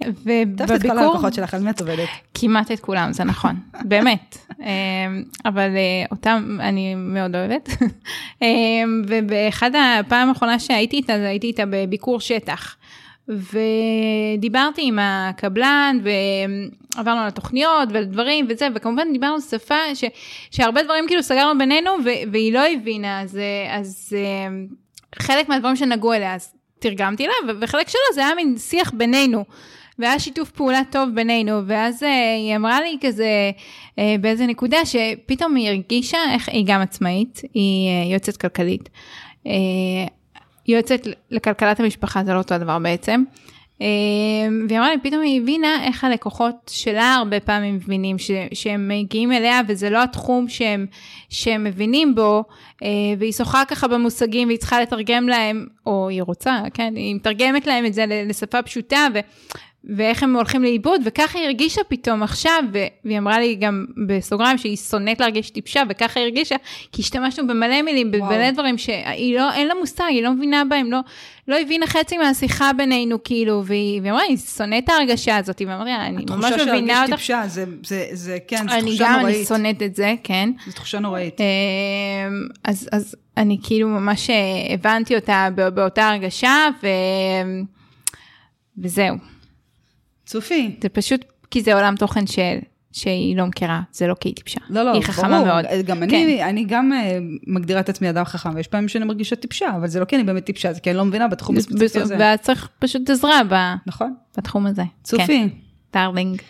טוב, 0.00 0.30
את 0.30 0.58
כל 0.58 0.74
ובביקור, 0.74 0.98
הלקוחות 0.98 1.34
שלך, 1.34 1.54
על 1.54 1.62
מי 1.62 1.70
את 1.70 1.80
עובדת? 1.80 2.08
כמעט 2.34 2.72
את 2.72 2.80
כולם, 2.80 3.12
זה 3.12 3.24
נכון, 3.24 3.56
באמת. 3.84 4.38
אה, 4.62 4.66
אבל 5.44 5.76
אה, 5.76 6.04
אותם 6.10 6.58
אני 6.60 6.94
מאוד 6.94 7.36
אוהבת. 7.36 7.68
אה, 8.42 8.48
ובאחד 9.08 9.70
הפעם 9.74 10.28
האחרונה 10.28 10.58
שהייתי 10.58 10.96
איתה, 10.96 11.18
זה 11.18 11.28
הייתי 11.28 11.46
איתה 11.46 11.62
בביקור 11.70 12.20
שטח. 12.20 12.76
ודיברתי 13.28 14.82
עם 14.84 14.98
הקבלן 15.02 15.98
ועברנו 16.02 17.20
על 17.20 17.28
התוכניות 17.28 17.88
ועל 17.92 18.04
דברים 18.04 18.46
וזה 18.48 18.68
וכמובן 18.74 19.12
דיברנו 19.12 19.40
שפה 19.40 19.94
ש, 19.94 20.04
שהרבה 20.50 20.82
דברים 20.82 21.04
כאילו 21.06 21.22
סגרנו 21.22 21.58
בינינו 21.58 21.90
ו, 22.04 22.08
והיא 22.32 22.52
לא 22.52 22.62
הבינה 22.74 23.20
אז, 23.20 23.36
אה, 23.36 23.76
אז 23.78 24.16
אה, 24.16 24.48
חלק 25.14 25.48
מהדברים 25.48 25.76
שנגעו 25.76 26.12
אליה 26.12 26.34
אז 26.34 26.54
תרגמתי 26.78 27.26
לה 27.26 27.32
ו- 27.48 27.60
וחלק 27.60 27.88
שלו 27.88 28.14
זה 28.14 28.26
היה 28.26 28.34
מין 28.34 28.58
שיח 28.58 28.92
בינינו. 28.94 29.44
והיה 29.98 30.18
שיתוף 30.18 30.50
פעולה 30.50 30.80
טוב 30.90 31.08
בינינו, 31.14 31.60
ואז 31.66 32.02
uh, 32.02 32.06
היא 32.36 32.56
אמרה 32.56 32.80
לי 32.80 32.98
כזה 33.00 33.50
uh, 33.90 34.00
באיזה 34.20 34.46
נקודה 34.46 34.78
שפתאום 34.84 35.54
היא 35.54 35.68
הרגישה 35.68 36.18
איך 36.34 36.48
היא 36.48 36.64
גם 36.66 36.80
עצמאית, 36.80 37.42
היא 37.54 38.12
יועצת 38.12 38.36
כלכלית. 38.36 38.88
יועצת 40.68 41.00
לכלכלת 41.30 41.80
המשפחה, 41.80 42.24
זה 42.24 42.32
לא 42.32 42.38
אותו 42.38 42.54
הדבר 42.54 42.78
בעצם. 42.78 43.24
Uh, 43.78 43.78
והיא 44.68 44.78
אמרה 44.78 44.90
לי, 44.90 45.00
פתאום 45.02 45.22
היא 45.22 45.40
הבינה 45.40 45.84
איך 45.84 46.04
הלקוחות 46.04 46.54
שלה 46.70 47.14
הרבה 47.14 47.40
פעמים 47.40 47.74
מבינים 47.74 48.18
ש, 48.18 48.30
שהם 48.54 48.88
מגיעים 48.88 49.32
אליה 49.32 49.60
וזה 49.68 49.90
לא 49.90 50.02
התחום 50.02 50.48
שהם, 50.48 50.86
שהם 51.28 51.64
מבינים 51.64 52.14
בו, 52.14 52.44
uh, 52.48 52.84
והיא 53.18 53.32
שוחה 53.32 53.62
ככה 53.68 53.88
במושגים 53.88 54.48
והיא 54.48 54.58
צריכה 54.58 54.80
לתרגם 54.80 55.28
להם, 55.28 55.66
או 55.86 56.08
היא 56.08 56.22
רוצה, 56.22 56.58
כן, 56.74 56.92
היא 56.96 57.14
מתרגמת 57.14 57.66
להם 57.66 57.86
את 57.86 57.94
זה 57.94 58.04
לשפה 58.08 58.62
פשוטה, 58.62 59.06
ואיך 59.96 60.22
הם 60.22 60.36
הולכים 60.36 60.62
לאיבוד, 60.62 61.00
וככה 61.04 61.38
היא 61.38 61.46
הרגישה 61.46 61.80
פתאום 61.88 62.22
עכשיו, 62.22 62.62
והיא 63.04 63.18
אמרה 63.18 63.38
לי 63.38 63.54
גם 63.54 63.84
בסוגריים 64.08 64.58
שהיא 64.58 64.76
שונאת 64.76 65.20
להרגיש 65.20 65.50
טיפשה, 65.50 65.82
וככה 65.88 66.20
היא 66.20 66.24
הרגישה, 66.26 66.56
כי 66.92 67.02
השתמשנו 67.02 67.46
במלא 67.46 67.82
מילים. 67.82 68.10
במלא 68.10 68.50
דברים 68.50 68.78
שהיא 68.78 69.36
לא, 69.38 69.52
אין 69.52 69.66
לה 69.68 69.74
מושג, 69.80 70.04
היא 70.08 70.22
לא 70.22 70.32
מבינה 70.32 70.62
בהם, 70.64 70.92
לא, 70.92 70.98
לא 71.48 71.56
הבינה 71.60 71.86
חצי 71.86 72.18
מהשיחה 72.18 72.70
בינינו, 72.76 73.22
כאילו, 73.24 73.62
והיא, 73.66 74.00
והיא 74.00 74.12
אמרה, 74.12 74.26
אני 74.28 74.36
שונאת 74.36 74.84
את 74.84 74.88
ההרגשה 74.88 75.36
הזאת, 75.36 75.62
ואמרתי 75.66 75.90
לה, 75.90 76.06
אני 76.06 76.16
ממש 76.30 76.44
התחושה 76.44 76.58
של 76.58 76.70
מבינה 76.72 76.86
להרגיש 76.92 77.10
אותך. 77.12 77.20
טיפשה, 77.20 77.42
זה, 77.46 77.64
זה, 77.84 78.06
זה, 78.12 78.38
כן, 78.48 78.66
זו 78.68 78.74
אני 78.74 78.82
תחושה 78.82 79.04
גם, 79.04 79.14
אני 79.14 79.20
נוראית. 79.22 79.46
שונאת 79.48 79.82
את 79.82 79.96
זה, 79.96 80.14
כן. 80.24 80.50
זו 80.66 80.72
תחושה 80.72 80.98
נוראית. 80.98 81.40
אמ, 81.40 81.46
אז, 82.64 82.88
אז 82.92 83.16
אני 83.36 83.58
כאילו 83.62 83.88
ממש 83.88 84.30
אה, 84.30 84.34
הבנתי 84.74 85.16
אותה 85.16 85.48
בא- 85.54 85.70
באותה 85.70 86.08
הרגשה, 86.08 86.68
ו... 86.82 86.86
וזהו. 88.78 89.16
צופי, 90.26 90.76
זה 90.82 90.88
פשוט 90.88 91.24
כי 91.50 91.62
זה 91.62 91.74
עולם 91.74 91.96
תוכן 91.96 92.26
של, 92.26 92.58
שהיא 92.92 93.36
לא 93.36 93.46
מכירה, 93.46 93.80
זה 93.92 94.06
לא 94.06 94.14
כי 94.20 94.28
היא 94.28 94.34
טיפשה. 94.34 94.60
לא, 94.70 94.82
לא, 94.82 94.92
היא 94.92 95.02
חכמה 95.02 95.28
ברור. 95.28 95.46
מאוד. 95.46 95.64
גם 95.86 95.96
כן. 95.96 96.02
אני, 96.02 96.44
אני 96.44 96.64
גם 96.64 96.92
אה, 96.92 97.18
מגדירה 97.46 97.80
את 97.80 97.88
עצמי 97.88 98.10
אדם 98.10 98.24
חכם, 98.24 98.50
ויש 98.54 98.68
פעמים 98.68 98.88
שאני 98.88 99.04
מרגישה 99.04 99.36
טיפשה, 99.36 99.66
אבל 99.76 99.88
זה 99.88 100.00
לא 100.00 100.04
כי 100.04 100.16
אני 100.16 100.24
באמת 100.24 100.44
טיפשה, 100.44 100.72
זה 100.72 100.80
כי 100.80 100.90
אני 100.90 100.96
לא 100.96 101.04
מבינה 101.04 101.28
בתחום 101.28 101.56
הספציפי 101.56 102.00
הזה. 102.00 102.16
ואת 102.18 102.40
צריך 102.40 102.68
פשוט 102.78 103.10
עזרה 103.10 103.40
ב- 103.50 103.74
נכון. 103.86 104.14
בתחום 104.38 104.66
הזה. 104.66 104.82
כן, 104.82 105.02
צופי, 105.02 105.48
דארלינג. 105.92 106.42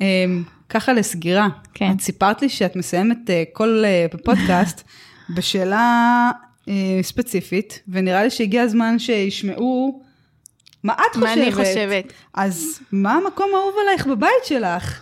אמ, 0.00 0.42
ככה 0.68 0.92
לסגירה. 0.92 1.48
כן. 1.74 1.92
את 1.96 2.00
סיפרת 2.00 2.42
לי 2.42 2.48
שאת 2.48 2.76
מסיימת 2.76 3.30
אה, 3.30 3.42
כל 3.52 3.82
אה, 3.84 4.06
פודקאסט 4.24 4.82
בשאלה 5.36 6.30
ספציפית, 7.02 7.82
ונראה 7.88 8.24
לי 8.24 8.30
שהגיע 8.30 8.62
הזמן 8.62 8.98
שישמעו 8.98 10.02
מה 10.84 10.92
את 10.92 11.14
חושבת. 11.14 11.22
מה 11.22 11.32
אני 11.32 11.52
חושבת? 11.52 12.12
אז 12.34 12.80
מה 12.92 13.12
המקום 13.14 13.50
האהוב 13.54 13.74
עלייך 13.82 14.06
בבית 14.06 14.44
שלך? 14.44 15.00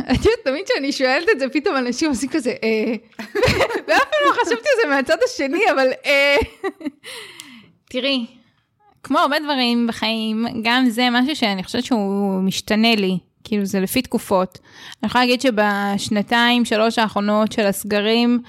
את 0.00 0.16
יודעת, 0.16 0.44
תמיד 0.44 0.64
כשאני 0.64 0.92
שואלת 0.92 1.28
את 1.32 1.38
זה, 1.38 1.48
פתאום 1.48 1.76
אנשים 1.76 2.10
עושים 2.10 2.28
כזה, 2.28 2.50
אה... 2.62 2.94
ואף 3.88 4.04
פעם 4.04 4.20
לא 4.26 4.32
חשבתי 4.32 4.54
על 4.54 4.82
זה 4.82 4.88
מהצד 4.88 5.16
השני, 5.24 5.60
אבל 5.72 5.88
אה... 6.06 6.36
תראי, 7.90 8.26
כמו 9.02 9.18
הרבה 9.18 9.36
דברים 9.38 9.86
בחיים, 9.86 10.46
גם 10.62 10.88
זה 10.88 11.08
משהו 11.10 11.36
שאני 11.36 11.64
חושבת 11.64 11.84
שהוא 11.84 12.42
משתנה 12.42 12.94
לי, 12.94 13.18
כאילו 13.44 13.64
זה 13.64 13.80
לפי 13.80 14.02
תקופות. 14.02 14.58
אני 15.02 15.08
יכולה 15.08 15.24
להגיד 15.24 15.40
שבשנתיים, 15.40 16.64
שלוש 16.64 16.98
האחרונות 16.98 17.52
של 17.52 17.66
הסגרים, 17.66 18.42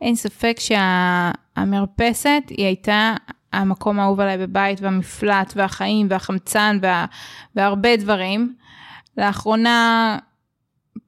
אין 0.00 0.14
ספק 0.14 0.56
שהמרפסת 0.60 2.42
היא 2.48 2.66
הייתה 2.66 3.14
המקום 3.56 4.00
האהוב 4.00 4.20
עליי 4.20 4.38
בבית, 4.38 4.80
והמפלט, 4.80 5.52
והחיים, 5.56 6.06
והחמצן, 6.10 6.78
וה... 6.82 7.04
והרבה 7.56 7.96
דברים. 7.96 8.54
לאחרונה 9.16 10.18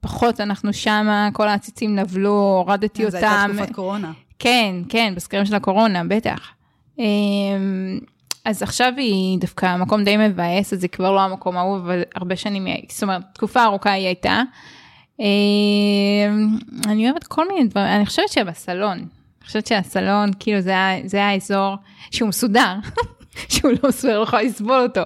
פחות 0.01 0.39
אנחנו 0.41 0.73
שמה, 0.73 1.29
כל 1.33 1.47
העציצים 1.47 1.95
נבלו, 1.95 2.31
הורדתי 2.65 3.03
הייתה 3.03 3.17
אותם. 3.17 3.51
תקופת 3.57 3.75
קורונה. 3.75 4.11
כן, 4.39 4.75
כן, 4.89 5.13
בסקרים 5.15 5.45
של 5.45 5.55
הקורונה, 5.55 6.03
בטח. 6.03 6.51
אמ, 6.99 7.99
אז 8.45 8.63
עכשיו 8.63 8.93
היא 8.97 9.39
דווקא 9.39 9.75
מקום 9.77 10.03
די 10.03 10.17
מבאס, 10.17 10.73
אז 10.73 10.81
זה 10.81 10.87
כבר 10.87 11.11
לא 11.11 11.21
המקום 11.21 11.57
האהוב, 11.57 11.79
אבל 11.79 12.01
הרבה 12.15 12.35
שנים, 12.35 12.65
היא- 12.65 12.85
זאת 12.89 13.03
אומרת, 13.03 13.21
תקופה 13.33 13.63
ארוכה 13.63 13.91
היא 13.91 14.05
הייתה. 14.05 14.41
אמ, 15.19 15.25
אני 16.87 17.05
אוהבת 17.09 17.23
כל 17.23 17.47
מיני 17.47 17.67
דברים, 17.67 17.87
אני 17.87 18.05
חושבת 18.05 18.29
שבסלון, 18.29 19.05
חושבת 19.49 19.67
שהסלון, 19.67 20.31
כאילו 20.39 20.61
זה, 20.61 20.73
זה 21.05 21.25
האזור 21.25 21.75
שהוא 22.11 22.29
מסודר, 22.29 22.75
שהוא 23.49 23.71
לא 23.71 23.89
מסודר, 23.89 24.19
לא 24.19 24.23
יכולה 24.23 24.41
לסבול 24.41 24.83
אותו, 24.83 25.01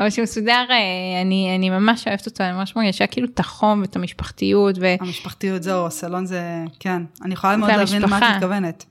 אבל 0.00 0.10
שהוא 0.10 0.22
מסודר, 0.22 0.64
אה, 0.70 1.22
אני, 1.22 1.56
אני 1.58 1.70
ממש 1.70 2.08
אוהבת 2.08 2.26
אותו, 2.26 2.44
אני 2.44 2.52
ממש 2.52 2.76
מרגישה 2.76 3.06
כאילו 3.06 3.28
את 3.34 3.40
החום 3.40 3.80
ואת 3.80 3.96
המשפחתיות, 3.96 4.78
ו... 4.80 4.86
המשפחתיות 5.00 5.62
זהו, 5.62 5.86
הסלון 5.86 6.26
זה, 6.26 6.64
כן. 6.80 7.02
אני 7.22 7.34
יכולה 7.34 7.56
מאוד 7.56 7.70
להבין 7.70 8.02
למה 8.02 8.18
את. 8.18 8.22
מתכוונת. 8.36 8.84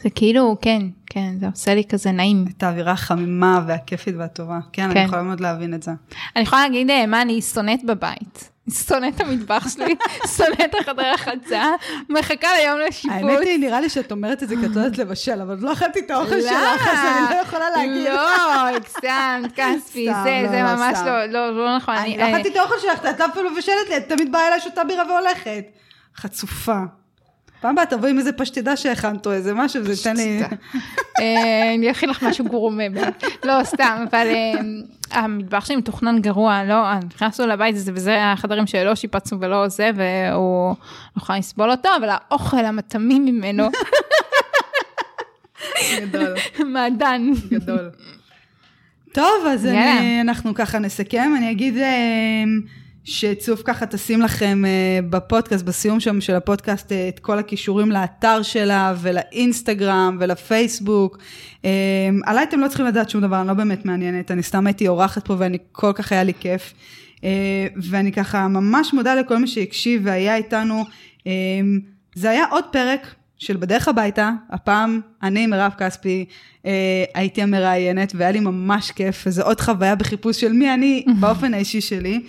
זה 0.00 0.10
כאילו, 0.10 0.56
כן, 0.60 0.82
כן, 1.06 1.34
זה 1.40 1.46
עושה 1.46 1.74
לי 1.74 1.84
כזה 1.88 2.12
נעים. 2.12 2.44
את 2.56 2.62
האווירה 2.62 2.92
החמימה 2.92 3.60
והכיפית 3.66 4.14
והטובה. 4.18 4.58
כן, 4.72 4.82
אני 4.82 4.94
כן. 4.94 5.04
יכולה 5.06 5.22
מאוד 5.22 5.40
להבין 5.40 5.74
את 5.74 5.82
זה. 5.82 5.90
אני 6.36 6.44
יכולה 6.44 6.62
להגיד 6.62 6.90
אה, 6.90 7.06
מה 7.06 7.22
אני 7.22 7.42
שונאת 7.42 7.84
בבית. 7.84 8.53
שונאת 8.70 9.14
את 9.14 9.20
המטבח 9.20 9.68
שלי, 9.74 9.94
שונאת 10.36 10.60
את 10.60 10.74
החדר 10.80 11.06
החצה, 11.14 11.70
מחכה 12.08 12.48
ליום 12.60 12.80
לשיפוט. 12.80 13.16
האמת 13.16 13.38
היא, 13.40 13.58
נראה 13.58 13.80
לי 13.80 13.88
שאת 13.88 14.12
אומרת 14.12 14.42
את 14.42 14.48
זה 14.48 14.56
כי 14.56 14.66
את 14.66 14.76
לא 14.76 14.80
יודעת 14.80 14.98
לבשל, 14.98 15.40
אבל 15.40 15.56
לא 15.60 15.72
אכלתי 15.72 15.98
את 15.98 16.10
האוכל 16.10 16.34
לא. 16.34 16.40
שלך, 16.40 16.88
אז 16.92 16.98
אני 16.98 17.36
לא 17.36 17.42
יכולה 17.42 17.70
להגיד. 17.70 18.04
לא, 18.04 18.66
הגזמת, 18.66 19.52
כספי, 19.52 20.08
סתם, 20.10 20.24
זה, 20.24 20.40
לא, 20.42 20.48
זה 20.50 20.62
לא, 20.62 20.74
ממש. 20.76 20.98
לא, 21.04 21.24
לא, 21.24 21.64
לא 21.64 21.76
נכון. 21.76 21.94
אני 21.94 22.18
לא 22.18 22.30
אכלתי 22.30 22.48
את 22.48 22.56
האוכל 22.56 22.74
שלך, 22.80 23.06
את 23.10 23.20
לא 23.20 23.26
אפילו 23.26 23.50
מבשלת 23.50 23.88
לי, 23.88 23.96
את 23.96 24.08
תמיד 24.08 24.32
באה 24.32 24.48
אליי 24.48 24.60
שותה 24.60 24.84
בירה 24.84 25.04
והולכת. 25.08 25.64
חצופה. 26.16 26.78
פעם 27.64 27.72
הבאה 27.72 27.86
תבואי 27.86 28.10
עם 28.10 28.18
איזה 28.18 28.32
פשטידה 28.32 28.76
שהכנת 28.76 29.26
או 29.26 29.32
איזה 29.32 29.54
משהו, 29.54 29.80
וזה 29.84 29.92
ייתן 29.92 30.16
לי... 30.16 30.42
אה, 31.20 31.74
אני 31.74 31.90
אכין 31.90 32.08
לך 32.08 32.22
משהו 32.22 32.44
גרומה. 32.44 32.82
ב- 32.88 33.46
לא, 33.46 33.64
סתם, 33.64 34.04
אבל 34.10 34.26
אה, 34.26 34.52
המטבח 35.10 35.64
שלי 35.64 35.76
מתוכנן 35.76 36.20
גרוע, 36.20 36.64
לא, 36.64 36.74
אה, 36.74 36.98
נכנסנו 37.06 37.46
לבית 37.46 37.76
הזה 37.76 37.92
וזה 37.94 38.32
החדרים 38.32 38.66
שלא 38.66 38.94
שיפצנו 38.94 39.40
ולא 39.40 39.68
זה, 39.68 39.90
והוא 39.96 40.68
לא 40.68 40.74
יכול 41.16 41.36
לסבול 41.36 41.70
אותו, 41.70 41.88
אבל 42.00 42.08
האוכל 42.10 42.64
המטעמים 42.64 43.24
ממנו, 43.24 43.68
גדול, 46.00 46.34
מעדן. 46.74 47.22
גדול. 47.50 47.90
טוב, 49.12 49.46
אז. 49.50 49.66
אני, 49.66 50.20
אנחנו 50.20 50.54
ככה 50.54 50.78
נסכם. 50.78 51.34
אני 51.36 51.50
אגיד 51.50 51.76
אה, 51.76 52.44
שצוף 53.04 53.62
ככה 53.64 53.86
תשים 53.86 54.22
לכם 54.22 54.64
אה, 54.64 55.00
בפודקאסט, 55.10 55.64
בסיום 55.64 56.00
שם 56.00 56.20
של 56.20 56.34
הפודקאסט, 56.34 56.92
אה, 56.92 57.08
את 57.08 57.18
כל 57.18 57.38
הכישורים 57.38 57.92
לאתר 57.92 58.42
שלה 58.42 58.94
ולאינסטגרם 59.00 60.16
ולפייסבוק. 60.20 61.18
אה, 61.64 61.70
עליי 62.26 62.44
אתם 62.44 62.60
לא 62.60 62.68
צריכים 62.68 62.86
לדעת 62.86 63.10
שום 63.10 63.20
דבר, 63.20 63.40
אני 63.40 63.48
לא 63.48 63.54
באמת 63.54 63.84
מעניינת, 63.84 64.30
אני 64.30 64.42
סתם 64.42 64.66
הייתי 64.66 64.88
אורחת 64.88 65.26
פה 65.26 65.34
ואני 65.38 65.58
כל 65.72 65.92
כך 65.94 66.12
היה 66.12 66.22
לי 66.22 66.32
כיף. 66.40 66.74
ואני 67.76 68.12
ככה 68.12 68.48
ממש 68.48 68.94
מודה 68.94 69.14
לכל 69.14 69.38
מי 69.38 69.46
שהקשיב 69.46 70.02
והיה 70.04 70.36
איתנו. 70.36 70.84
זה 72.14 72.30
היה 72.30 72.44
עוד 72.50 72.64
פרק 72.72 73.14
של 73.38 73.56
בדרך 73.56 73.88
הביתה, 73.88 74.30
הפעם 74.50 75.00
אני, 75.22 75.46
מירב 75.46 75.72
כספי, 75.78 76.24
אה, 76.66 77.04
הייתי 77.14 77.42
המראיינת 77.42 78.12
והיה 78.16 78.30
לי 78.30 78.40
ממש 78.40 78.90
כיף, 78.90 79.24
וזו 79.26 79.42
עוד 79.42 79.60
חוויה 79.60 79.94
בחיפוש 79.94 80.40
של 80.40 80.52
מי 80.52 80.74
אני 80.74 81.04
באופן 81.20 81.54
האישי 81.54 81.80
שלי. 81.80 82.20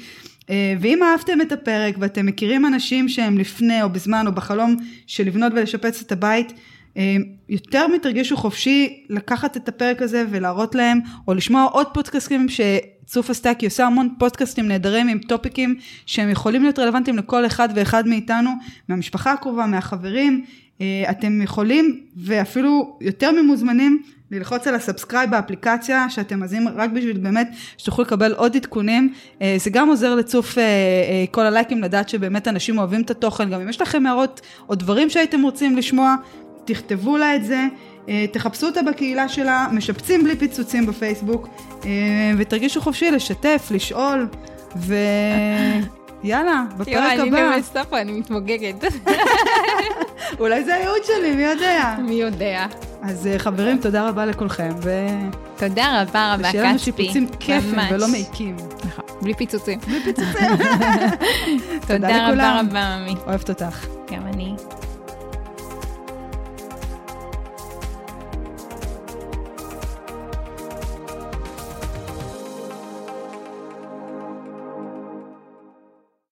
אה, 0.50 0.74
ואם 0.80 1.04
אהבתם 1.04 1.42
את 1.42 1.52
הפרק 1.52 1.96
ואתם 2.00 2.26
מכירים 2.26 2.66
אנשים 2.66 3.10
שהם 3.10 3.38
לפני 3.38 3.84
או 3.84 3.90
בזמן 3.90 4.28
או 4.28 4.32
בחלום 4.32 4.76
של 5.08 5.24
לבנות 5.28 5.54
ולשפץ 5.56 6.02
את 6.02 6.12
הבית, 6.12 6.54
אה, 6.98 7.16
יותר 7.50 7.88
מתרגישו 7.88 8.38
חופשי 8.38 9.04
לקחת 9.10 9.58
את 9.58 9.70
הפרק 9.70 10.02
הזה 10.02 10.26
ולהראות 10.30 10.76
להם, 10.76 11.00
או 11.28 11.34
לשמוע 11.34 11.64
עוד 11.64 11.88
פודקאסטים 11.94 12.48
שצוף 12.50 13.30
עשתה, 13.30 13.54
כי 13.54 13.66
עושה 13.66 13.86
המון 13.86 14.10
פודקאסטים 14.20 14.68
נהדרים 14.68 15.08
עם 15.08 15.20
topic 15.20 15.60
ים 15.60 15.76
שהם 16.06 16.30
יכולים 16.30 16.62
להיות 16.62 16.80
רלוונטיים 16.80 17.18
לכל 17.18 17.46
אחד 17.46 17.70
ואחד 17.76 18.08
מאיתנו, 18.08 18.50
מהמשפחה 18.90 19.32
הקרובה, 19.32 19.66
מהחברים. 19.66 20.46
אה, 20.82 21.04
אתם 21.10 21.42
יכולים 21.42 22.02
ואפילו 22.18 22.98
יותר 23.02 23.32
ממוזמנים 23.32 24.02
ללחוץ 24.32 24.68
על 24.68 24.76
ה 24.76 24.81
subscribe 24.81 25.32
באפליקציה 25.32 26.10
שאתם 26.10 26.40
מאזינים 26.40 26.68
רק 26.76 26.90
בשביל 26.90 27.18
באמת 27.18 27.50
שתוכלו 27.78 28.04
לקבל 28.04 28.34
עוד 28.34 28.56
עדכונים. 28.56 29.14
אה, 29.42 29.56
זה 29.60 29.70
גם 29.70 29.90
עוזר 29.90 30.16
לצוף 30.16 30.58
אה, 30.58 30.64
אה, 30.64 31.26
כל 31.32 31.42
הלייקים 31.46 31.84
לדעת 31.84 32.10
שבאמת 32.10 32.48
אנשים 32.48 32.78
אוהבים 32.78 33.02
את 33.02 33.12
התוכן. 33.12 33.50
גם 33.50 33.62
אם 33.62 33.70
יש 33.70 33.82
לכם 33.82 34.06
הערות 34.06 34.42
או 34.70 34.76
דברים 34.76 35.10
שהייתם 35.10 35.42
רוצים 35.42 35.78
לשמוע, 35.78 36.16
תכתבו 36.66 37.18
לה 37.18 37.36
את 37.36 37.46
זה. 37.46 37.66
תחפשו 38.32 38.66
אותה 38.68 38.82
בקהילה 38.82 39.30
שלה, 39.30 39.68
משפצים 39.72 40.24
בלי 40.24 40.36
פיצוצים 40.36 40.86
בפייסבוק, 40.86 41.50
ותרגישו 42.38 42.82
חופשי 42.82 43.12
לשתף, 43.12 43.68
לשאול, 43.72 44.28
ויאללה, 46.26 46.64
בפרק 46.78 47.20
אני 47.20 47.30
הבא, 47.30 47.56
נמסת 47.56 47.78
פה, 47.90 48.02
אני 48.02 48.12
מתמוגגת. 48.12 48.76
אולי 50.40 50.64
זה 50.64 50.76
הייעוד 50.76 51.04
שלי, 51.04 51.36
מי 51.36 51.44
יודע. 51.44 51.96
מי 52.00 52.14
יודע. 52.16 52.66
אז 53.02 53.28
אה, 53.28 53.40
חברים, 53.40 53.78
תודה 53.78 54.10
רבה 54.10 54.26
לכולכם, 54.26 54.70
ושיהיה 54.78 55.30
תודה 55.58 56.02
רבה 56.02 56.34
רבה, 56.34 56.44
כספי. 56.44 56.58
לנו 56.58 56.80
שיפוצים 56.80 57.28
כיפים. 57.40 57.80
ולא 57.92 58.08
מעיקים. 58.08 58.56
נכון, 58.86 59.06
בלי 59.22 59.34
פיצוצים. 59.34 59.80
בלי 59.80 60.00
פיצוצים. 60.04 60.58
תודה 61.88 62.30
רבה. 62.32 62.60
רבה, 62.60 62.98
ממי. 62.98 63.16
אוהבת 63.28 63.50
אותך. 63.50 63.86
גם 64.12 64.28
אני. 64.34 64.56